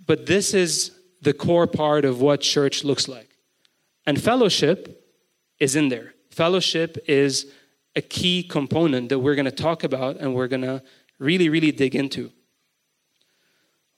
But 0.07 0.25
this 0.25 0.55
is 0.55 0.93
the 1.21 1.35
core 1.35 1.67
part 1.67 2.07
of 2.07 2.23
what 2.23 2.41
church 2.41 2.83
looks 2.83 3.07
like. 3.07 3.37
And 4.07 4.21
fellowship 4.21 5.05
is 5.59 5.77
in 5.77 5.91
there. 5.91 6.15
Fellowship 6.31 6.97
is 7.07 7.53
a 7.95 8.01
key 8.01 8.43
component 8.43 9.11
that 9.11 9.19
we're 9.19 9.35
going 9.35 9.45
to 9.45 9.51
talk 9.51 9.85
about 9.85 10.17
and 10.17 10.35
we're 10.35 10.49
going 10.49 10.63
to 10.63 10.83
really, 11.19 11.49
really 11.49 11.73
dig 11.73 11.95
into. 11.95 12.33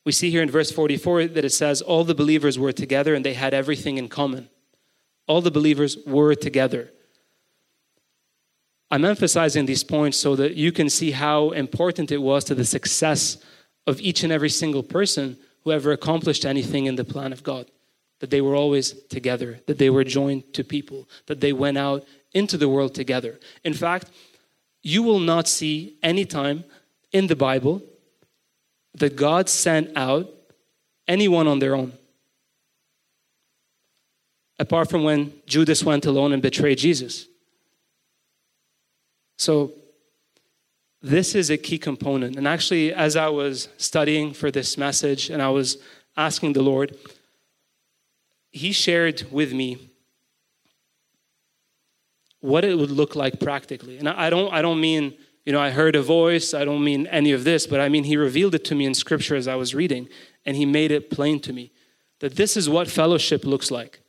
We 0.04 0.12
see 0.12 0.30
here 0.30 0.42
in 0.42 0.50
verse 0.50 0.72
44 0.72 1.28
that 1.28 1.44
it 1.44 1.52
says, 1.52 1.80
All 1.80 2.02
the 2.02 2.14
believers 2.14 2.58
were 2.58 2.72
together 2.72 3.14
and 3.14 3.24
they 3.24 3.34
had 3.34 3.54
everything 3.54 3.98
in 3.98 4.08
common. 4.08 4.48
All 5.28 5.40
the 5.40 5.50
believers 5.50 5.96
were 6.04 6.34
together. 6.34 6.90
I'm 8.92 9.06
emphasizing 9.06 9.64
these 9.64 9.82
points 9.82 10.18
so 10.18 10.36
that 10.36 10.54
you 10.54 10.70
can 10.70 10.90
see 10.90 11.12
how 11.12 11.52
important 11.52 12.12
it 12.12 12.18
was 12.18 12.44
to 12.44 12.54
the 12.54 12.66
success 12.66 13.38
of 13.86 13.98
each 14.02 14.22
and 14.22 14.30
every 14.30 14.50
single 14.50 14.82
person 14.82 15.38
who 15.64 15.72
ever 15.72 15.92
accomplished 15.92 16.44
anything 16.44 16.84
in 16.84 16.96
the 16.96 17.04
plan 17.04 17.32
of 17.32 17.42
God. 17.42 17.70
That 18.20 18.28
they 18.28 18.42
were 18.42 18.54
always 18.54 18.92
together, 19.08 19.60
that 19.64 19.78
they 19.78 19.88
were 19.88 20.04
joined 20.04 20.52
to 20.52 20.62
people, 20.62 21.08
that 21.24 21.40
they 21.40 21.54
went 21.54 21.78
out 21.78 22.04
into 22.34 22.58
the 22.58 22.68
world 22.68 22.94
together. 22.94 23.40
In 23.64 23.72
fact, 23.72 24.10
you 24.82 25.02
will 25.02 25.20
not 25.20 25.48
see 25.48 25.96
any 26.02 26.26
time 26.26 26.64
in 27.12 27.28
the 27.28 27.36
Bible 27.36 27.82
that 28.92 29.16
God 29.16 29.48
sent 29.48 29.90
out 29.96 30.28
anyone 31.08 31.48
on 31.48 31.60
their 31.60 31.74
own. 31.74 31.94
Apart 34.58 34.90
from 34.90 35.02
when 35.02 35.32
Judas 35.46 35.82
went 35.82 36.04
alone 36.04 36.34
and 36.34 36.42
betrayed 36.42 36.76
Jesus. 36.76 37.26
So, 39.42 39.72
this 41.02 41.34
is 41.34 41.50
a 41.50 41.56
key 41.56 41.76
component. 41.76 42.36
And 42.36 42.46
actually, 42.46 42.94
as 42.94 43.16
I 43.16 43.28
was 43.28 43.66
studying 43.76 44.32
for 44.32 44.52
this 44.52 44.78
message 44.78 45.30
and 45.30 45.42
I 45.42 45.48
was 45.48 45.78
asking 46.16 46.52
the 46.52 46.62
Lord, 46.62 46.96
He 48.52 48.70
shared 48.70 49.26
with 49.32 49.52
me 49.52 49.90
what 52.38 52.64
it 52.64 52.78
would 52.78 52.92
look 52.92 53.16
like 53.16 53.40
practically. 53.40 53.98
And 53.98 54.08
I 54.08 54.30
don't, 54.30 54.52
I 54.52 54.62
don't 54.62 54.80
mean, 54.80 55.12
you 55.44 55.52
know, 55.52 55.60
I 55.60 55.70
heard 55.70 55.96
a 55.96 56.02
voice, 56.02 56.54
I 56.54 56.64
don't 56.64 56.84
mean 56.84 57.08
any 57.08 57.32
of 57.32 57.42
this, 57.42 57.66
but 57.66 57.80
I 57.80 57.88
mean, 57.88 58.04
He 58.04 58.16
revealed 58.16 58.54
it 58.54 58.64
to 58.66 58.76
me 58.76 58.86
in 58.86 58.94
Scripture 58.94 59.34
as 59.34 59.48
I 59.48 59.56
was 59.56 59.74
reading, 59.74 60.08
and 60.46 60.56
He 60.56 60.66
made 60.66 60.92
it 60.92 61.10
plain 61.10 61.40
to 61.40 61.52
me 61.52 61.72
that 62.20 62.36
this 62.36 62.56
is 62.56 62.70
what 62.70 62.88
fellowship 62.88 63.44
looks 63.44 63.72
like. 63.72 64.01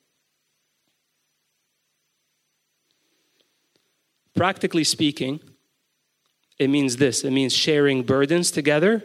Practically 4.35 4.83
speaking, 4.83 5.39
it 6.59 6.69
means 6.69 6.97
this 6.97 7.23
it 7.23 7.31
means 7.31 7.53
sharing 7.53 8.03
burdens 8.03 8.51
together, 8.51 9.03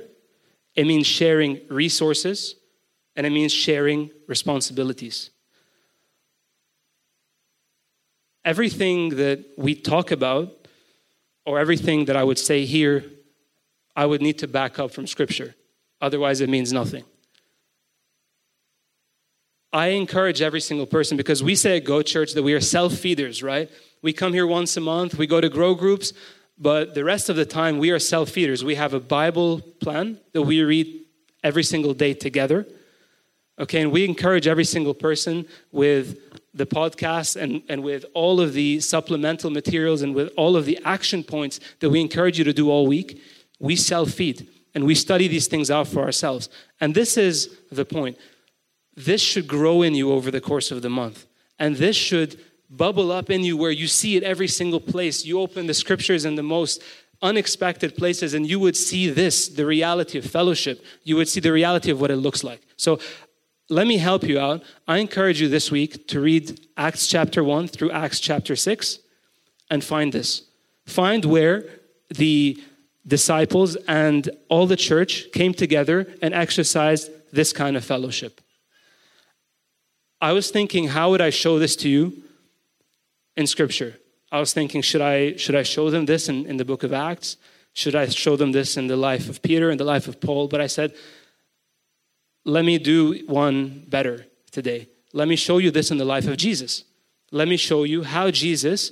it 0.74 0.86
means 0.86 1.06
sharing 1.06 1.60
resources, 1.68 2.54
and 3.16 3.26
it 3.26 3.30
means 3.30 3.52
sharing 3.52 4.10
responsibilities. 4.26 5.30
Everything 8.44 9.10
that 9.16 9.44
we 9.58 9.74
talk 9.74 10.10
about, 10.10 10.66
or 11.44 11.58
everything 11.58 12.04
that 12.06 12.16
I 12.16 12.24
would 12.24 12.38
say 12.38 12.64
here, 12.64 13.04
I 13.96 14.06
would 14.06 14.22
need 14.22 14.38
to 14.38 14.48
back 14.48 14.78
up 14.78 14.92
from 14.92 15.06
Scripture. 15.06 15.54
Otherwise, 16.00 16.40
it 16.40 16.48
means 16.48 16.72
nothing. 16.72 17.04
I 19.72 19.88
encourage 19.88 20.40
every 20.40 20.60
single 20.60 20.86
person 20.86 21.16
because 21.16 21.42
we 21.42 21.54
say 21.54 21.76
at 21.76 21.84
Go 21.84 22.02
Church 22.02 22.32
that 22.32 22.42
we 22.42 22.54
are 22.54 22.60
self 22.60 22.94
feeders, 22.94 23.42
right? 23.42 23.70
We 24.02 24.12
come 24.12 24.32
here 24.32 24.46
once 24.46 24.76
a 24.76 24.80
month, 24.80 25.18
we 25.18 25.26
go 25.26 25.40
to 25.40 25.48
grow 25.48 25.74
groups, 25.74 26.12
but 26.58 26.94
the 26.94 27.04
rest 27.04 27.28
of 27.28 27.36
the 27.36 27.44
time, 27.44 27.78
we 27.78 27.90
are 27.90 27.98
self 27.98 28.30
feeders. 28.30 28.64
We 28.64 28.76
have 28.76 28.94
a 28.94 29.00
Bible 29.00 29.60
plan 29.80 30.20
that 30.32 30.42
we 30.42 30.62
read 30.62 31.04
every 31.44 31.62
single 31.62 31.94
day 31.94 32.14
together. 32.14 32.66
Okay, 33.60 33.82
and 33.82 33.90
we 33.90 34.04
encourage 34.04 34.46
every 34.46 34.64
single 34.64 34.94
person 34.94 35.44
with 35.72 36.18
the 36.54 36.66
podcast 36.66 37.40
and, 37.40 37.62
and 37.68 37.82
with 37.82 38.04
all 38.14 38.40
of 38.40 38.52
the 38.52 38.80
supplemental 38.80 39.50
materials 39.50 40.00
and 40.00 40.14
with 40.14 40.32
all 40.36 40.56
of 40.56 40.64
the 40.64 40.78
action 40.84 41.24
points 41.24 41.58
that 41.80 41.90
we 41.90 42.00
encourage 42.00 42.38
you 42.38 42.44
to 42.44 42.52
do 42.52 42.70
all 42.70 42.86
week. 42.86 43.20
We 43.58 43.76
self 43.76 44.10
feed 44.10 44.48
and 44.74 44.84
we 44.84 44.94
study 44.94 45.28
these 45.28 45.48
things 45.48 45.70
out 45.70 45.88
for 45.88 46.02
ourselves. 46.02 46.48
And 46.80 46.94
this 46.94 47.16
is 47.16 47.58
the 47.70 47.84
point. 47.84 48.16
This 48.98 49.20
should 49.20 49.46
grow 49.46 49.82
in 49.82 49.94
you 49.94 50.10
over 50.10 50.28
the 50.32 50.40
course 50.40 50.72
of 50.72 50.82
the 50.82 50.90
month. 50.90 51.26
And 51.60 51.76
this 51.76 51.94
should 51.94 52.40
bubble 52.68 53.12
up 53.12 53.30
in 53.30 53.44
you 53.44 53.56
where 53.56 53.70
you 53.70 53.86
see 53.86 54.16
it 54.16 54.24
every 54.24 54.48
single 54.48 54.80
place. 54.80 55.24
You 55.24 55.40
open 55.40 55.68
the 55.68 55.74
scriptures 55.74 56.24
in 56.24 56.34
the 56.34 56.42
most 56.42 56.82
unexpected 57.22 57.96
places 57.96 58.34
and 58.34 58.44
you 58.44 58.58
would 58.58 58.76
see 58.76 59.08
this 59.08 59.48
the 59.48 59.64
reality 59.64 60.18
of 60.18 60.24
fellowship. 60.24 60.84
You 61.04 61.14
would 61.14 61.28
see 61.28 61.38
the 61.38 61.52
reality 61.52 61.92
of 61.92 62.00
what 62.00 62.10
it 62.10 62.16
looks 62.16 62.42
like. 62.42 62.60
So 62.76 62.98
let 63.70 63.86
me 63.86 63.98
help 63.98 64.24
you 64.24 64.40
out. 64.40 64.64
I 64.88 64.98
encourage 64.98 65.40
you 65.40 65.48
this 65.48 65.70
week 65.70 66.08
to 66.08 66.20
read 66.20 66.66
Acts 66.76 67.06
chapter 67.06 67.44
1 67.44 67.68
through 67.68 67.92
Acts 67.92 68.18
chapter 68.18 68.56
6 68.56 68.98
and 69.70 69.84
find 69.84 70.12
this. 70.12 70.42
Find 70.86 71.24
where 71.24 71.64
the 72.10 72.60
disciples 73.06 73.76
and 73.86 74.28
all 74.48 74.66
the 74.66 74.76
church 74.76 75.30
came 75.32 75.54
together 75.54 76.08
and 76.20 76.34
exercised 76.34 77.10
this 77.32 77.52
kind 77.52 77.76
of 77.76 77.84
fellowship. 77.84 78.40
I 80.20 80.32
was 80.32 80.50
thinking, 80.50 80.88
how 80.88 81.10
would 81.10 81.20
I 81.20 81.30
show 81.30 81.58
this 81.58 81.76
to 81.76 81.88
you? 81.88 82.22
in 83.38 83.46
Scripture. 83.46 83.96
I 84.32 84.40
was 84.40 84.52
thinking, 84.52 84.82
should 84.82 85.00
I, 85.00 85.36
should 85.36 85.54
I 85.54 85.62
show 85.62 85.88
them 85.90 86.04
this 86.04 86.28
in, 86.28 86.44
in 86.44 86.56
the 86.56 86.64
book 86.64 86.82
of 86.82 86.92
Acts? 86.92 87.36
Should 87.72 87.94
I 87.94 88.06
show 88.08 88.34
them 88.34 88.50
this 88.50 88.76
in 88.76 88.88
the 88.88 88.96
life 88.96 89.28
of 89.28 89.40
Peter 89.40 89.70
and 89.70 89.78
the 89.78 89.84
life 89.84 90.08
of 90.08 90.20
Paul? 90.20 90.48
But 90.48 90.60
I 90.60 90.66
said, 90.66 90.92
let 92.44 92.64
me 92.64 92.78
do 92.78 93.24
one 93.26 93.84
better 93.88 94.26
today. 94.50 94.88
Let 95.12 95.28
me 95.28 95.36
show 95.36 95.58
you 95.58 95.70
this 95.70 95.92
in 95.92 95.98
the 95.98 96.04
life 96.04 96.26
of 96.26 96.36
Jesus. 96.36 96.82
Let 97.30 97.46
me 97.46 97.56
show 97.56 97.84
you 97.84 98.02
how 98.02 98.32
Jesus 98.32 98.90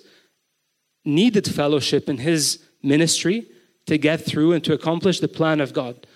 needed 1.05 1.47
fellowship 1.49 2.09
in 2.09 2.19
his 2.19 2.65
ministry 2.83 3.47
to 3.87 3.99
get 3.99 4.25
through 4.25 4.53
and 4.53 4.63
to 4.63 4.73
accomplish 4.73 5.19
the 5.19 5.29
plan 5.29 5.61
of 5.61 5.73
God. 5.73 6.07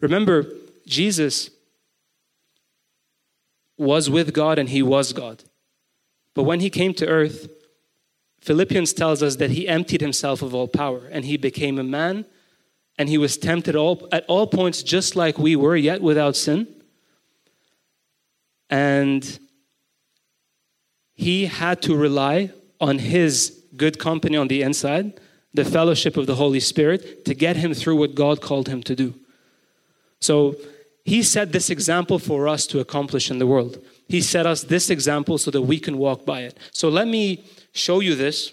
Remember, 0.00 0.46
Jesus 0.86 1.48
was 3.80 4.10
with 4.10 4.34
God 4.34 4.58
and 4.58 4.68
he 4.68 4.82
was 4.82 5.14
God. 5.14 5.42
But 6.34 6.42
when 6.42 6.60
he 6.60 6.68
came 6.68 6.92
to 6.94 7.08
earth, 7.08 7.48
Philippians 8.42 8.92
tells 8.92 9.22
us 9.22 9.36
that 9.36 9.52
he 9.52 9.66
emptied 9.66 10.02
himself 10.02 10.42
of 10.42 10.54
all 10.54 10.68
power 10.68 11.06
and 11.10 11.24
he 11.24 11.38
became 11.38 11.78
a 11.78 11.82
man 11.82 12.26
and 12.98 13.08
he 13.08 13.16
was 13.16 13.38
tempted 13.38 13.74
all, 13.74 14.06
at 14.12 14.26
all 14.28 14.46
points 14.46 14.82
just 14.82 15.16
like 15.16 15.38
we 15.38 15.56
were, 15.56 15.76
yet 15.76 16.02
without 16.02 16.36
sin. 16.36 16.68
And 18.68 19.38
he 21.14 21.46
had 21.46 21.80
to 21.82 21.96
rely 21.96 22.52
on 22.82 22.98
his 22.98 23.64
good 23.76 23.98
company 23.98 24.36
on 24.36 24.48
the 24.48 24.60
inside, 24.60 25.18
the 25.54 25.64
fellowship 25.64 26.18
of 26.18 26.26
the 26.26 26.34
Holy 26.34 26.60
Spirit, 26.60 27.24
to 27.24 27.34
get 27.34 27.56
him 27.56 27.72
through 27.72 27.96
what 27.96 28.14
God 28.14 28.42
called 28.42 28.68
him 28.68 28.82
to 28.82 28.94
do. 28.94 29.14
So 30.20 30.56
he 31.04 31.22
set 31.22 31.52
this 31.52 31.70
example 31.70 32.18
for 32.18 32.48
us 32.48 32.66
to 32.68 32.80
accomplish 32.80 33.30
in 33.30 33.38
the 33.38 33.46
world. 33.46 33.82
He 34.08 34.20
set 34.20 34.46
us 34.46 34.62
this 34.62 34.90
example 34.90 35.38
so 35.38 35.50
that 35.50 35.62
we 35.62 35.78
can 35.78 35.98
walk 35.98 36.26
by 36.26 36.40
it. 36.42 36.58
So 36.72 36.88
let 36.88 37.08
me 37.08 37.44
show 37.72 38.00
you 38.00 38.14
this 38.14 38.52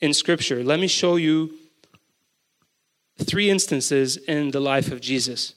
in 0.00 0.14
Scripture. 0.14 0.62
Let 0.64 0.80
me 0.80 0.86
show 0.86 1.16
you 1.16 1.54
three 3.18 3.50
instances 3.50 4.16
in 4.16 4.52
the 4.52 4.60
life 4.60 4.92
of 4.92 5.00
Jesus 5.00 5.54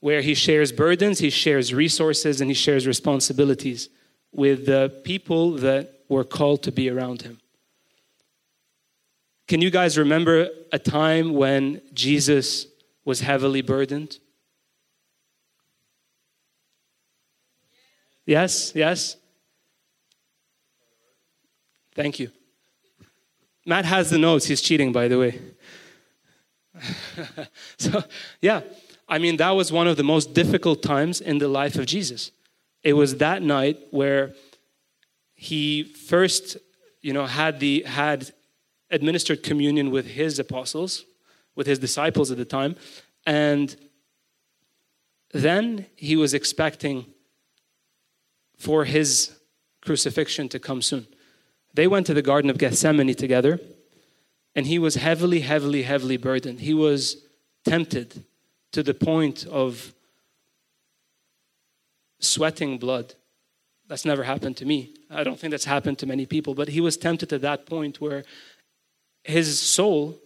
where 0.00 0.20
he 0.20 0.34
shares 0.34 0.70
burdens, 0.70 1.18
he 1.18 1.30
shares 1.30 1.72
resources, 1.72 2.42
and 2.42 2.50
he 2.50 2.54
shares 2.54 2.86
responsibilities 2.86 3.88
with 4.32 4.66
the 4.66 5.00
people 5.02 5.52
that 5.52 6.00
were 6.10 6.24
called 6.24 6.62
to 6.62 6.70
be 6.70 6.90
around 6.90 7.22
him. 7.22 7.40
Can 9.48 9.62
you 9.62 9.70
guys 9.70 9.96
remember 9.96 10.48
a 10.72 10.78
time 10.78 11.32
when 11.32 11.80
Jesus 11.94 12.66
was 13.06 13.20
heavily 13.20 13.62
burdened? 13.62 14.18
Yes, 18.26 18.72
yes. 18.74 19.16
Thank 21.94 22.18
you. 22.18 22.30
Matt 23.66 23.84
has 23.84 24.10
the 24.10 24.18
notes. 24.18 24.46
He's 24.46 24.60
cheating, 24.60 24.92
by 24.92 25.08
the 25.08 25.18
way. 25.18 25.40
so, 27.78 28.02
yeah, 28.40 28.62
I 29.08 29.18
mean, 29.18 29.36
that 29.36 29.50
was 29.50 29.72
one 29.72 29.86
of 29.86 29.96
the 29.96 30.02
most 30.02 30.34
difficult 30.34 30.82
times 30.82 31.20
in 31.20 31.38
the 31.38 31.48
life 31.48 31.76
of 31.76 31.86
Jesus. 31.86 32.30
It 32.82 32.94
was 32.94 33.16
that 33.16 33.42
night 33.42 33.78
where 33.90 34.34
he 35.34 35.84
first, 35.84 36.56
you 37.00 37.12
know, 37.12 37.26
had 37.26 37.60
the 37.60 37.82
had 37.86 38.32
administered 38.90 39.42
communion 39.42 39.90
with 39.90 40.06
his 40.06 40.38
apostles, 40.38 41.04
with 41.54 41.66
his 41.66 41.78
disciples 41.78 42.30
at 42.30 42.36
the 42.36 42.44
time, 42.44 42.76
and 43.26 43.76
then 45.32 45.86
he 45.96 46.16
was 46.16 46.34
expecting 46.34 47.13
for 48.64 48.86
his 48.86 49.38
crucifixion 49.84 50.48
to 50.48 50.58
come 50.58 50.80
soon. 50.80 51.06
they 51.74 51.86
went 51.86 52.06
to 52.06 52.14
the 52.14 52.22
Garden 52.22 52.48
of 52.50 52.56
Gethsemane 52.56 53.14
together, 53.14 53.60
and 54.54 54.66
he 54.66 54.78
was 54.78 54.94
heavily, 54.94 55.40
heavily, 55.40 55.82
heavily 55.82 56.16
burdened. 56.16 56.60
He 56.60 56.72
was 56.72 57.00
tempted 57.64 58.24
to 58.72 58.82
the 58.82 58.94
point 58.94 59.44
of 59.46 59.92
sweating 62.20 62.78
blood. 62.78 63.14
That's 63.88 64.06
never 64.06 64.22
happened 64.22 64.56
to 64.58 64.64
me. 64.64 64.94
I 65.10 65.24
don't 65.24 65.38
think 65.38 65.50
that's 65.50 65.66
happened 65.66 65.98
to 65.98 66.06
many 66.06 66.24
people, 66.24 66.54
but 66.54 66.68
he 66.68 66.80
was 66.80 66.96
tempted 66.96 67.28
to 67.30 67.38
that 67.40 67.66
point 67.66 68.00
where 68.00 68.24
his 69.24 69.60
soul, 69.60 70.18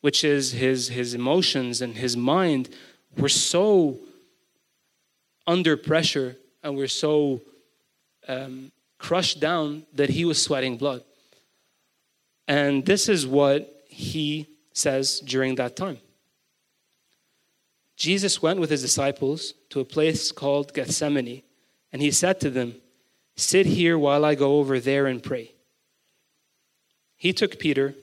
which 0.00 0.24
is 0.24 0.52
his, 0.52 0.88
his 0.88 1.14
emotions 1.14 1.80
and 1.80 1.94
his 1.96 2.16
mind, 2.16 2.70
were 3.16 3.28
so 3.28 3.98
under 5.46 5.76
pressure 5.76 6.36
and 6.66 6.74
we 6.74 6.82
were 6.82 6.88
so 6.88 7.40
um, 8.26 8.72
crushed 8.98 9.38
down 9.38 9.86
that 9.94 10.10
he 10.10 10.24
was 10.24 10.42
sweating 10.42 10.76
blood. 10.76 11.04
And 12.48 12.84
this 12.84 13.08
is 13.08 13.24
what 13.24 13.84
he 13.88 14.48
says 14.72 15.20
during 15.20 15.54
that 15.54 15.76
time. 15.76 15.98
Jesus 17.96 18.42
went 18.42 18.58
with 18.58 18.70
his 18.70 18.82
disciples 18.82 19.54
to 19.70 19.78
a 19.80 19.84
place 19.84 20.32
called 20.32 20.74
Gethsemane, 20.74 21.42
and 21.92 22.02
he 22.02 22.10
said 22.10 22.40
to 22.40 22.50
them, 22.50 22.74
Sit 23.36 23.66
here 23.66 23.96
while 23.96 24.24
I 24.24 24.34
go 24.34 24.58
over 24.58 24.80
there 24.80 25.06
and 25.06 25.22
pray. 25.22 25.52
He 27.16 27.32
took 27.32 27.58
Peter 27.60 27.94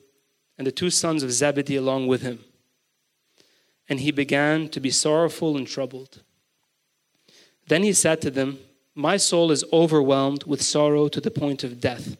and 0.57 0.65
the 0.65 0.71
two 0.71 0.89
sons 0.89 1.21
of 1.21 1.31
Zebedee 1.31 1.75
along 1.75 2.07
with 2.07 2.21
him, 2.21 2.39
and 3.89 3.99
he 3.99 4.11
began 4.11 4.69
to 4.69 4.79
be 4.79 4.89
sorrowful 4.89 5.57
and 5.57 5.67
troubled. 5.67 6.23
Then 7.67 7.83
he 7.83 7.93
said 7.93 8.21
to 8.21 8.31
them, 8.31 8.59
My 8.95 9.17
soul 9.17 9.51
is 9.51 9.63
overwhelmed 9.71 10.43
with 10.45 10.61
sorrow 10.61 11.07
to 11.07 11.21
the 11.21 11.31
point 11.31 11.63
of 11.63 11.79
death. 11.79 12.17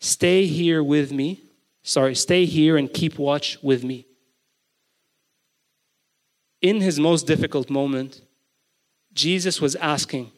Stay 0.00 0.46
here 0.46 0.82
with 0.82 1.12
me. 1.12 1.42
Sorry, 1.82 2.14
stay 2.14 2.44
here 2.44 2.76
and 2.76 2.92
keep 2.92 3.18
watch 3.18 3.58
with 3.62 3.84
me. 3.84 4.06
In 6.60 6.80
his 6.80 7.00
most 7.00 7.26
difficult 7.26 7.70
moment, 7.70 8.20
Jesus 9.12 9.60
was 9.60 9.76
asking 9.76 10.30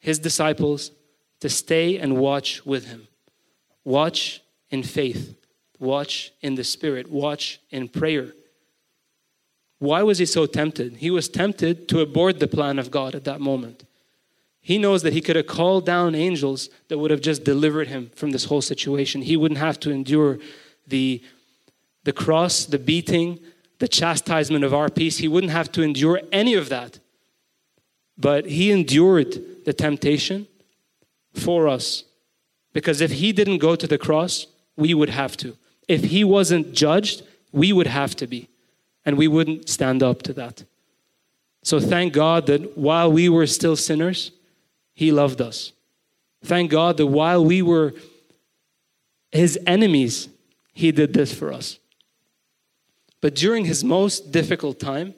his 0.00 0.18
disciples 0.18 0.90
to 1.40 1.48
stay 1.48 1.96
and 1.98 2.16
watch 2.16 2.66
with 2.66 2.86
him. 2.86 3.06
Watch 3.84 4.42
in 4.70 4.82
faith, 4.82 5.36
watch 5.78 6.32
in 6.40 6.56
the 6.56 6.64
Spirit, 6.64 7.10
watch 7.10 7.60
in 7.70 7.88
prayer. 7.88 8.32
Why 9.84 10.02
was 10.02 10.16
he 10.16 10.24
so 10.24 10.46
tempted? 10.46 10.96
He 10.96 11.10
was 11.10 11.28
tempted 11.28 11.88
to 11.88 12.00
abort 12.00 12.40
the 12.40 12.48
plan 12.48 12.78
of 12.78 12.90
God 12.90 13.14
at 13.14 13.24
that 13.24 13.38
moment. 13.38 13.84
He 14.62 14.78
knows 14.78 15.02
that 15.02 15.12
he 15.12 15.20
could 15.20 15.36
have 15.36 15.46
called 15.46 15.84
down 15.84 16.14
angels 16.14 16.70
that 16.88 16.96
would 16.96 17.10
have 17.10 17.20
just 17.20 17.44
delivered 17.44 17.88
him 17.88 18.10
from 18.14 18.30
this 18.30 18.46
whole 18.46 18.62
situation. 18.62 19.20
He 19.20 19.36
wouldn't 19.36 19.60
have 19.60 19.78
to 19.80 19.90
endure 19.90 20.38
the, 20.86 21.22
the 22.04 22.14
cross, 22.14 22.64
the 22.64 22.78
beating, 22.78 23.40
the 23.78 23.86
chastisement 23.86 24.64
of 24.64 24.72
our 24.72 24.88
peace. 24.88 25.18
He 25.18 25.28
wouldn't 25.28 25.52
have 25.52 25.70
to 25.72 25.82
endure 25.82 26.22
any 26.32 26.54
of 26.54 26.70
that. 26.70 26.98
But 28.16 28.46
he 28.46 28.70
endured 28.70 29.66
the 29.66 29.74
temptation 29.74 30.46
for 31.34 31.68
us. 31.68 32.04
Because 32.72 33.02
if 33.02 33.12
he 33.12 33.32
didn't 33.32 33.58
go 33.58 33.76
to 33.76 33.86
the 33.86 33.98
cross, 33.98 34.46
we 34.76 34.94
would 34.94 35.10
have 35.10 35.36
to. 35.38 35.58
If 35.88 36.04
he 36.04 36.24
wasn't 36.24 36.72
judged, 36.72 37.22
we 37.52 37.70
would 37.70 37.86
have 37.86 38.16
to 38.16 38.26
be 38.26 38.48
and 39.04 39.18
we 39.18 39.28
wouldn't 39.28 39.68
stand 39.68 40.02
up 40.02 40.22
to 40.22 40.32
that. 40.34 40.64
So 41.62 41.80
thank 41.80 42.12
God 42.12 42.46
that 42.46 42.76
while 42.76 43.10
we 43.10 43.28
were 43.28 43.46
still 43.46 43.76
sinners, 43.76 44.30
He 44.94 45.12
loved 45.12 45.40
us. 45.40 45.72
Thank 46.44 46.70
God 46.70 46.98
that 46.98 47.06
while 47.06 47.44
we 47.44 47.62
were 47.62 47.94
His 49.32 49.58
enemies, 49.66 50.28
He 50.72 50.92
did 50.92 51.14
this 51.14 51.32
for 51.32 51.52
us. 51.52 51.78
But 53.20 53.34
during 53.34 53.64
His 53.64 53.82
most 53.82 54.30
difficult 54.30 54.78
time, 54.78 55.14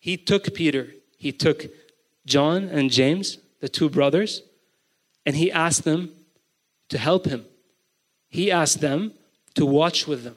He 0.00 0.16
took 0.16 0.52
Peter, 0.54 0.94
He 1.16 1.30
took 1.30 1.66
John 2.26 2.64
and 2.64 2.90
James, 2.90 3.38
the 3.60 3.68
two 3.68 3.88
brothers, 3.88 4.42
and 5.24 5.36
He 5.36 5.52
asked 5.52 5.84
them 5.84 6.10
to 6.88 6.98
help 6.98 7.26
Him. 7.26 7.44
He 8.28 8.50
asked 8.50 8.80
them 8.80 9.12
to 9.54 9.64
watch 9.64 10.06
with 10.06 10.24
them. 10.24 10.36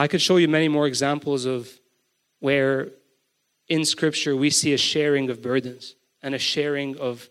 I 0.00 0.08
could 0.08 0.22
show 0.22 0.38
you 0.38 0.48
many 0.48 0.66
more 0.66 0.86
examples 0.86 1.44
of 1.44 1.68
where 2.38 2.88
in 3.68 3.84
Scripture 3.84 4.34
we 4.34 4.48
see 4.48 4.72
a 4.72 4.78
sharing 4.78 5.28
of 5.28 5.42
burdens 5.42 5.94
and 6.22 6.34
a 6.34 6.38
sharing 6.38 6.96
of, 6.96 7.28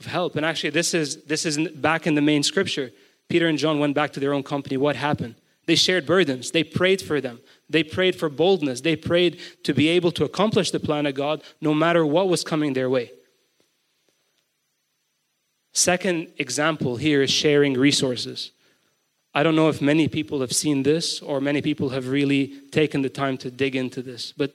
of 0.00 0.06
help. 0.06 0.34
And 0.34 0.44
actually, 0.44 0.70
this 0.70 0.94
is, 0.94 1.22
this 1.26 1.46
is 1.46 1.56
back 1.76 2.08
in 2.08 2.16
the 2.16 2.20
main 2.20 2.42
Scripture. 2.42 2.90
Peter 3.28 3.46
and 3.46 3.56
John 3.56 3.78
went 3.78 3.94
back 3.94 4.12
to 4.14 4.20
their 4.20 4.32
own 4.34 4.42
company. 4.42 4.76
What 4.76 4.96
happened? 4.96 5.36
They 5.66 5.76
shared 5.76 6.06
burdens. 6.06 6.50
They 6.50 6.64
prayed 6.64 7.00
for 7.00 7.20
them. 7.20 7.38
They 7.70 7.84
prayed 7.84 8.16
for 8.16 8.28
boldness. 8.28 8.80
They 8.80 8.96
prayed 8.96 9.38
to 9.62 9.72
be 9.72 9.86
able 9.86 10.10
to 10.12 10.24
accomplish 10.24 10.72
the 10.72 10.80
plan 10.80 11.06
of 11.06 11.14
God 11.14 11.44
no 11.60 11.72
matter 11.72 12.04
what 12.04 12.28
was 12.28 12.42
coming 12.42 12.72
their 12.72 12.90
way. 12.90 13.12
Second 15.72 16.32
example 16.36 16.96
here 16.96 17.22
is 17.22 17.30
sharing 17.30 17.74
resources. 17.74 18.50
I 19.34 19.42
don't 19.42 19.56
know 19.56 19.68
if 19.68 19.82
many 19.82 20.08
people 20.08 20.40
have 20.40 20.52
seen 20.52 20.82
this 20.82 21.20
or 21.20 21.40
many 21.40 21.62
people 21.62 21.90
have 21.90 22.08
really 22.08 22.60
taken 22.70 23.02
the 23.02 23.10
time 23.10 23.36
to 23.38 23.50
dig 23.50 23.76
into 23.76 24.02
this, 24.02 24.32
but 24.32 24.54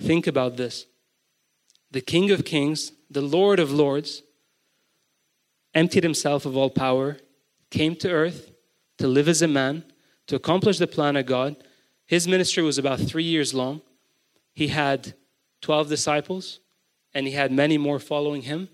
think 0.00 0.26
about 0.26 0.56
this. 0.56 0.86
The 1.90 2.00
King 2.00 2.30
of 2.30 2.44
Kings, 2.44 2.92
the 3.10 3.22
Lord 3.22 3.58
of 3.58 3.72
Lords, 3.72 4.22
emptied 5.74 6.04
himself 6.04 6.46
of 6.46 6.56
all 6.56 6.70
power, 6.70 7.16
came 7.70 7.96
to 7.96 8.10
earth 8.10 8.50
to 8.98 9.08
live 9.08 9.28
as 9.28 9.42
a 9.42 9.48
man, 9.48 9.84
to 10.26 10.36
accomplish 10.36 10.78
the 10.78 10.86
plan 10.86 11.16
of 11.16 11.26
God. 11.26 11.56
His 12.06 12.28
ministry 12.28 12.62
was 12.62 12.78
about 12.78 13.00
three 13.00 13.24
years 13.24 13.54
long. 13.54 13.80
He 14.52 14.68
had 14.68 15.14
12 15.62 15.88
disciples, 15.88 16.60
and 17.14 17.26
he 17.26 17.32
had 17.32 17.50
many 17.50 17.78
more 17.78 17.98
following 17.98 18.42
him. 18.42 18.68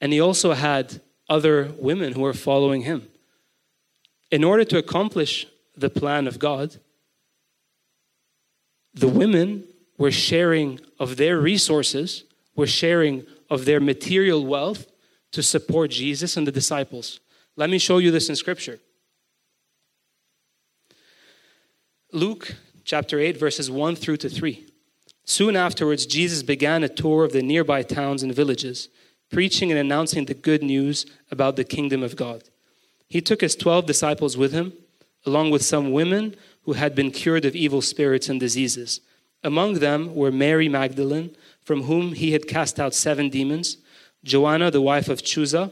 And 0.00 0.12
he 0.12 0.20
also 0.20 0.52
had 0.52 1.00
other 1.28 1.72
women 1.78 2.12
who 2.12 2.20
were 2.20 2.34
following 2.34 2.82
him 2.82 3.08
in 4.32 4.42
order 4.42 4.64
to 4.64 4.78
accomplish 4.78 5.46
the 5.76 5.90
plan 5.90 6.26
of 6.26 6.38
God, 6.38 6.78
the 8.94 9.06
women 9.06 9.64
were 9.98 10.10
sharing 10.10 10.80
of 10.98 11.18
their 11.18 11.38
resources, 11.38 12.24
were 12.56 12.66
sharing 12.66 13.26
of 13.50 13.66
their 13.66 13.78
material 13.78 14.44
wealth 14.44 14.86
to 15.32 15.42
support 15.42 15.90
Jesus 15.90 16.36
and 16.36 16.46
the 16.46 16.52
disciples. 16.52 17.20
Let 17.56 17.68
me 17.68 17.78
show 17.78 17.98
you 17.98 18.10
this 18.10 18.30
in 18.30 18.36
Scripture. 18.36 18.80
Luke 22.10 22.54
chapter 22.84 23.20
8, 23.20 23.36
verses 23.36 23.70
1 23.70 23.96
through 23.96 24.16
to 24.18 24.30
3. 24.30 24.66
Soon 25.24 25.56
afterwards, 25.56 26.06
Jesus 26.06 26.42
began 26.42 26.82
a 26.82 26.88
tour 26.88 27.24
of 27.24 27.32
the 27.32 27.42
nearby 27.42 27.82
towns 27.82 28.22
and 28.22 28.34
villages, 28.34 28.88
preaching 29.30 29.70
and 29.70 29.78
announcing 29.78 30.24
the 30.24 30.34
good 30.34 30.62
news 30.62 31.04
about 31.30 31.56
the 31.56 31.64
kingdom 31.64 32.02
of 32.02 32.16
God. 32.16 32.44
He 33.12 33.20
took 33.20 33.42
his 33.42 33.54
12 33.56 33.84
disciples 33.84 34.38
with 34.38 34.52
him, 34.52 34.72
along 35.26 35.50
with 35.50 35.62
some 35.62 35.92
women 35.92 36.34
who 36.62 36.72
had 36.72 36.94
been 36.94 37.10
cured 37.10 37.44
of 37.44 37.54
evil 37.54 37.82
spirits 37.82 38.30
and 38.30 38.40
diseases. 38.40 39.02
Among 39.44 39.74
them 39.74 40.14
were 40.14 40.32
Mary 40.32 40.66
Magdalene, 40.66 41.36
from 41.60 41.82
whom 41.82 42.14
he 42.14 42.32
had 42.32 42.48
cast 42.48 42.80
out 42.80 42.94
seven 42.94 43.28
demons, 43.28 43.76
Joanna, 44.24 44.70
the 44.70 44.80
wife 44.80 45.10
of 45.10 45.20
Chuza, 45.20 45.70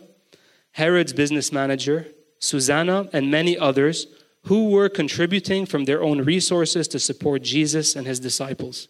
Herod's 0.73 1.15
business 1.15 1.51
manager, 1.51 2.09
Susanna, 2.41 3.09
and 3.11 3.31
many 3.31 3.57
others 3.57 4.07
who 4.43 4.69
were 4.69 4.91
contributing 4.91 5.65
from 5.65 5.87
their 5.87 6.03
own 6.03 6.21
resources 6.21 6.87
to 6.89 6.99
support 6.99 7.41
Jesus 7.41 7.97
and 7.97 8.07
his 8.07 8.21
disciples. 8.21 8.89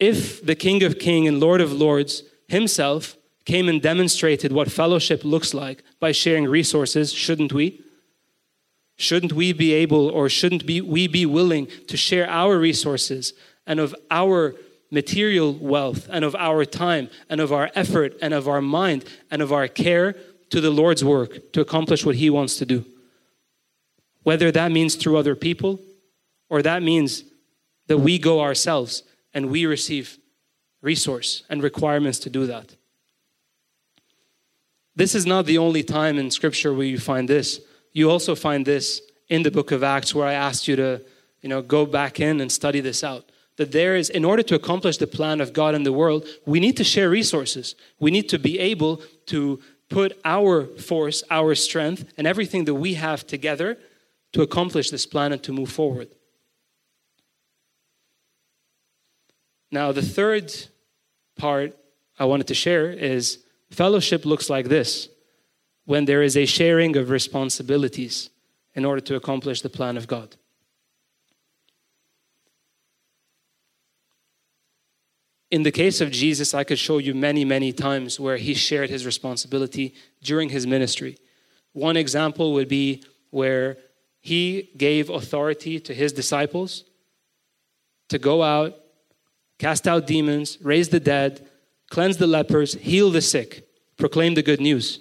If 0.00 0.44
the 0.44 0.56
King 0.56 0.82
of 0.82 0.98
Kings 0.98 1.28
and 1.28 1.38
Lord 1.38 1.60
of 1.60 1.72
Lords 1.72 2.24
himself 2.48 3.16
came 3.44 3.68
and 3.68 3.82
demonstrated 3.82 4.52
what 4.52 4.70
fellowship 4.70 5.24
looks 5.24 5.52
like 5.52 5.82
by 5.98 6.12
sharing 6.12 6.46
resources, 6.46 7.12
shouldn't 7.12 7.52
we? 7.52 7.82
Shouldn't 8.96 9.32
we 9.32 9.52
be 9.52 9.72
able 9.72 10.08
or 10.08 10.28
shouldn't 10.28 10.66
be, 10.66 10.80
we 10.80 11.08
be 11.08 11.26
willing 11.26 11.66
to 11.88 11.96
share 11.96 12.28
our 12.28 12.58
resources 12.58 13.32
and 13.66 13.80
of 13.80 13.94
our 14.10 14.54
material 14.90 15.54
wealth 15.54 16.06
and 16.10 16.24
of 16.24 16.36
our 16.36 16.64
time 16.64 17.08
and 17.28 17.40
of 17.40 17.52
our 17.52 17.70
effort 17.74 18.14
and 18.20 18.34
of 18.34 18.46
our 18.46 18.60
mind 18.60 19.04
and 19.30 19.42
of 19.42 19.52
our 19.52 19.66
care 19.66 20.14
to 20.50 20.60
the 20.60 20.70
Lord's 20.70 21.02
work 21.02 21.52
to 21.52 21.60
accomplish 21.60 22.04
what 22.04 22.16
He 22.16 22.30
wants 22.30 22.56
to 22.56 22.66
do? 22.66 22.84
Whether 24.22 24.52
that 24.52 24.70
means 24.70 24.94
through 24.94 25.16
other 25.16 25.34
people 25.34 25.80
or 26.48 26.62
that 26.62 26.82
means 26.82 27.24
that 27.88 27.98
we 27.98 28.18
go 28.18 28.40
ourselves 28.40 29.02
and 29.34 29.50
we 29.50 29.66
receive 29.66 30.18
resource 30.82 31.42
and 31.48 31.62
requirements 31.62 32.18
to 32.20 32.30
do 32.30 32.46
that. 32.46 32.76
This 34.94 35.14
is 35.14 35.24
not 35.24 35.46
the 35.46 35.58
only 35.58 35.82
time 35.82 36.18
in 36.18 36.30
Scripture 36.30 36.74
where 36.74 36.86
you 36.86 36.98
find 36.98 37.28
this. 37.28 37.60
You 37.92 38.10
also 38.10 38.34
find 38.34 38.66
this 38.66 39.00
in 39.28 39.42
the 39.42 39.50
book 39.50 39.72
of 39.72 39.82
Acts, 39.82 40.14
where 40.14 40.26
I 40.26 40.34
asked 40.34 40.68
you 40.68 40.76
to, 40.76 41.02
you 41.40 41.48
know, 41.48 41.62
go 41.62 41.86
back 41.86 42.20
in 42.20 42.40
and 42.40 42.52
study 42.52 42.80
this 42.80 43.02
out. 43.02 43.24
that 43.56 43.72
there 43.72 43.96
is, 43.96 44.08
in 44.10 44.24
order 44.24 44.42
to 44.42 44.54
accomplish 44.54 44.96
the 44.96 45.06
plan 45.06 45.40
of 45.40 45.52
God 45.52 45.74
in 45.74 45.82
the 45.82 45.92
world, 45.92 46.26
we 46.46 46.60
need 46.60 46.76
to 46.78 46.84
share 46.84 47.10
resources. 47.10 47.74
We 48.00 48.10
need 48.10 48.28
to 48.30 48.38
be 48.38 48.58
able 48.58 49.02
to 49.26 49.60
put 49.88 50.18
our 50.24 50.66
force, 50.66 51.22
our 51.30 51.54
strength, 51.54 52.12
and 52.16 52.26
everything 52.26 52.64
that 52.64 52.74
we 52.74 52.94
have 52.94 53.26
together 53.26 53.78
to 54.32 54.40
accomplish 54.40 54.90
this 54.90 55.04
plan 55.04 55.32
and 55.32 55.42
to 55.42 55.52
move 55.52 55.70
forward. 55.70 56.08
Now, 59.70 59.92
the 59.92 60.02
third 60.02 60.52
part 61.36 61.76
I 62.18 62.24
wanted 62.24 62.46
to 62.48 62.54
share 62.54 62.90
is 62.90 63.38
fellowship 63.72 64.24
looks 64.24 64.48
like 64.50 64.68
this 64.68 65.08
when 65.84 66.04
there 66.04 66.22
is 66.22 66.36
a 66.36 66.46
sharing 66.46 66.96
of 66.96 67.10
responsibilities 67.10 68.30
in 68.74 68.84
order 68.84 69.00
to 69.00 69.16
accomplish 69.16 69.62
the 69.62 69.68
plan 69.68 69.96
of 69.96 70.06
God. 70.06 70.36
In 75.50 75.64
the 75.64 75.70
case 75.70 76.00
of 76.00 76.10
Jesus, 76.10 76.54
I 76.54 76.64
could 76.64 76.78
show 76.78 76.96
you 76.96 77.14
many, 77.14 77.44
many 77.44 77.72
times 77.72 78.18
where 78.18 78.38
he 78.38 78.54
shared 78.54 78.88
his 78.88 79.04
responsibility 79.04 79.94
during 80.22 80.48
his 80.48 80.66
ministry. 80.66 81.18
One 81.72 81.96
example 81.96 82.54
would 82.54 82.68
be 82.68 83.02
where 83.30 83.76
he 84.20 84.70
gave 84.76 85.10
authority 85.10 85.78
to 85.80 85.92
his 85.92 86.12
disciples 86.12 86.84
to 88.08 88.18
go 88.18 88.42
out, 88.42 88.78
cast 89.58 89.86
out 89.86 90.06
demons, 90.06 90.58
raise 90.62 90.88
the 90.88 91.00
dead, 91.00 91.46
cleanse 91.92 92.16
the 92.16 92.26
lepers, 92.26 92.72
heal 92.72 93.10
the 93.10 93.20
sick, 93.20 93.68
proclaim 93.98 94.32
the 94.32 94.42
good 94.42 94.62
news. 94.62 94.98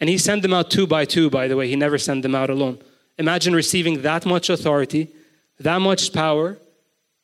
And 0.00 0.10
he 0.10 0.18
sent 0.18 0.42
them 0.42 0.52
out 0.52 0.68
two 0.68 0.88
by 0.88 1.04
two, 1.04 1.30
by 1.30 1.46
the 1.46 1.56
way. 1.56 1.68
He 1.68 1.76
never 1.76 1.98
sent 1.98 2.22
them 2.22 2.34
out 2.34 2.50
alone. 2.50 2.80
Imagine 3.16 3.54
receiving 3.54 4.02
that 4.02 4.26
much 4.26 4.50
authority, 4.50 5.12
that 5.60 5.80
much 5.80 6.12
power, 6.12 6.58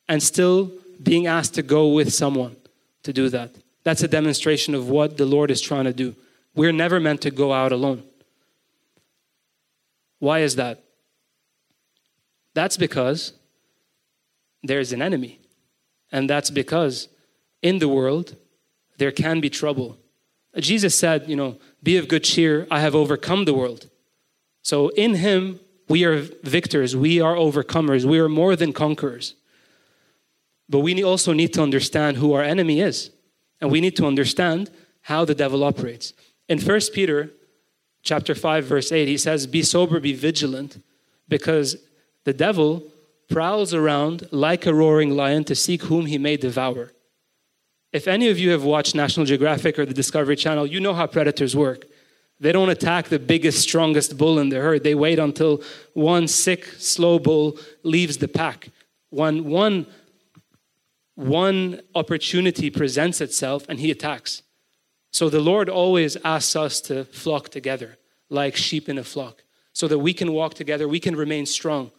and 0.07 0.23
still 0.23 0.71
being 1.03 1.27
asked 1.27 1.53
to 1.55 1.61
go 1.61 1.89
with 1.89 2.13
someone 2.13 2.55
to 3.03 3.11
do 3.11 3.27
that. 3.27 3.53
That's 3.83 4.03
a 4.03 4.07
demonstration 4.07 4.73
of 4.73 4.87
what 4.87 5.17
the 5.17 5.25
Lord 5.25 5.51
is 5.51 5.59
trying 5.59 5.83
to 5.83 5.93
do. 5.93 6.15
We're 6.55 6.71
never 6.71 7.01
meant 7.01 7.19
to 7.23 7.31
go 7.31 7.51
out 7.51 7.73
alone. 7.73 8.03
Why 10.19 10.39
is 10.39 10.55
that? 10.55 10.81
That's 12.53 12.77
because 12.77 13.33
there's 14.63 14.93
an 14.93 15.01
enemy. 15.01 15.41
And 16.09 16.29
that's 16.29 16.49
because 16.49 17.09
in 17.61 17.79
the 17.79 17.89
world, 17.89 18.37
there 19.01 19.11
can 19.11 19.41
be 19.41 19.49
trouble. 19.49 19.97
Jesus 20.59 20.97
said, 20.97 21.27
you 21.27 21.35
know, 21.35 21.57
be 21.81 21.97
of 21.97 22.07
good 22.07 22.23
cheer, 22.23 22.67
I 22.69 22.81
have 22.81 22.93
overcome 22.93 23.45
the 23.45 23.53
world. 23.55 23.89
So 24.61 24.89
in 24.89 25.15
him, 25.15 25.59
we 25.89 26.05
are 26.05 26.21
victors, 26.43 26.95
we 26.95 27.19
are 27.19 27.33
overcomers, 27.33 28.05
we 28.05 28.19
are 28.19 28.29
more 28.29 28.55
than 28.55 28.73
conquerors. 28.73 29.33
But 30.69 30.81
we 30.81 31.03
also 31.03 31.33
need 31.33 31.51
to 31.53 31.63
understand 31.63 32.17
who 32.17 32.33
our 32.33 32.43
enemy 32.43 32.79
is. 32.79 33.09
And 33.59 33.71
we 33.71 33.81
need 33.81 33.95
to 33.95 34.05
understand 34.05 34.69
how 35.01 35.25
the 35.25 35.33
devil 35.33 35.63
operates. 35.63 36.13
In 36.47 36.59
1 36.59 36.79
Peter 36.93 37.31
chapter 38.03 38.35
5 38.35 38.65
verse 38.65 38.91
8 38.91 39.07
he 39.07 39.17
says 39.17 39.47
be 39.47 39.63
sober 39.63 39.99
be 39.99 40.13
vigilant 40.13 40.83
because 41.27 41.75
the 42.23 42.33
devil 42.33 42.83
prowls 43.29 43.73
around 43.73 44.27
like 44.31 44.67
a 44.67 44.73
roaring 44.73 45.11
lion 45.15 45.43
to 45.45 45.55
seek 45.55 45.83
whom 45.83 46.05
he 46.05 46.19
may 46.19 46.37
devour. 46.37 46.93
If 47.91 48.07
any 48.07 48.29
of 48.29 48.39
you 48.39 48.51
have 48.51 48.63
watched 48.63 48.95
National 48.95 49.25
Geographic 49.25 49.77
or 49.77 49.85
the 49.85 49.93
Discovery 49.93 50.35
Channel, 50.35 50.65
you 50.65 50.79
know 50.79 50.93
how 50.93 51.07
predators 51.07 51.55
work. 51.55 51.85
They 52.39 52.51
don't 52.51 52.69
attack 52.69 53.09
the 53.09 53.19
biggest, 53.19 53.59
strongest 53.59 54.17
bull 54.17 54.39
in 54.39 54.49
the 54.49 54.57
herd. 54.57 54.83
They 54.83 54.95
wait 54.95 55.19
until 55.19 55.61
one 55.93 56.27
sick, 56.27 56.65
slow 56.77 57.19
bull 57.19 57.57
leaves 57.83 58.17
the 58.17 58.27
pack. 58.27 58.69
When 59.09 59.45
one 59.45 59.87
one 61.15 61.81
opportunity 61.93 62.69
presents 62.69 63.21
itself 63.21 63.65
and 63.69 63.79
he 63.79 63.91
attacks. 63.91 64.41
So 65.11 65.29
the 65.29 65.41
Lord 65.41 65.69
always 65.69 66.15
asks 66.23 66.55
us 66.55 66.81
to 66.81 67.03
flock 67.05 67.49
together 67.49 67.97
like 68.29 68.55
sheep 68.55 68.89
in 68.89 68.97
a 68.97 69.03
flock 69.03 69.43
so 69.73 69.87
that 69.87 69.99
we 69.99 70.13
can 70.13 70.31
walk 70.31 70.53
together, 70.53 70.87
we 70.87 70.99
can 70.99 71.15
remain 71.15 71.45
strong 71.45 71.91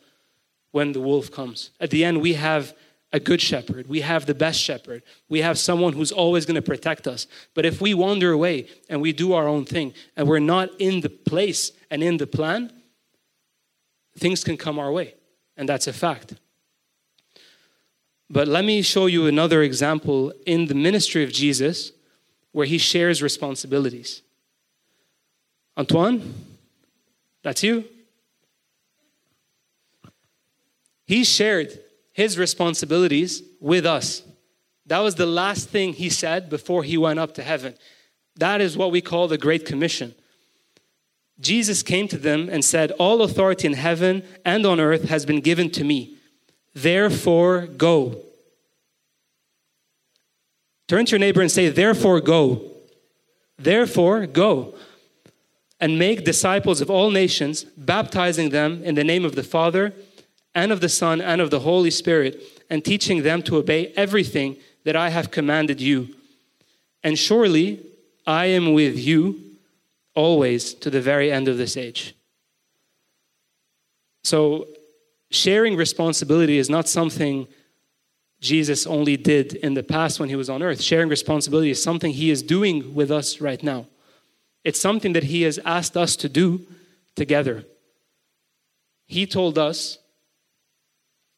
when 0.72 0.92
the 0.92 1.00
wolf 1.00 1.30
comes. 1.30 1.70
At 1.78 1.90
the 1.90 2.04
end, 2.04 2.20
we 2.20 2.32
have 2.34 2.74
a 3.12 3.20
good 3.20 3.40
shepherd. 3.40 3.88
We 3.88 4.00
have 4.00 4.26
the 4.26 4.34
best 4.34 4.60
shepherd. 4.60 5.02
We 5.28 5.40
have 5.40 5.58
someone 5.58 5.92
who's 5.92 6.12
always 6.12 6.46
going 6.46 6.54
to 6.54 6.62
protect 6.62 7.06
us. 7.06 7.26
But 7.54 7.66
if 7.66 7.80
we 7.80 7.92
wander 7.92 8.32
away 8.32 8.68
and 8.88 9.02
we 9.02 9.12
do 9.12 9.34
our 9.34 9.46
own 9.46 9.64
thing 9.64 9.92
and 10.16 10.26
we're 10.26 10.38
not 10.38 10.70
in 10.78 11.00
the 11.00 11.10
place 11.10 11.72
and 11.90 12.02
in 12.02 12.16
the 12.16 12.26
plan, 12.26 12.72
things 14.18 14.42
can 14.42 14.56
come 14.56 14.78
our 14.78 14.90
way. 14.90 15.14
And 15.56 15.68
that's 15.68 15.86
a 15.86 15.92
fact. 15.92 16.34
But 18.30 18.48
let 18.48 18.64
me 18.64 18.80
show 18.80 19.06
you 19.06 19.26
another 19.26 19.62
example 19.62 20.32
in 20.46 20.66
the 20.66 20.74
ministry 20.74 21.22
of 21.22 21.32
Jesus 21.32 21.92
where 22.52 22.66
he 22.66 22.78
shares 22.78 23.22
responsibilities. 23.22 24.22
Antoine, 25.76 26.34
that's 27.42 27.62
you. 27.62 27.84
He 31.04 31.24
shared 31.24 31.78
his 32.12 32.38
responsibilities 32.38 33.42
with 33.60 33.86
us. 33.86 34.22
That 34.86 34.98
was 34.98 35.14
the 35.14 35.26
last 35.26 35.68
thing 35.68 35.94
he 35.94 36.10
said 36.10 36.50
before 36.50 36.82
he 36.82 36.98
went 36.98 37.18
up 37.18 37.34
to 37.34 37.42
heaven. 37.42 37.74
That 38.36 38.60
is 38.60 38.76
what 38.76 38.90
we 38.90 39.00
call 39.00 39.28
the 39.28 39.38
Great 39.38 39.64
Commission. 39.64 40.14
Jesus 41.40 41.82
came 41.82 42.08
to 42.08 42.18
them 42.18 42.48
and 42.48 42.64
said, 42.64 42.92
All 42.92 43.22
authority 43.22 43.66
in 43.66 43.74
heaven 43.74 44.22
and 44.44 44.64
on 44.66 44.80
earth 44.80 45.08
has 45.08 45.26
been 45.26 45.40
given 45.40 45.70
to 45.70 45.84
me. 45.84 46.16
Therefore, 46.74 47.66
go. 47.66 48.22
Turn 50.88 51.06
to 51.06 51.12
your 51.12 51.18
neighbor 51.18 51.40
and 51.40 51.50
say, 51.50 51.68
Therefore, 51.68 52.20
go. 52.20 52.70
Therefore, 53.58 54.26
go. 54.26 54.74
And 55.80 55.98
make 55.98 56.24
disciples 56.24 56.80
of 56.80 56.90
all 56.90 57.10
nations, 57.10 57.64
baptizing 57.64 58.50
them 58.50 58.82
in 58.84 58.94
the 58.94 59.04
name 59.04 59.24
of 59.24 59.34
the 59.34 59.42
Father 59.42 59.94
and 60.54 60.70
of 60.70 60.80
the 60.80 60.88
Son 60.88 61.20
and 61.20 61.40
of 61.40 61.50
the 61.50 61.60
Holy 61.60 61.90
Spirit, 61.90 62.64
and 62.68 62.84
teaching 62.84 63.22
them 63.22 63.42
to 63.42 63.56
obey 63.56 63.92
everything 63.96 64.56
that 64.84 64.96
I 64.96 65.10
have 65.10 65.30
commanded 65.30 65.80
you. 65.80 66.14
And 67.02 67.18
surely 67.18 67.84
I 68.26 68.46
am 68.46 68.72
with 68.72 68.98
you 68.98 69.40
always 70.14 70.74
to 70.74 70.90
the 70.90 71.00
very 71.00 71.32
end 71.32 71.48
of 71.48 71.58
this 71.58 71.76
age. 71.76 72.14
So, 74.24 74.68
sharing 75.30 75.76
responsibility 75.76 76.58
is 76.58 76.70
not 76.70 76.88
something 76.88 77.48
Jesus 78.40 78.86
only 78.86 79.16
did 79.16 79.54
in 79.54 79.74
the 79.74 79.82
past 79.82 80.20
when 80.20 80.28
he 80.28 80.36
was 80.36 80.50
on 80.50 80.62
earth. 80.62 80.80
Sharing 80.80 81.08
responsibility 81.08 81.70
is 81.70 81.82
something 81.82 82.12
he 82.12 82.30
is 82.30 82.42
doing 82.42 82.94
with 82.94 83.10
us 83.10 83.40
right 83.40 83.62
now. 83.62 83.86
It's 84.64 84.80
something 84.80 85.12
that 85.12 85.24
he 85.24 85.42
has 85.42 85.58
asked 85.64 85.96
us 85.96 86.16
to 86.16 86.28
do 86.28 86.66
together. 87.16 87.64
He 89.06 89.26
told 89.26 89.58
us 89.58 89.98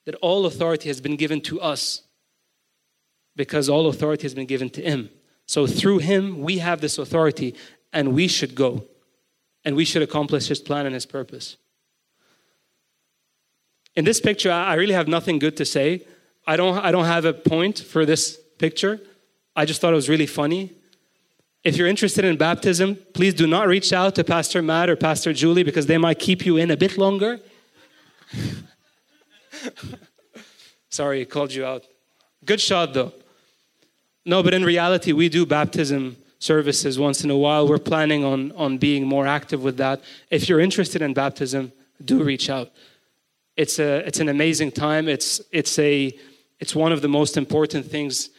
that 0.06 0.14
all 0.16 0.46
authority 0.46 0.88
has 0.88 1.00
been 1.00 1.16
given 1.16 1.40
to 1.42 1.60
us 1.60 2.02
because 3.36 3.68
all 3.68 3.88
authority 3.88 4.22
has 4.22 4.34
been 4.34 4.46
given 4.46 4.70
to 4.70 4.82
him. 4.82 5.10
So 5.46 5.66
through 5.66 5.98
him, 5.98 6.40
we 6.40 6.58
have 6.58 6.80
this 6.80 6.98
authority 6.98 7.54
and 7.92 8.14
we 8.14 8.28
should 8.28 8.54
go 8.54 8.84
and 9.64 9.76
we 9.76 9.84
should 9.84 10.02
accomplish 10.02 10.48
his 10.48 10.60
plan 10.60 10.86
and 10.86 10.94
his 10.94 11.06
purpose. 11.06 11.56
In 13.96 14.04
this 14.04 14.20
picture, 14.20 14.50
I 14.50 14.74
really 14.74 14.94
have 14.94 15.08
nothing 15.08 15.38
good 15.38 15.56
to 15.58 15.64
say. 15.64 16.06
I 16.46 16.56
don't, 16.56 16.78
I 16.78 16.90
don't 16.90 17.04
have 17.04 17.24
a 17.24 17.32
point 17.32 17.78
for 17.78 18.04
this 18.04 18.38
picture. 18.58 19.00
I 19.56 19.64
just 19.64 19.80
thought 19.80 19.92
it 19.92 19.96
was 19.96 20.08
really 20.08 20.26
funny. 20.26 20.72
If 21.62 21.76
you're 21.76 21.88
interested 21.88 22.24
in 22.24 22.36
baptism, 22.36 22.98
please 23.14 23.32
do 23.32 23.46
not 23.46 23.68
reach 23.68 23.92
out 23.92 24.16
to 24.16 24.24
Pastor 24.24 24.60
Matt 24.60 24.90
or 24.90 24.96
Pastor 24.96 25.32
Julie 25.32 25.62
because 25.62 25.86
they 25.86 25.96
might 25.96 26.18
keep 26.18 26.44
you 26.44 26.56
in 26.58 26.70
a 26.70 26.76
bit 26.76 26.98
longer. 26.98 27.40
Sorry, 30.90 31.22
I 31.22 31.24
called 31.24 31.52
you 31.52 31.64
out. 31.64 31.84
Good 32.44 32.60
shot, 32.60 32.94
though. 32.94 33.12
No, 34.24 34.42
but 34.42 34.54
in 34.54 34.64
reality, 34.64 35.12
we 35.12 35.28
do 35.28 35.44
baptism 35.44 36.16
services 36.38 36.98
once 36.98 37.24
in 37.24 37.30
a 37.30 37.36
while. 37.36 37.66
We're 37.68 37.78
planning 37.78 38.24
on, 38.24 38.52
on 38.52 38.78
being 38.78 39.06
more 39.06 39.26
active 39.26 39.62
with 39.62 39.76
that. 39.78 40.02
If 40.30 40.48
you're 40.48 40.60
interested 40.60 41.02
in 41.02 41.14
baptism, 41.14 41.72
do 42.04 42.22
reach 42.22 42.50
out. 42.50 42.70
It's, 43.56 43.78
a, 43.78 44.06
it's 44.06 44.20
an 44.20 44.28
amazing 44.28 44.72
time. 44.72 45.08
It's, 45.08 45.40
it's, 45.52 45.78
a, 45.78 46.12
it's 46.60 46.74
one 46.74 46.92
of 46.92 47.02
the 47.02 47.08
most 47.08 47.36
important 47.36 47.86
things 47.86 48.30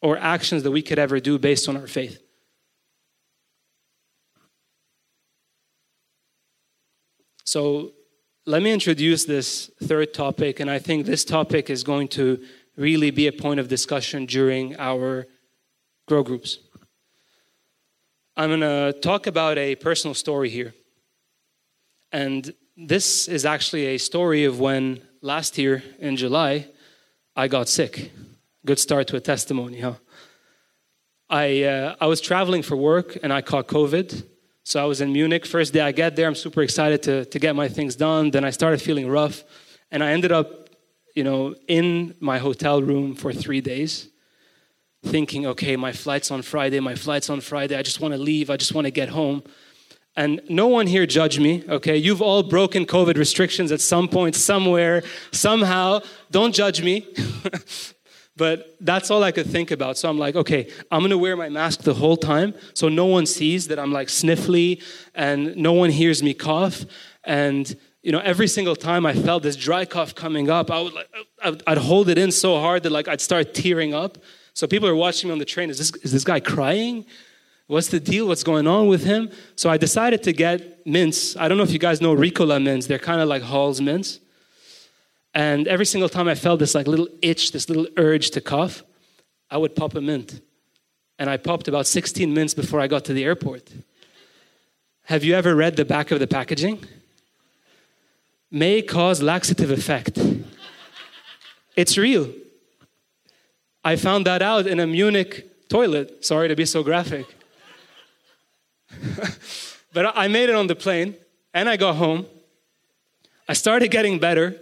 or 0.00 0.18
actions 0.18 0.62
that 0.64 0.70
we 0.70 0.82
could 0.82 0.98
ever 0.98 1.20
do 1.20 1.38
based 1.38 1.68
on 1.68 1.76
our 1.76 1.86
faith. 1.86 2.20
So, 7.44 7.92
let 8.44 8.60
me 8.62 8.72
introduce 8.72 9.24
this 9.24 9.70
third 9.84 10.12
topic, 10.12 10.58
and 10.58 10.68
I 10.68 10.80
think 10.80 11.06
this 11.06 11.24
topic 11.24 11.70
is 11.70 11.84
going 11.84 12.08
to 12.08 12.42
really 12.76 13.12
be 13.12 13.28
a 13.28 13.32
point 13.32 13.60
of 13.60 13.68
discussion 13.68 14.26
during 14.26 14.76
our 14.78 15.26
grow 16.08 16.24
groups. 16.24 16.58
I'm 18.36 18.48
going 18.50 18.60
to 18.60 18.98
talk 19.00 19.28
about 19.28 19.58
a 19.58 19.76
personal 19.76 20.14
story 20.14 20.50
here. 20.50 20.74
And 22.10 22.52
this 22.76 23.28
is 23.28 23.46
actually 23.46 23.86
a 23.86 23.98
story 23.98 24.44
of 24.44 24.58
when 24.58 25.02
last 25.20 25.56
year 25.56 25.84
in 26.00 26.16
July, 26.16 26.66
I 27.36 27.46
got 27.46 27.68
sick. 27.68 28.10
Good 28.66 28.80
start 28.80 29.06
to 29.08 29.16
a 29.16 29.20
testimony, 29.20 29.80
huh? 29.80 29.94
I, 31.30 31.62
uh, 31.62 31.96
I 32.00 32.06
was 32.06 32.20
traveling 32.20 32.62
for 32.62 32.76
work 32.76 33.16
and 33.22 33.32
I 33.32 33.40
caught 33.40 33.68
COVID. 33.68 34.26
So 34.64 34.80
I 34.80 34.84
was 34.84 35.00
in 35.00 35.12
Munich. 35.12 35.44
First 35.44 35.72
day 35.72 35.80
I 35.80 35.92
get 35.92 36.14
there, 36.14 36.28
I'm 36.28 36.34
super 36.34 36.62
excited 36.62 37.02
to, 37.04 37.24
to 37.24 37.38
get 37.38 37.56
my 37.56 37.68
things 37.68 37.96
done. 37.96 38.30
Then 38.30 38.44
I 38.44 38.50
started 38.50 38.80
feeling 38.80 39.08
rough. 39.08 39.42
And 39.90 40.02
I 40.04 40.12
ended 40.12 40.32
up, 40.32 40.70
you 41.14 41.24
know, 41.24 41.54
in 41.66 42.14
my 42.20 42.38
hotel 42.38 42.80
room 42.80 43.14
for 43.14 43.32
three 43.32 43.60
days, 43.60 44.08
thinking, 45.04 45.46
okay, 45.46 45.76
my 45.76 45.92
flight's 45.92 46.30
on 46.30 46.42
Friday, 46.42 46.78
my 46.80 46.94
flight's 46.94 47.28
on 47.28 47.40
Friday. 47.40 47.76
I 47.76 47.82
just 47.82 48.00
want 48.00 48.14
to 48.14 48.18
leave. 48.18 48.50
I 48.50 48.56
just 48.56 48.72
want 48.72 48.86
to 48.86 48.90
get 48.90 49.08
home. 49.08 49.42
And 50.14 50.40
no 50.48 50.68
one 50.68 50.86
here 50.86 51.06
judge 51.06 51.38
me, 51.40 51.64
okay? 51.68 51.96
You've 51.96 52.22
all 52.22 52.42
broken 52.42 52.84
COVID 52.84 53.16
restrictions 53.16 53.72
at 53.72 53.80
some 53.80 54.08
point, 54.08 54.36
somewhere, 54.36 55.02
somehow. 55.32 56.00
Don't 56.30 56.54
judge 56.54 56.82
me. 56.82 57.06
but 58.36 58.76
that's 58.80 59.10
all 59.10 59.22
I 59.22 59.32
could 59.32 59.46
think 59.46 59.70
about. 59.70 59.98
So 59.98 60.08
I'm 60.08 60.18
like, 60.18 60.36
okay, 60.36 60.70
I'm 60.90 61.02
gonna 61.02 61.18
wear 61.18 61.36
my 61.36 61.48
mask 61.48 61.82
the 61.82 61.94
whole 61.94 62.16
time 62.16 62.54
so 62.74 62.88
no 62.88 63.06
one 63.06 63.26
sees 63.26 63.68
that 63.68 63.78
I'm 63.78 63.92
like 63.92 64.08
sniffly 64.08 64.82
and 65.14 65.54
no 65.56 65.72
one 65.72 65.90
hears 65.90 66.22
me 66.22 66.34
cough. 66.34 66.84
And 67.24 67.74
you 68.02 68.10
know, 68.10 68.18
every 68.20 68.48
single 68.48 68.74
time 68.74 69.06
I 69.06 69.14
felt 69.14 69.42
this 69.42 69.54
dry 69.56 69.84
cough 69.84 70.14
coming 70.14 70.50
up, 70.50 70.70
I 70.70 70.80
would 70.80 70.92
like, 70.92 71.08
I'd 71.66 71.78
hold 71.78 72.08
it 72.08 72.18
in 72.18 72.32
so 72.32 72.58
hard 72.58 72.82
that 72.82 72.90
like 72.90 73.06
I'd 73.06 73.20
start 73.20 73.54
tearing 73.54 73.94
up. 73.94 74.18
So 74.54 74.66
people 74.66 74.88
are 74.88 74.96
watching 74.96 75.28
me 75.28 75.32
on 75.32 75.38
the 75.38 75.44
train. 75.44 75.70
Is 75.70 75.78
this, 75.78 75.94
is 76.02 76.12
this 76.12 76.24
guy 76.24 76.40
crying? 76.40 77.06
What's 77.68 77.88
the 77.88 78.00
deal? 78.00 78.26
What's 78.26 78.42
going 78.42 78.66
on 78.66 78.88
with 78.88 79.04
him? 79.04 79.30
So 79.56 79.70
I 79.70 79.76
decided 79.76 80.22
to 80.24 80.32
get 80.32 80.84
mints. 80.86 81.36
I 81.36 81.48
don't 81.48 81.56
know 81.56 81.64
if 81.64 81.70
you 81.70 81.78
guys 81.78 82.00
know 82.00 82.14
Ricola 82.14 82.62
mints. 82.62 82.86
They're 82.86 82.98
kind 82.98 83.20
of 83.20 83.28
like 83.28 83.42
Halls 83.42 83.80
mints. 83.80 84.20
And 85.34 85.66
every 85.66 85.86
single 85.86 86.08
time 86.08 86.28
I 86.28 86.34
felt 86.34 86.58
this 86.58 86.74
like 86.74 86.86
little 86.86 87.08
itch, 87.22 87.52
this 87.52 87.68
little 87.68 87.86
urge 87.96 88.30
to 88.30 88.40
cough, 88.40 88.82
I 89.50 89.56
would 89.56 89.74
pop 89.74 89.94
a 89.94 90.00
mint. 90.00 90.40
And 91.18 91.30
I 91.30 91.36
popped 91.36 91.68
about 91.68 91.86
16 91.86 92.32
mints 92.32 92.54
before 92.54 92.80
I 92.80 92.86
got 92.86 93.04
to 93.06 93.12
the 93.12 93.24
airport. 93.24 93.70
Have 95.04 95.24
you 95.24 95.34
ever 95.34 95.54
read 95.54 95.76
the 95.76 95.84
back 95.84 96.10
of 96.10 96.20
the 96.20 96.26
packaging? 96.26 96.84
May 98.50 98.82
cause 98.82 99.22
laxative 99.22 99.70
effect. 99.70 100.18
It's 101.76 101.96
real. 101.96 102.30
I 103.84 103.96
found 103.96 104.26
that 104.26 104.42
out 104.42 104.66
in 104.66 104.78
a 104.78 104.86
Munich 104.86 105.68
toilet. 105.68 106.24
Sorry 106.24 106.48
to 106.48 106.54
be 106.54 106.66
so 106.66 106.82
graphic. 106.82 107.26
but 109.92 110.12
I 110.16 110.28
made 110.28 110.50
it 110.50 110.54
on 110.54 110.66
the 110.66 110.76
plane 110.76 111.16
and 111.54 111.68
I 111.68 111.76
got 111.76 111.96
home. 111.96 112.26
I 113.48 113.54
started 113.54 113.90
getting 113.90 114.18
better. 114.18 114.60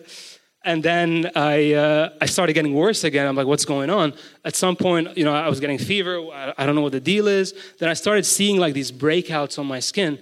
And 0.62 0.82
then 0.82 1.30
I, 1.34 1.72
uh, 1.72 2.10
I 2.20 2.26
started 2.26 2.52
getting 2.52 2.74
worse 2.74 3.04
again. 3.04 3.26
I'm 3.26 3.34
like, 3.34 3.46
what's 3.46 3.64
going 3.64 3.88
on? 3.88 4.12
At 4.44 4.54
some 4.54 4.76
point, 4.76 5.16
you 5.16 5.24
know, 5.24 5.34
I 5.34 5.48
was 5.48 5.58
getting 5.58 5.78
fever. 5.78 6.20
I 6.58 6.66
don't 6.66 6.74
know 6.74 6.82
what 6.82 6.92
the 6.92 7.00
deal 7.00 7.28
is. 7.28 7.54
Then 7.78 7.88
I 7.88 7.94
started 7.94 8.26
seeing 8.26 8.58
like 8.58 8.74
these 8.74 8.92
breakouts 8.92 9.58
on 9.58 9.66
my 9.66 9.80
skin. 9.80 10.18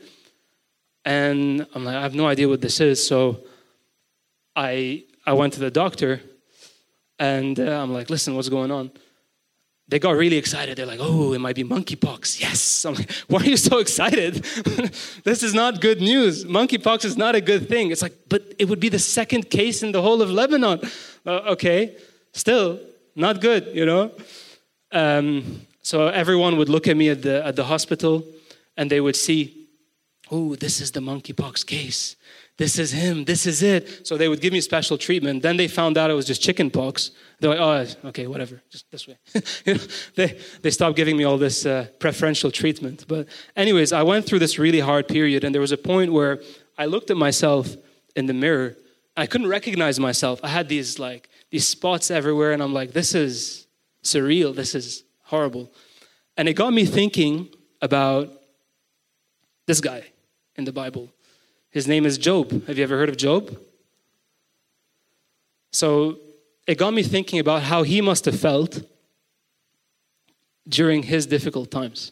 And 1.05 1.67
I'm 1.75 1.85
like, 1.85 1.97
I 1.97 2.03
have 2.03 2.15
no 2.15 2.29
idea 2.29 2.49
what 2.49 2.61
this 2.61 2.81
is. 2.81 3.05
So 3.05 3.41
I, 4.55 5.05
I 5.27 5.33
went 5.33 5.55
to 5.55 5.61
the 5.61 5.71
doctor 5.71 6.21
and 7.19 7.59
uh, 7.59 7.83
I'm 7.83 7.93
like, 7.93 8.09
listen, 8.09 8.37
what's 8.37 8.49
going 8.49 8.71
on? 8.71 8.93
They 9.89 9.99
got 9.99 10.11
really 10.17 10.37
excited. 10.37 10.77
They're 10.77 10.87
like, 10.87 11.01
oh, 11.01 11.33
it 11.33 11.39
might 11.39 11.57
be 11.57 11.65
monkeypox. 11.65 12.41
Yes. 12.41 12.85
I'm 12.85 12.95
like, 12.95 13.11
why 13.29 13.41
are 13.41 13.47
you 13.47 13.57
so 13.57 13.79
excited? 13.79 14.35
this 15.25 15.43
is 15.43 15.55
not 15.55 15.81
good 15.81 16.01
news. 16.01 16.45
Monkeypox 16.45 17.07
is 17.07 17.17
not 17.17 17.35
a 17.35 17.41
good 17.41 17.69
thing. 17.69 17.91
It's 17.91 18.03
like, 18.03 18.15
but 18.29 18.43
it 18.59 18.69
would 18.69 18.81
be 18.81 18.91
the 18.91 18.99
second 18.99 19.49
case 19.49 19.83
in 19.83 19.93
the 19.93 20.03
whole 20.03 20.21
of 20.21 20.31
Lebanon. 20.31 20.81
Uh, 21.25 21.53
okay, 21.53 21.97
still 22.33 22.79
not 23.17 23.41
good, 23.41 23.69
you 23.75 23.87
know? 23.87 24.13
Um, 24.93 25.63
so 25.83 26.09
everyone 26.09 26.59
would 26.59 26.69
look 26.69 26.87
at 26.87 26.97
me 26.97 27.09
at 27.09 27.23
the, 27.23 27.45
at 27.45 27.57
the 27.57 27.65
hospital 27.65 28.25
and 28.77 28.91
they 28.91 29.01
would 29.01 29.17
see, 29.17 29.69
oh, 30.31 30.55
this 30.55 30.83
is 30.83 30.93
the 30.93 31.01
monkeypox 31.01 31.67
case. 31.67 32.15
This 32.59 32.77
is 32.77 32.91
him. 32.91 33.25
This 33.25 33.47
is 33.47 33.63
it. 33.63 34.05
So 34.07 34.17
they 34.17 34.29
would 34.29 34.41
give 34.41 34.53
me 34.53 34.61
special 34.61 34.99
treatment. 34.99 35.43
Then 35.43 35.57
they 35.57 35.69
found 35.69 35.97
out 35.97 36.11
it 36.11 36.15
was 36.15 36.27
just 36.27 36.43
chicken 36.43 36.71
pox. 36.71 37.13
They're 37.39 37.51
like, 37.51 37.61
oh, 37.61 38.09
okay, 38.09 38.27
whatever, 38.27 38.61
just 38.69 38.91
this 38.91 39.07
way. 39.07 39.17
you 39.65 39.75
know, 39.75 39.81
they, 40.17 40.39
they 40.61 40.71
stopped 40.71 40.97
giving 40.97 41.17
me 41.17 41.23
all 41.23 41.39
this 41.39 41.65
uh, 41.65 41.87
preferential 42.01 42.51
treatment. 42.51 43.05
But, 43.07 43.29
anyways, 43.55 43.93
I 43.93 44.03
went 44.03 44.27
through 44.27 44.41
this 44.41 44.59
really 44.59 44.81
hard 44.81 45.07
period, 45.07 45.45
and 45.45 45.55
there 45.55 45.61
was 45.61 45.71
a 45.71 45.77
point 45.77 46.13
where 46.13 46.41
I 46.77 46.87
looked 46.87 47.11
at 47.13 47.17
myself 47.17 47.77
in 48.17 48.27
the 48.27 48.35
mirror. 48.35 48.77
I 49.17 49.27
couldn't 49.27 49.47
recognize 49.47 50.01
myself. 50.01 50.41
I 50.43 50.49
had 50.49 50.69
these 50.69 50.99
like 50.99 51.29
these 51.51 51.67
spots 51.67 52.11
everywhere, 52.11 52.53
and 52.53 52.63
I'm 52.63 52.75
like, 52.75 52.93
this 52.93 53.15
is 53.15 53.69
surreal. 54.03 54.55
This 54.55 54.75
is 54.75 55.05
horrible. 55.23 55.73
And 56.37 56.49
it 56.49 56.55
got 56.55 56.73
me 56.73 56.85
thinking 56.85 57.49
about 57.81 58.31
this 59.67 59.81
guy 59.81 60.05
in 60.57 60.65
the 60.65 60.73
Bible. 60.73 61.13
His 61.79 61.87
name 61.87 62.07
is 62.07 62.19
Job. 62.19 62.67
Have 62.67 62.77
you 62.77 62.83
ever 62.83 62.99
heard 62.99 63.09
of 63.09 63.17
Job? 63.17 63.57
So 65.71 66.19
it 66.67 66.77
got 66.77 66.93
me 66.93 67.05
thinking 67.05 67.39
about 67.39 67.63
how 67.63 67.85
he 67.85 68.01
must 68.01 68.25
have 68.25 68.37
felt 68.37 68.83
during 70.69 71.05
his 71.05 71.25
difficult 71.25 71.71
times. 71.71 72.11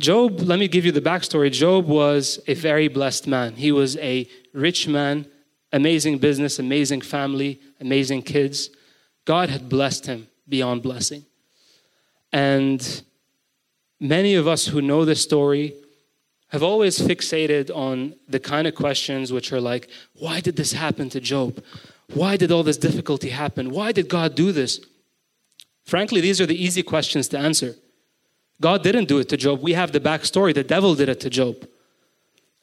Job, 0.00 0.40
let 0.40 0.58
me 0.58 0.66
give 0.66 0.86
you 0.86 0.92
the 0.92 1.02
backstory. 1.02 1.52
Job 1.52 1.86
was 1.86 2.40
a 2.46 2.54
very 2.54 2.88
blessed 2.88 3.26
man. 3.26 3.52
He 3.52 3.70
was 3.70 3.98
a 3.98 4.26
rich 4.54 4.88
man, 4.88 5.26
amazing 5.70 6.16
business, 6.16 6.58
amazing 6.58 7.02
family, 7.02 7.60
amazing 7.82 8.22
kids. 8.22 8.70
God 9.26 9.50
had 9.50 9.68
blessed 9.68 10.06
him 10.06 10.28
beyond 10.48 10.82
blessing. 10.82 11.26
And 12.32 13.02
many 14.00 14.36
of 14.36 14.48
us 14.48 14.68
who 14.68 14.80
know 14.80 15.04
this 15.04 15.20
story 15.20 15.74
have 16.54 16.62
always 16.62 17.00
fixated 17.00 17.68
on 17.74 18.14
the 18.28 18.38
kind 18.38 18.68
of 18.68 18.76
questions 18.76 19.32
which 19.32 19.52
are 19.52 19.60
like, 19.60 19.88
why 20.20 20.38
did 20.38 20.54
this 20.54 20.72
happen 20.72 21.10
to 21.10 21.18
Job? 21.18 21.60
Why 22.12 22.36
did 22.36 22.52
all 22.52 22.62
this 22.62 22.76
difficulty 22.76 23.30
happen? 23.30 23.70
Why 23.70 23.90
did 23.90 24.08
God 24.08 24.36
do 24.36 24.52
this? 24.52 24.78
Frankly, 25.84 26.20
these 26.20 26.40
are 26.40 26.46
the 26.46 26.64
easy 26.66 26.84
questions 26.84 27.26
to 27.30 27.38
answer. 27.38 27.74
God 28.60 28.84
didn't 28.84 29.08
do 29.08 29.18
it 29.18 29.28
to 29.30 29.36
Job. 29.36 29.64
We 29.64 29.72
have 29.72 29.90
the 29.90 29.98
backstory. 29.98 30.54
The 30.54 30.62
devil 30.62 30.94
did 30.94 31.08
it 31.08 31.18
to 31.22 31.28
Job. 31.28 31.56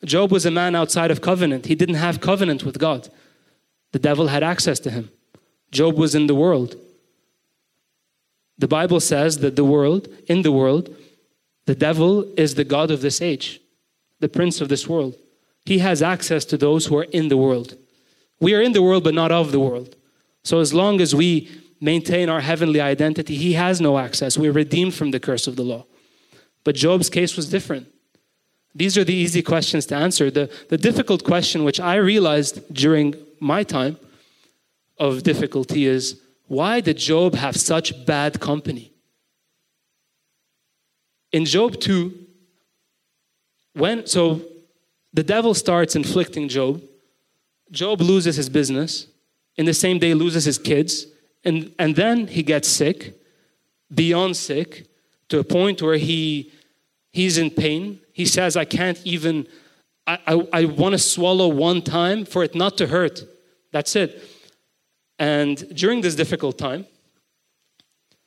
Job 0.06 0.32
was 0.32 0.46
a 0.46 0.52
man 0.52 0.74
outside 0.74 1.12
of 1.12 1.20
covenant. 1.20 1.66
He 1.66 1.76
didn't 1.76 1.96
have 1.96 2.22
covenant 2.22 2.64
with 2.64 2.80
God. 2.80 3.10
The 3.92 4.00
devil 4.00 4.28
had 4.28 4.42
access 4.42 4.80
to 4.86 4.89
him. 4.89 5.12
Job 5.70 5.98
was 5.98 6.16
in 6.16 6.28
the 6.28 6.36
world. 6.44 6.78
The 8.58 8.70
Bible 8.70 9.02
says 9.02 9.39
that 9.39 9.58
the 9.58 9.66
world, 9.66 10.08
in 10.28 10.44
the 10.44 10.52
world, 10.54 10.96
the 11.66 11.76
devil 11.76 12.26
is 12.38 12.56
the 12.56 12.64
God 12.64 12.89
of 12.89 13.02
this 13.02 13.22
age, 13.22 13.61
the 14.22 14.30
prince 14.30 14.61
of 14.61 14.69
this 14.69 14.88
world. 14.88 15.15
He 15.65 15.80
has 15.80 16.01
access 16.01 16.45
to 16.45 16.57
those 16.57 16.86
who 16.86 16.97
are 16.97 17.09
in 17.19 17.28
the 17.28 17.38
world. 17.38 17.76
We 18.39 18.55
are 18.55 18.61
in 18.61 18.72
the 18.72 18.82
world, 18.82 19.03
but 19.03 19.13
not 19.13 19.32
of 19.32 19.51
the 19.51 19.59
world. 19.59 19.95
So 20.43 20.59
as 20.59 20.74
long 20.74 21.01
as 21.01 21.13
we 21.13 21.49
maintain 21.80 22.30
our 22.30 22.41
heavenly 22.41 22.80
identity, 22.80 23.36
he 23.36 23.53
has 23.53 23.82
no 23.82 23.97
access. 23.97 24.38
We're 24.38 24.51
redeemed 24.51 24.93
from 24.93 25.11
the 25.11 25.19
curse 25.19 25.47
of 25.47 25.55
the 25.55 25.63
law. 25.63 25.86
But 26.63 26.76
Job's 26.76 27.09
case 27.09 27.36
was 27.36 27.49
different. 27.49 27.88
These 28.74 28.97
are 28.97 29.03
the 29.03 29.13
easy 29.13 29.41
questions 29.41 29.86
to 29.88 29.95
answer. 29.95 30.32
The, 30.32 30.49
the 30.69 30.78
difficult 30.78 31.24
question, 31.24 31.63
which 31.63 31.80
I 31.80 31.95
realized 31.95 32.74
during 32.74 33.15
my 33.39 33.63
time 33.63 33.97
of 34.97 35.24
difficulty, 35.24 35.86
is 35.86 36.22
why 36.47 36.80
did 36.80 36.97
Job 36.97 37.36
have 37.36 37.55
such 37.55 38.05
bad 38.05 38.39
company? 38.39 38.91
In 41.32 41.45
Job 41.45 41.80
2, 41.80 42.20
when 43.74 44.05
so 44.05 44.41
the 45.13 45.24
devil 45.24 45.53
starts 45.53 45.95
inflicting 45.95 46.47
Job 46.47 46.82
Job 47.72 48.01
loses 48.01 48.36
his 48.36 48.49
business, 48.49 49.07
in 49.55 49.65
the 49.65 49.74
same 49.74 49.97
day 49.97 50.13
loses 50.13 50.45
his 50.45 50.57
kids, 50.57 51.07
and, 51.43 51.74
and 51.80 51.95
then 51.95 52.28
he 52.28 52.43
gets 52.43 52.67
sick, 52.67 53.15
beyond 53.93 54.36
sick, 54.36 54.88
to 55.30 55.39
a 55.39 55.43
point 55.43 55.82
where 55.82 55.97
he 55.97 56.51
he's 57.11 57.38
in 57.38 57.49
pain. 57.49 57.99
He 58.13 58.26
says, 58.26 58.55
I 58.55 58.65
can't 58.65 59.01
even, 59.05 59.47
I, 60.05 60.19
I, 60.28 60.47
I 60.53 60.65
want 60.65 60.93
to 60.93 60.99
swallow 60.99 61.47
one 61.47 61.82
time 61.82 62.26
for 62.26 62.43
it 62.43 62.55
not 62.55 62.78
to 62.78 62.88
hurt. 62.88 63.22
That's 63.72 63.95
it. 63.95 64.22
And 65.17 65.57
during 65.76 66.01
this 66.01 66.15
difficult 66.15 66.57
time, 66.57 66.86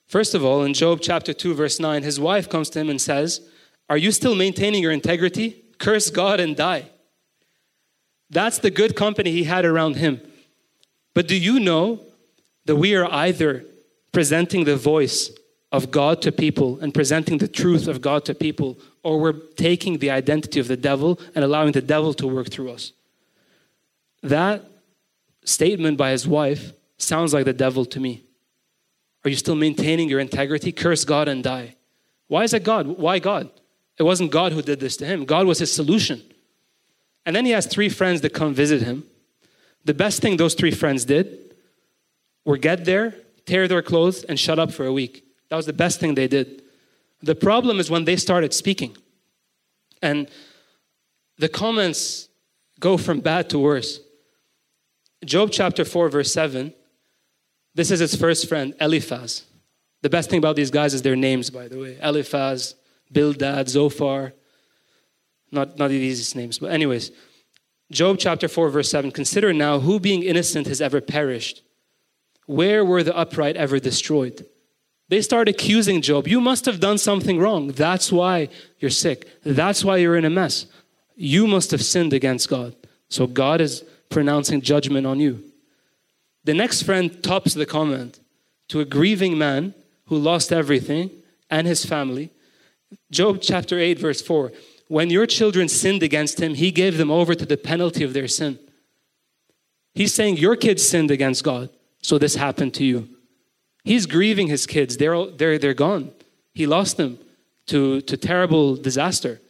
first 0.06 0.34
of 0.34 0.44
all, 0.44 0.62
in 0.64 0.74
Job 0.74 1.00
chapter 1.02 1.32
2, 1.32 1.54
verse 1.54 1.80
9, 1.80 2.02
his 2.02 2.20
wife 2.20 2.48
comes 2.48 2.70
to 2.70 2.80
him 2.80 2.90
and 2.90 3.00
says, 3.00 3.48
Are 3.88 3.96
you 3.96 4.12
still 4.12 4.34
maintaining 4.34 4.82
your 4.82 4.92
integrity? 4.92 5.62
Curse 5.78 6.10
God 6.10 6.40
and 6.40 6.56
die. 6.56 6.90
That's 8.30 8.58
the 8.58 8.70
good 8.70 8.96
company 8.96 9.30
he 9.30 9.44
had 9.44 9.64
around 9.64 9.96
him. 9.96 10.20
But 11.14 11.28
do 11.28 11.36
you 11.36 11.60
know 11.60 12.00
that 12.64 12.76
we 12.76 12.94
are 12.94 13.10
either 13.12 13.64
presenting 14.12 14.64
the 14.64 14.76
voice 14.76 15.30
of 15.70 15.90
God 15.90 16.22
to 16.22 16.32
people 16.32 16.78
and 16.80 16.94
presenting 16.94 17.38
the 17.38 17.48
truth 17.48 17.88
of 17.88 18.00
God 18.00 18.24
to 18.26 18.34
people, 18.34 18.78
or 19.02 19.20
we're 19.20 19.32
taking 19.56 19.98
the 19.98 20.10
identity 20.10 20.60
of 20.60 20.68
the 20.68 20.76
devil 20.76 21.20
and 21.34 21.44
allowing 21.44 21.72
the 21.72 21.82
devil 21.82 22.14
to 22.14 22.26
work 22.26 22.50
through 22.50 22.70
us? 22.70 22.92
That 24.22 24.64
statement 25.44 25.98
by 25.98 26.12
his 26.12 26.26
wife 26.26 26.72
sounds 26.96 27.34
like 27.34 27.44
the 27.44 27.52
devil 27.52 27.84
to 27.86 28.00
me. 28.00 28.22
Are 29.24 29.30
you 29.30 29.36
still 29.36 29.54
maintaining 29.54 30.08
your 30.08 30.20
integrity? 30.20 30.72
Curse 30.72 31.04
God 31.04 31.28
and 31.28 31.42
die. 31.42 31.76
Why 32.28 32.44
is 32.44 32.54
it 32.54 32.62
God? 32.64 32.86
Why 32.86 33.18
God? 33.18 33.50
It 33.98 34.02
wasn't 34.02 34.30
God 34.30 34.52
who 34.52 34.62
did 34.62 34.80
this 34.80 34.96
to 34.98 35.06
him, 35.06 35.24
God 35.24 35.46
was 35.46 35.58
his 35.58 35.72
solution. 35.72 36.22
And 37.26 37.34
then 37.34 37.46
he 37.46 37.52
has 37.52 37.66
three 37.66 37.88
friends 37.88 38.20
that 38.20 38.30
come 38.30 38.52
visit 38.52 38.82
him. 38.82 39.04
The 39.84 39.94
best 39.94 40.20
thing 40.20 40.36
those 40.36 40.54
three 40.54 40.70
friends 40.70 41.04
did 41.04 41.54
were 42.44 42.58
get 42.58 42.84
there, 42.84 43.14
tear 43.46 43.66
their 43.66 43.82
clothes, 43.82 44.24
and 44.24 44.38
shut 44.38 44.58
up 44.58 44.70
for 44.72 44.84
a 44.84 44.92
week. 44.92 45.24
That 45.48 45.56
was 45.56 45.66
the 45.66 45.72
best 45.72 46.00
thing 46.00 46.14
they 46.14 46.28
did. 46.28 46.62
The 47.22 47.34
problem 47.34 47.80
is 47.80 47.90
when 47.90 48.04
they 48.04 48.16
started 48.16 48.52
speaking. 48.52 48.96
And 50.02 50.28
the 51.38 51.48
comments 51.48 52.28
go 52.78 52.98
from 52.98 53.20
bad 53.20 53.48
to 53.50 53.58
worse. 53.58 54.00
Job 55.24 55.50
chapter 55.50 55.84
4, 55.84 56.10
verse 56.10 56.32
7, 56.32 56.74
this 57.74 57.90
is 57.90 58.00
his 58.00 58.14
first 58.14 58.48
friend, 58.48 58.74
Eliphaz. 58.80 59.44
The 60.02 60.10
best 60.10 60.28
thing 60.28 60.38
about 60.38 60.56
these 60.56 60.70
guys 60.70 60.92
is 60.92 61.02
their 61.02 61.16
names, 61.16 61.48
by 61.48 61.66
the 61.66 61.78
way 61.78 61.98
Eliphaz, 62.02 62.74
Bildad, 63.12 63.68
Zophar. 63.68 64.32
Not, 65.50 65.78
not 65.78 65.88
the 65.88 65.94
easiest 65.94 66.36
names, 66.36 66.58
but, 66.58 66.70
anyways. 66.70 67.12
Job 67.90 68.16
chapter 68.18 68.48
4, 68.48 68.70
verse 68.70 68.90
7 68.90 69.10
Consider 69.10 69.52
now 69.52 69.80
who 69.80 70.00
being 70.00 70.22
innocent 70.22 70.66
has 70.66 70.80
ever 70.80 71.00
perished. 71.00 71.62
Where 72.46 72.84
were 72.84 73.02
the 73.02 73.16
upright 73.16 73.56
ever 73.56 73.78
destroyed? 73.78 74.44
They 75.08 75.20
start 75.20 75.48
accusing 75.48 76.02
Job. 76.02 76.26
You 76.26 76.40
must 76.40 76.64
have 76.64 76.80
done 76.80 76.98
something 76.98 77.38
wrong. 77.38 77.68
That's 77.68 78.10
why 78.10 78.48
you're 78.78 78.90
sick. 78.90 79.28
That's 79.44 79.84
why 79.84 79.98
you're 79.98 80.16
in 80.16 80.24
a 80.24 80.30
mess. 80.30 80.66
You 81.14 81.46
must 81.46 81.70
have 81.70 81.82
sinned 81.82 82.12
against 82.12 82.48
God. 82.48 82.74
So 83.08 83.26
God 83.26 83.60
is 83.60 83.84
pronouncing 84.08 84.60
judgment 84.60 85.06
on 85.06 85.20
you. 85.20 85.44
The 86.44 86.54
next 86.54 86.82
friend 86.82 87.22
tops 87.22 87.54
the 87.54 87.66
comment 87.66 88.20
to 88.68 88.80
a 88.80 88.84
grieving 88.84 89.38
man 89.38 89.74
who 90.06 90.16
lost 90.16 90.52
everything 90.52 91.10
and 91.50 91.66
his 91.66 91.84
family. 91.84 92.30
Job 93.10 93.38
chapter 93.40 93.78
8, 93.78 93.98
verse 93.98 94.22
4. 94.22 94.52
When 94.88 95.10
your 95.10 95.26
children 95.26 95.68
sinned 95.68 96.02
against 96.02 96.40
him, 96.40 96.54
he 96.54 96.70
gave 96.70 96.98
them 96.98 97.10
over 97.10 97.34
to 97.34 97.46
the 97.46 97.56
penalty 97.56 98.04
of 98.04 98.12
their 98.12 98.28
sin. 98.28 98.58
He's 99.94 100.12
saying 100.12 100.36
your 100.36 100.56
kids 100.56 100.86
sinned 100.86 101.10
against 101.10 101.44
God, 101.44 101.70
so 102.02 102.18
this 102.18 102.34
happened 102.34 102.74
to 102.74 102.84
you. 102.84 103.08
He's 103.84 104.06
grieving 104.06 104.48
his 104.48 104.66
kids. 104.66 104.96
They're, 104.96 105.26
they're, 105.26 105.58
they're 105.58 105.74
gone. 105.74 106.12
He 106.52 106.66
lost 106.66 106.96
them 106.96 107.18
to, 107.66 108.00
to 108.02 108.16
terrible 108.16 108.76
disaster. 108.76 109.40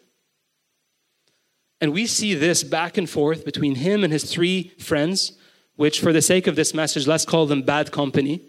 And 1.81 1.93
we 1.93 2.07
see 2.07 2.35
this 2.35 2.63
back 2.65 2.97
and 2.97 3.09
forth 3.09 3.45
between 3.45 3.77
him 3.77 4.05
and 4.05 4.13
his 4.13 4.25
three 4.25 4.73
friends, 4.79 5.33
which, 5.77 6.01
for 6.01 6.13
the 6.13 6.23
sake 6.23 6.47
of 6.47 6.57
this 6.57 6.75
message, 6.75 7.07
let's 7.07 7.25
call 7.25 7.47
them 7.47 7.63
bad 7.63 7.93
company. 7.93 8.41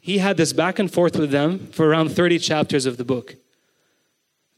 He 0.00 0.18
had 0.18 0.36
this 0.36 0.52
back 0.52 0.78
and 0.78 0.92
forth 0.92 1.16
with 1.16 1.30
them 1.30 1.66
for 1.68 1.88
around 1.88 2.10
30 2.10 2.38
chapters 2.38 2.86
of 2.86 2.96
the 2.96 3.04
book. 3.04 3.36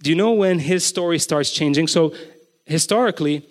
Do 0.03 0.11
you 0.11 0.17
know 0.17 0.33
when 0.33 0.61
his 0.61 0.85
story 0.85 1.19
starts 1.19 1.51
changing? 1.51 1.89
So, 1.89 2.15
historically, 2.65 3.47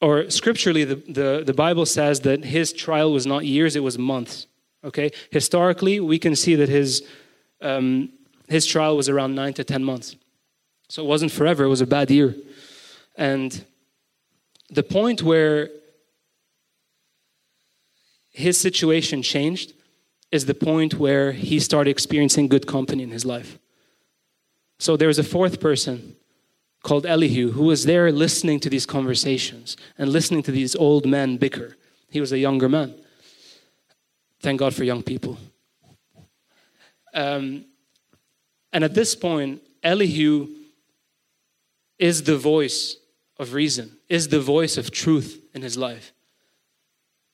or 0.00 0.30
scripturally, 0.30 0.84
the, 0.84 0.96
the, 0.96 1.42
the 1.46 1.54
Bible 1.54 1.86
says 1.86 2.20
that 2.20 2.44
his 2.44 2.72
trial 2.72 3.12
was 3.12 3.26
not 3.26 3.44
years, 3.44 3.76
it 3.76 3.82
was 3.82 3.98
months. 3.98 4.46
Okay, 4.84 5.10
historically, 5.30 5.98
we 5.98 6.18
can 6.18 6.36
see 6.36 6.54
that 6.54 6.68
his 6.68 7.02
um, 7.60 8.10
his 8.48 8.66
trial 8.66 8.96
was 8.96 9.08
around 9.08 9.34
nine 9.34 9.52
to 9.54 9.64
ten 9.64 9.82
months, 9.82 10.14
so 10.88 11.02
it 11.02 11.08
wasn't 11.08 11.32
forever. 11.32 11.64
It 11.64 11.68
was 11.68 11.80
a 11.80 11.86
bad 11.86 12.10
year, 12.10 12.36
and 13.16 13.64
the 14.70 14.84
point 14.84 15.22
where 15.22 15.70
his 18.30 18.60
situation 18.60 19.22
changed 19.22 19.72
is 20.30 20.46
the 20.46 20.54
point 20.54 20.94
where 20.94 21.32
he 21.32 21.60
started 21.60 21.90
experiencing 21.90 22.48
good 22.48 22.66
company 22.66 23.02
in 23.02 23.10
his 23.10 23.24
life. 23.24 23.58
So 24.78 24.96
there 24.96 25.08
was 25.08 25.18
a 25.18 25.24
fourth 25.24 25.60
person 25.60 26.16
called 26.82 27.06
Elihu 27.06 27.52
who 27.52 27.64
was 27.64 27.84
there 27.84 28.12
listening 28.12 28.60
to 28.60 28.70
these 28.70 28.86
conversations 28.86 29.76
and 29.98 30.10
listening 30.10 30.42
to 30.44 30.52
these 30.52 30.76
old 30.76 31.06
men 31.06 31.36
bicker. 31.36 31.76
He 32.10 32.20
was 32.20 32.32
a 32.32 32.38
younger 32.38 32.68
man. 32.68 32.94
Thank 34.40 34.60
God 34.60 34.74
for 34.74 34.84
young 34.84 35.02
people. 35.02 35.38
Um, 37.14 37.64
and 38.72 38.84
at 38.84 38.94
this 38.94 39.14
point, 39.14 39.62
Elihu 39.82 40.48
is 41.98 42.24
the 42.24 42.36
voice 42.36 42.96
of 43.38 43.54
reason, 43.54 43.96
is 44.08 44.28
the 44.28 44.40
voice 44.40 44.76
of 44.76 44.90
truth 44.90 45.42
in 45.54 45.62
his 45.62 45.76
life. 45.76 46.12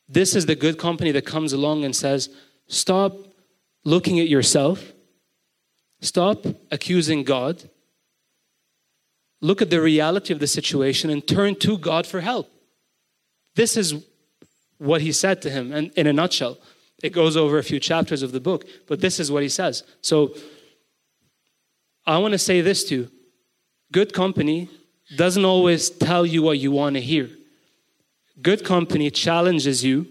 This 0.08 0.36
is 0.36 0.46
the 0.46 0.54
good 0.54 0.78
company 0.78 1.10
that 1.12 1.26
comes 1.26 1.52
along 1.52 1.84
and 1.84 1.96
says, 1.96 2.28
Stop 2.68 3.16
looking 3.84 4.20
at 4.20 4.28
yourself, 4.28 4.92
stop 6.00 6.46
accusing 6.70 7.24
God, 7.24 7.68
look 9.40 9.60
at 9.60 9.70
the 9.70 9.80
reality 9.80 10.32
of 10.32 10.38
the 10.38 10.46
situation, 10.46 11.10
and 11.10 11.26
turn 11.26 11.54
to 11.56 11.76
God 11.76 12.06
for 12.06 12.20
help. 12.20 12.50
This 13.56 13.76
is 13.76 13.94
what 14.78 15.00
he 15.00 15.12
said 15.12 15.42
to 15.42 15.50
him, 15.50 15.72
and 15.72 15.90
in 15.96 16.06
a 16.06 16.12
nutshell. 16.12 16.58
It 17.02 17.10
goes 17.10 17.36
over 17.36 17.58
a 17.58 17.64
few 17.64 17.80
chapters 17.80 18.22
of 18.22 18.32
the 18.32 18.40
book, 18.40 18.64
but 18.86 19.00
this 19.00 19.18
is 19.18 19.30
what 19.30 19.42
he 19.42 19.48
says. 19.48 19.82
So 20.02 20.34
I 22.06 22.18
want 22.18 22.32
to 22.32 22.38
say 22.38 22.60
this 22.60 22.84
to 22.84 22.94
you 22.94 23.10
good 23.90 24.14
company 24.14 24.70
doesn't 25.16 25.44
always 25.44 25.90
tell 25.90 26.24
you 26.24 26.42
what 26.42 26.58
you 26.58 26.70
want 26.70 26.94
to 26.94 27.00
hear. 27.00 27.28
Good 28.40 28.64
company 28.64 29.10
challenges 29.10 29.84
you 29.84 30.06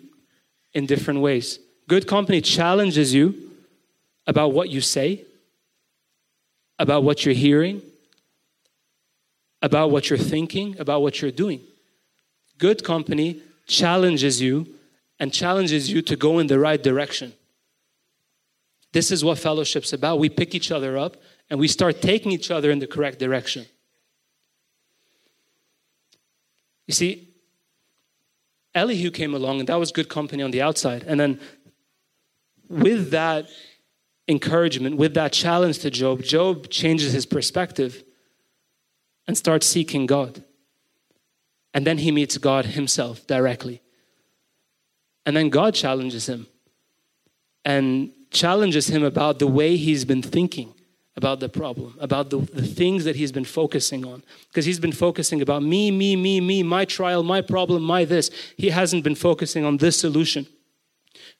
in 0.73 0.85
different 0.85 1.21
ways. 1.21 1.59
Good 1.91 2.07
company 2.07 2.39
challenges 2.39 3.13
you 3.13 3.51
about 4.25 4.53
what 4.53 4.69
you 4.69 4.79
say, 4.79 5.25
about 6.79 7.03
what 7.03 7.25
you're 7.25 7.35
hearing, 7.35 7.81
about 9.61 9.91
what 9.91 10.09
you're 10.09 10.17
thinking, 10.17 10.79
about 10.79 11.01
what 11.01 11.21
you're 11.21 11.31
doing. 11.31 11.59
Good 12.57 12.85
company 12.85 13.41
challenges 13.67 14.39
you 14.39 14.67
and 15.19 15.33
challenges 15.33 15.91
you 15.91 16.01
to 16.03 16.15
go 16.15 16.39
in 16.39 16.47
the 16.47 16.59
right 16.59 16.81
direction. 16.81 17.33
This 18.93 19.11
is 19.11 19.25
what 19.25 19.37
fellowship's 19.37 19.91
about. 19.91 20.17
We 20.17 20.29
pick 20.29 20.55
each 20.55 20.71
other 20.71 20.97
up 20.97 21.17
and 21.49 21.59
we 21.59 21.67
start 21.67 22.01
taking 22.01 22.31
each 22.31 22.49
other 22.49 22.71
in 22.71 22.79
the 22.79 22.87
correct 22.87 23.19
direction. 23.19 23.65
You 26.87 26.93
see, 26.93 27.27
Elihu 28.73 29.11
came 29.11 29.33
along, 29.33 29.59
and 29.59 29.67
that 29.67 29.79
was 29.79 29.91
good 29.91 30.07
company 30.07 30.41
on 30.41 30.51
the 30.51 30.61
outside. 30.61 31.03
And 31.05 31.19
then, 31.19 31.39
with 32.71 33.11
that 33.11 33.49
encouragement, 34.27 34.97
with 34.97 35.13
that 35.15 35.33
challenge 35.33 35.79
to 35.79 35.91
Job, 35.91 36.23
Job 36.23 36.69
changes 36.69 37.13
his 37.13 37.25
perspective 37.25 38.03
and 39.27 39.37
starts 39.37 39.67
seeking 39.67 40.05
God. 40.05 40.43
And 41.73 41.85
then 41.85 41.99
he 41.99 42.11
meets 42.11 42.37
God 42.37 42.65
himself 42.65 43.25
directly. 43.27 43.81
And 45.25 45.35
then 45.35 45.49
God 45.49 45.73
challenges 45.73 46.27
him 46.27 46.47
and 47.63 48.11
challenges 48.31 48.87
him 48.87 49.03
about 49.03 49.39
the 49.39 49.47
way 49.47 49.77
he's 49.77 50.05
been 50.05 50.21
thinking 50.21 50.73
about 51.15 51.41
the 51.41 51.49
problem, 51.49 51.95
about 51.99 52.29
the, 52.29 52.37
the 52.39 52.65
things 52.65 53.03
that 53.03 53.15
he's 53.15 53.31
been 53.31 53.45
focusing 53.45 54.05
on. 54.05 54.23
Because 54.47 54.65
he's 54.65 54.79
been 54.79 54.93
focusing 54.93 55.41
about 55.41 55.61
me, 55.61 55.91
me, 55.91 56.15
me, 56.15 56.39
me, 56.39 56.63
my 56.63 56.85
trial, 56.85 57.21
my 57.21 57.41
problem, 57.41 57.83
my 57.83 58.05
this. 58.05 58.31
He 58.57 58.69
hasn't 58.69 59.03
been 59.03 59.15
focusing 59.15 59.65
on 59.65 59.77
this 59.77 59.99
solution, 59.99 60.47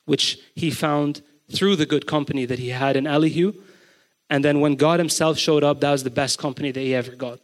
which 0.05 0.39
he 0.55 0.71
found 0.71 1.21
through 1.51 1.75
the 1.75 1.85
good 1.85 2.07
company 2.07 2.45
that 2.45 2.59
he 2.59 2.69
had 2.69 2.95
in 2.95 3.05
Elihu. 3.05 3.53
And 4.29 4.43
then 4.43 4.61
when 4.61 4.75
God 4.75 4.99
himself 4.99 5.37
showed 5.37 5.63
up, 5.63 5.81
that 5.81 5.91
was 5.91 6.03
the 6.03 6.09
best 6.09 6.39
company 6.39 6.71
that 6.71 6.79
he 6.79 6.95
ever 6.95 7.15
got. 7.15 7.39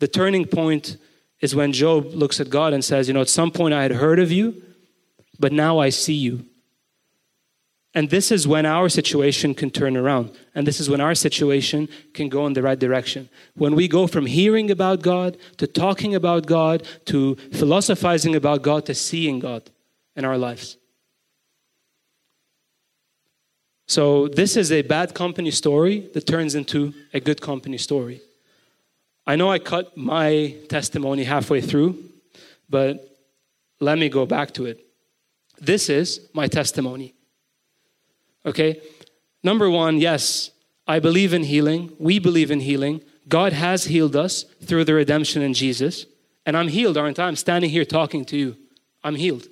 The 0.00 0.08
turning 0.08 0.44
point 0.46 0.96
is 1.40 1.54
when 1.54 1.72
Job 1.72 2.06
looks 2.14 2.40
at 2.40 2.50
God 2.50 2.72
and 2.72 2.84
says, 2.84 3.08
You 3.08 3.14
know, 3.14 3.20
at 3.20 3.28
some 3.28 3.50
point 3.50 3.74
I 3.74 3.82
had 3.82 3.92
heard 3.92 4.18
of 4.18 4.32
you, 4.32 4.62
but 5.38 5.52
now 5.52 5.78
I 5.78 5.90
see 5.90 6.14
you. 6.14 6.44
And 7.96 8.10
this 8.10 8.32
is 8.32 8.48
when 8.48 8.66
our 8.66 8.88
situation 8.88 9.54
can 9.54 9.70
turn 9.70 9.96
around. 9.96 10.32
And 10.54 10.66
this 10.66 10.80
is 10.80 10.90
when 10.90 11.00
our 11.00 11.14
situation 11.14 11.88
can 12.12 12.28
go 12.28 12.44
in 12.46 12.54
the 12.54 12.62
right 12.62 12.78
direction. 12.78 13.28
When 13.54 13.76
we 13.76 13.86
go 13.86 14.08
from 14.08 14.26
hearing 14.26 14.68
about 14.70 15.00
God 15.00 15.36
to 15.58 15.68
talking 15.68 16.12
about 16.12 16.46
God 16.46 16.84
to 17.06 17.36
philosophizing 17.52 18.34
about 18.34 18.62
God 18.62 18.84
to 18.86 18.94
seeing 18.94 19.38
God 19.38 19.70
in 20.16 20.24
our 20.24 20.36
lives. 20.36 20.76
So, 23.86 24.28
this 24.28 24.56
is 24.56 24.72
a 24.72 24.82
bad 24.82 25.14
company 25.14 25.50
story 25.50 26.08
that 26.14 26.26
turns 26.26 26.54
into 26.54 26.94
a 27.12 27.20
good 27.20 27.40
company 27.40 27.76
story. 27.76 28.22
I 29.26 29.36
know 29.36 29.50
I 29.50 29.58
cut 29.58 29.96
my 29.96 30.56
testimony 30.68 31.24
halfway 31.24 31.60
through, 31.60 32.02
but 32.68 33.18
let 33.80 33.98
me 33.98 34.08
go 34.08 34.26
back 34.26 34.52
to 34.54 34.66
it. 34.66 34.86
This 35.60 35.88
is 35.88 36.28
my 36.32 36.46
testimony. 36.46 37.14
Okay? 38.44 38.80
Number 39.42 39.68
one, 39.68 39.98
yes, 39.98 40.50
I 40.86 40.98
believe 40.98 41.32
in 41.32 41.44
healing. 41.44 41.92
We 41.98 42.18
believe 42.18 42.50
in 42.50 42.60
healing. 42.60 43.02
God 43.28 43.52
has 43.52 43.84
healed 43.84 44.16
us 44.16 44.44
through 44.62 44.84
the 44.84 44.94
redemption 44.94 45.42
in 45.42 45.54
Jesus. 45.54 46.06
And 46.46 46.56
I'm 46.56 46.68
healed, 46.68 46.96
aren't 46.98 47.18
I? 47.18 47.26
I'm 47.26 47.36
standing 47.36 47.70
here 47.70 47.84
talking 47.84 48.24
to 48.26 48.36
you. 48.36 48.56
I'm 49.02 49.16
healed. 49.16 49.48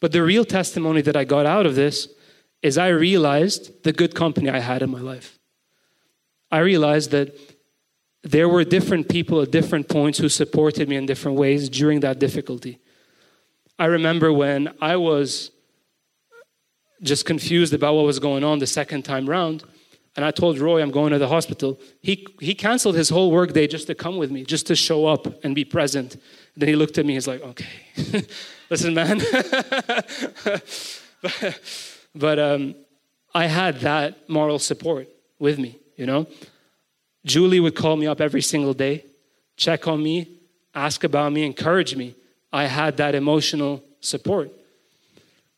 But 0.00 0.12
the 0.12 0.22
real 0.22 0.44
testimony 0.44 1.00
that 1.02 1.16
I 1.16 1.24
got 1.24 1.46
out 1.46 1.66
of 1.66 1.74
this 1.74 2.08
is 2.64 2.78
I 2.78 2.88
realized 2.88 3.84
the 3.84 3.92
good 3.92 4.14
company 4.14 4.48
I 4.48 4.58
had 4.58 4.82
in 4.82 4.90
my 4.90 5.00
life. 5.00 5.38
I 6.50 6.60
realized 6.60 7.10
that 7.10 7.38
there 8.22 8.48
were 8.48 8.64
different 8.64 9.10
people 9.10 9.42
at 9.42 9.50
different 9.50 9.86
points 9.86 10.18
who 10.18 10.30
supported 10.30 10.88
me 10.88 10.96
in 10.96 11.04
different 11.04 11.36
ways 11.36 11.68
during 11.68 12.00
that 12.00 12.18
difficulty. 12.18 12.78
I 13.78 13.84
remember 13.84 14.32
when 14.32 14.74
I 14.80 14.96
was 14.96 15.50
just 17.02 17.26
confused 17.26 17.74
about 17.74 17.96
what 17.96 18.06
was 18.06 18.18
going 18.18 18.44
on 18.44 18.60
the 18.60 18.66
second 18.66 19.04
time 19.04 19.28
round, 19.28 19.62
and 20.16 20.24
I 20.24 20.30
told 20.30 20.58
Roy 20.58 20.80
I'm 20.80 20.90
going 20.90 21.12
to 21.12 21.18
the 21.18 21.28
hospital. 21.28 21.78
He, 22.00 22.26
he 22.40 22.54
canceled 22.54 22.94
his 22.94 23.10
whole 23.10 23.30
workday 23.30 23.66
just 23.66 23.88
to 23.88 23.94
come 23.94 24.16
with 24.16 24.30
me, 24.30 24.42
just 24.42 24.66
to 24.68 24.74
show 24.74 25.04
up 25.04 25.44
and 25.44 25.54
be 25.54 25.66
present. 25.66 26.16
Then 26.56 26.70
he 26.70 26.76
looked 26.76 26.96
at 26.96 27.04
me, 27.04 27.12
he's 27.12 27.28
like, 27.28 27.42
okay, 27.42 27.66
listen, 28.70 28.94
man. 28.94 29.20
but, 32.14 32.38
um, 32.38 32.74
I 33.34 33.46
had 33.46 33.80
that 33.80 34.28
moral 34.28 34.58
support 34.58 35.08
with 35.38 35.58
me, 35.58 35.78
you 35.96 36.06
know? 36.06 36.26
Julie 37.24 37.60
would 37.60 37.74
call 37.74 37.96
me 37.96 38.06
up 38.06 38.20
every 38.20 38.42
single 38.42 38.74
day, 38.74 39.04
check 39.56 39.88
on 39.88 40.02
me, 40.02 40.28
ask 40.74 41.04
about 41.04 41.32
me, 41.32 41.44
encourage 41.44 41.96
me. 41.96 42.14
I 42.52 42.66
had 42.66 42.96
that 42.98 43.14
emotional 43.14 43.82
support. 44.00 44.50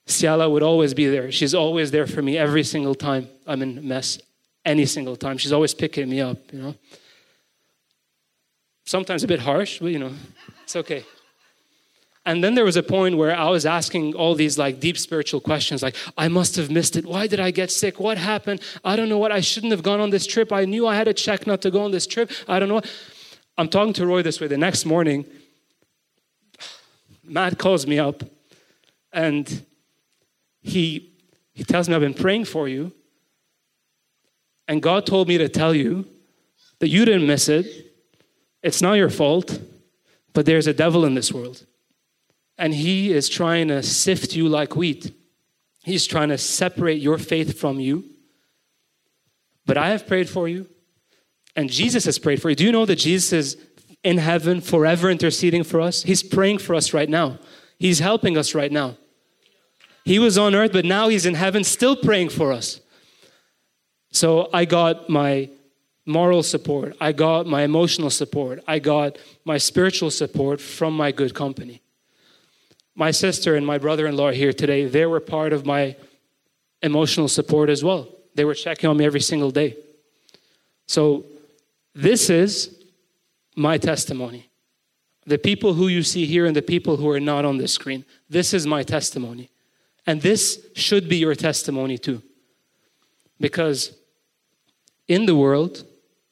Ciala 0.07 0.51
would 0.51 0.63
always 0.63 0.95
be 0.95 1.09
there. 1.09 1.33
She's 1.33 1.55
always 1.55 1.91
there 1.91 2.07
for 2.07 2.23
me 2.23 2.39
every 2.39 2.63
single 2.63 2.95
time 2.95 3.29
I'm 3.47 3.61
in 3.63 3.79
a 3.79 3.83
mess, 3.83 4.19
any 4.65 4.87
single 4.87 5.17
time. 5.17 5.37
She's 5.37 5.53
always 5.53 5.75
picking 5.75 6.09
me 6.09 6.21
up, 6.21 6.39
you 6.53 6.61
know. 6.61 6.75
Sometimes 8.85 9.25
a 9.25 9.27
bit 9.27 9.41
harsh, 9.41 9.81
but 9.81 9.89
you 9.89 9.99
know, 9.99 10.13
it's 10.63 10.77
okay. 10.77 11.05
And 12.27 12.43
then 12.43 12.57
there 12.57 12.65
was 12.65 12.77
a 12.77 12.83
point 12.83 13.17
where 13.17 13.35
I 13.35 13.49
was 13.51 13.65
asking 13.65 14.15
all 14.15 14.35
these 14.35 14.59
like 14.59 14.81
deep 14.81 14.99
spiritual 14.99 15.41
questions 15.41 15.81
like, 15.81 15.95
I 16.19 16.27
must 16.27 16.57
have 16.57 16.73
missed 16.73 16.97
it. 16.97 17.07
Why 17.07 17.29
did 17.29 17.39
I 17.39 17.53
get 17.53 17.71
sick? 17.71 18.01
What 18.01 18.19
happened? 18.19 18.61
I 18.85 18.97
don't 18.97 19.09
know 19.09 19.17
what. 19.17 19.31
I 19.31 19.41
shouldn't 19.41 19.71
have 19.71 19.85
gone 19.85 20.01
on 20.01 20.11
this 20.11 20.27
trip. 20.27 20.53
I 20.53 20.65
knew 20.65 20.89
I 20.89 20.97
had 20.97 21.07
a 21.07 21.15
check 21.15 21.47
not 21.47 21.63
to 21.63 21.71
go 21.71 21.85
on 21.85 21.93
this 21.93 22.05
trip. 22.05 22.33
I 22.49 22.59
don't 22.59 22.69
know. 22.69 22.83
I'm 23.57 23.69
talking 23.69 23.93
to 23.95 24.07
Roy 24.07 24.23
this 24.23 24.41
way. 24.41 24.49
The 24.49 24.59
next 24.59 24.85
morning, 24.85 25.25
Matt 27.23 27.59
calls 27.59 27.87
me 27.87 28.01
up 28.01 28.25
and 29.13 29.65
he, 30.63 31.13
he 31.55 31.63
tells 31.63 31.89
me, 31.89 31.95
I've 31.95 32.01
been 32.01 32.13
praying 32.13 32.47
for 32.47 32.67
you. 32.67 32.91
And 34.67 34.83
God 34.83 35.07
told 35.07 35.29
me 35.29 35.39
to 35.39 35.49
tell 35.49 35.73
you 35.73 36.05
that 36.81 36.89
you 36.89 37.05
didn't 37.05 37.29
miss 37.29 37.49
it. 37.49 37.67
It's 38.65 38.83
not 38.83 38.95
your 38.95 39.11
fault, 39.11 39.61
but 40.33 40.45
there's 40.45 40.67
a 40.67 40.75
devil 40.75 41.05
in 41.05 41.15
this 41.15 41.33
world 41.33 41.65
and 42.59 42.75
he 42.75 43.13
is 43.13 43.29
trying 43.29 43.69
to 43.69 43.83
sift 43.83 44.35
you 44.35 44.49
like 44.49 44.77
wheat. 44.77 45.13
He's 45.85 46.07
trying 46.07 46.31
to 46.31 46.39
separate 46.39 47.01
your 47.01 47.19
faith 47.19 47.59
from 47.59 47.79
you. 47.79 48.05
But 49.67 49.77
I 49.77 49.91
have 49.91 50.07
prayed 50.07 50.29
for 50.29 50.49
you, 50.49 50.69
and 51.55 51.71
Jesus 51.71 52.05
has 52.05 52.19
prayed 52.19 52.41
for 52.41 52.51
you. 52.51 52.57
Do 52.57 52.65
you 52.65 52.73
know 52.73 52.87
that 52.87 52.97
Jesus 52.97 53.33
is 53.33 53.57
in 54.03 54.19
heaven 54.19 54.61
forever 54.61 55.11
interceding 55.11 55.65
for 55.65 55.81
us? 55.81 56.03
He's 56.03 56.23
praying 56.23 56.59
for 56.59 56.75
us 56.75 56.93
right 56.93 57.09
now, 57.09 57.39
He's 57.79 57.99
helping 57.99 58.39
us 58.39 58.55
right 58.55 58.73
now. 58.73 58.97
He 60.05 60.19
was 60.21 60.39
on 60.39 60.55
earth, 60.55 60.73
but 60.73 60.85
now 60.85 61.09
He's 61.09 61.27
in 61.27 61.35
heaven 61.35 61.65
still 61.65 61.97
praying 61.97 62.31
for 62.31 62.53
us. 62.53 62.81
So 64.13 64.49
I 64.53 64.65
got 64.65 65.11
my 65.11 65.51
moral 66.07 66.45
support, 66.45 66.97
I 67.01 67.11
got 67.13 67.47
my 67.47 67.63
emotional 67.63 68.11
support, 68.11 68.63
I 68.69 68.79
got 68.79 69.19
my 69.45 69.59
spiritual 69.59 70.11
support 70.11 70.61
from 70.61 70.97
my 70.97 71.11
good 71.11 71.35
company 71.35 71.83
my 72.97 73.11
sister 73.11 73.55
and 73.55 73.65
my 73.65 73.79
brother 73.79 74.07
in 74.07 74.17
law 74.17 74.33
here 74.33 74.53
today, 74.53 74.87
they 74.87 75.07
were 75.07 75.21
part 75.21 75.53
of 75.53 75.67
my 75.67 75.95
emotional 76.83 77.29
support 77.29 77.69
as 77.69 77.85
well. 77.85 78.09
They 78.35 78.45
were 78.45 78.55
checking 78.55 78.89
on 78.89 78.97
me 78.97 79.05
every 79.05 79.21
single 79.21 79.51
day. 79.51 79.77
So, 80.87 81.27
this 81.95 82.29
is 82.29 82.75
my 83.55 83.79
testimony. 83.79 84.49
The 85.27 85.39
people 85.39 85.75
who 85.75 85.89
you 85.89 86.03
see 86.03 86.27
here 86.27 86.47
and 86.47 86.55
the 86.55 86.63
people 86.63 86.97
who 86.97 87.09
are 87.11 87.21
not 87.21 87.45
on 87.45 87.59
the 87.59 87.69
screen, 87.69 88.05
this 88.29 88.53
is 88.53 88.67
my 88.67 88.83
testimony. 88.83 89.51
And 90.07 90.23
this 90.23 90.67
should 90.75 91.09
be 91.09 91.17
your 91.17 91.35
testimony 91.35 91.99
too. 91.99 92.23
Because 93.41 93.97
in 95.09 95.27
the 95.27 95.35
world, 95.35 95.85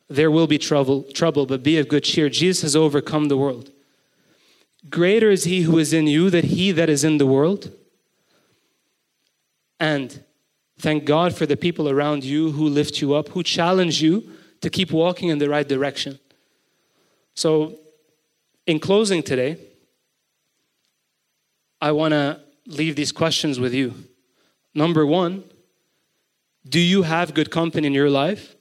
there 0.09 0.31
will 0.31 0.47
be 0.47 0.59
trouble, 0.59 1.03
trouble, 1.03 1.47
but 1.47 1.63
be 1.63 1.79
of 1.79 1.89
good 1.89 2.05
cheer. 2.05 2.29
Jesus 2.29 2.63
has 2.63 2.77
overcome 2.77 3.29
the 3.29 3.37
world. 3.37 3.71
Greater 4.91 5.31
is 5.31 5.45
he 5.45 5.63
who 5.63 5.79
is 5.79 5.93
in 5.93 6.07
you 6.07 6.31
than 6.31 6.45
he 6.45 6.73
that 6.73 6.89
is 6.89 7.05
in 7.05 7.19
the 7.19 7.27
world. 7.27 7.73
And 9.81 10.23
thank 10.79 11.05
God 11.05 11.35
for 11.35 11.47
the 11.47 11.57
people 11.57 11.89
around 11.89 12.25
you 12.25 12.53
who 12.53 12.69
lift 12.69 13.01
you 13.01 13.15
up, 13.15 13.29
who 13.29 13.43
challenge 13.43 14.03
you 14.03 14.31
to 14.61 14.71
keep 14.71 14.93
walking 14.93 15.29
in 15.29 15.39
the 15.39 15.49
right 15.49 15.69
direction. 15.69 16.19
So, 17.35 17.79
in 18.67 18.79
closing 18.79 19.23
today, 19.23 19.59
I 21.81 21.93
want 21.93 22.13
to 22.13 22.41
leave 22.67 22.97
these 22.97 23.13
questions 23.13 23.61
with 23.61 23.75
you. 23.75 23.95
Number 24.75 25.05
one, 25.05 25.45
do 26.67 26.81
you 26.81 27.03
have 27.03 27.35
good 27.35 27.51
company 27.51 27.87
in 27.87 27.93
your 27.93 28.09
life? 28.09 28.57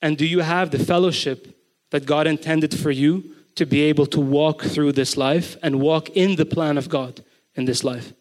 And 0.00 0.16
do 0.16 0.24
you 0.24 0.40
have 0.40 0.70
the 0.70 0.78
fellowship 0.78 1.58
that 1.90 2.06
God 2.06 2.26
intended 2.26 2.78
for 2.78 2.90
you 2.90 3.34
to 3.56 3.66
be 3.66 3.82
able 3.82 4.06
to 4.06 4.20
walk 4.20 4.62
through 4.62 4.92
this 4.92 5.16
life 5.16 5.56
and 5.62 5.80
walk 5.80 6.10
in 6.10 6.36
the 6.36 6.46
plan 6.46 6.78
of 6.78 6.88
God 6.88 7.24
in 7.54 7.64
this 7.64 7.82
life? 7.84 8.12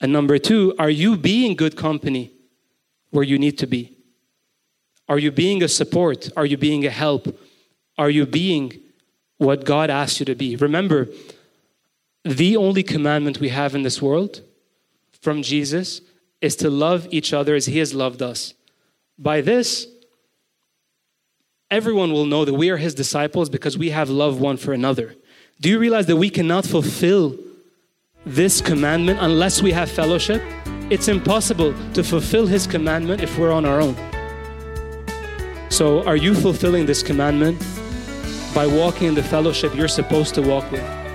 And 0.00 0.12
number 0.12 0.38
two, 0.38 0.74
are 0.78 0.90
you 0.90 1.16
being 1.16 1.54
good 1.54 1.76
company 1.76 2.32
where 3.10 3.24
you 3.24 3.38
need 3.38 3.58
to 3.58 3.66
be? 3.66 3.96
Are 5.08 5.18
you 5.18 5.30
being 5.30 5.62
a 5.62 5.68
support? 5.68 6.28
Are 6.36 6.46
you 6.46 6.56
being 6.56 6.84
a 6.84 6.90
help? 6.90 7.38
Are 7.96 8.10
you 8.10 8.26
being 8.26 8.72
what 9.38 9.64
God 9.64 9.90
asked 9.90 10.20
you 10.20 10.26
to 10.26 10.34
be? 10.34 10.56
Remember, 10.56 11.08
the 12.24 12.56
only 12.56 12.82
commandment 12.82 13.40
we 13.40 13.50
have 13.50 13.74
in 13.74 13.82
this 13.82 14.02
world 14.02 14.42
from 15.20 15.42
Jesus 15.42 16.00
is 16.40 16.56
to 16.56 16.68
love 16.68 17.06
each 17.10 17.32
other 17.32 17.54
as 17.54 17.66
He 17.66 17.78
has 17.78 17.94
loved 17.94 18.20
us. 18.20 18.54
By 19.18 19.40
this, 19.40 19.86
everyone 21.70 22.12
will 22.12 22.26
know 22.26 22.44
that 22.44 22.54
we 22.54 22.70
are 22.70 22.76
his 22.76 22.94
disciples 22.94 23.48
because 23.48 23.76
we 23.76 23.90
have 23.90 24.08
love 24.08 24.40
one 24.40 24.56
for 24.56 24.72
another. 24.72 25.16
Do 25.60 25.68
you 25.68 25.78
realize 25.78 26.06
that 26.06 26.16
we 26.16 26.30
cannot 26.30 26.64
fulfill 26.64 27.36
this 28.24 28.60
commandment 28.60 29.18
unless 29.20 29.62
we 29.62 29.72
have 29.72 29.90
fellowship? 29.90 30.42
It's 30.90 31.08
impossible 31.08 31.74
to 31.94 32.04
fulfill 32.04 32.46
his 32.46 32.66
commandment 32.66 33.22
if 33.22 33.36
we're 33.38 33.52
on 33.52 33.64
our 33.64 33.80
own. 33.80 33.96
So, 35.68 36.04
are 36.04 36.16
you 36.16 36.34
fulfilling 36.34 36.86
this 36.86 37.02
commandment 37.02 37.58
by 38.54 38.66
walking 38.66 39.08
in 39.08 39.14
the 39.14 39.22
fellowship 39.22 39.74
you're 39.74 39.88
supposed 39.88 40.34
to 40.36 40.42
walk 40.42 40.70
with? 40.70 41.05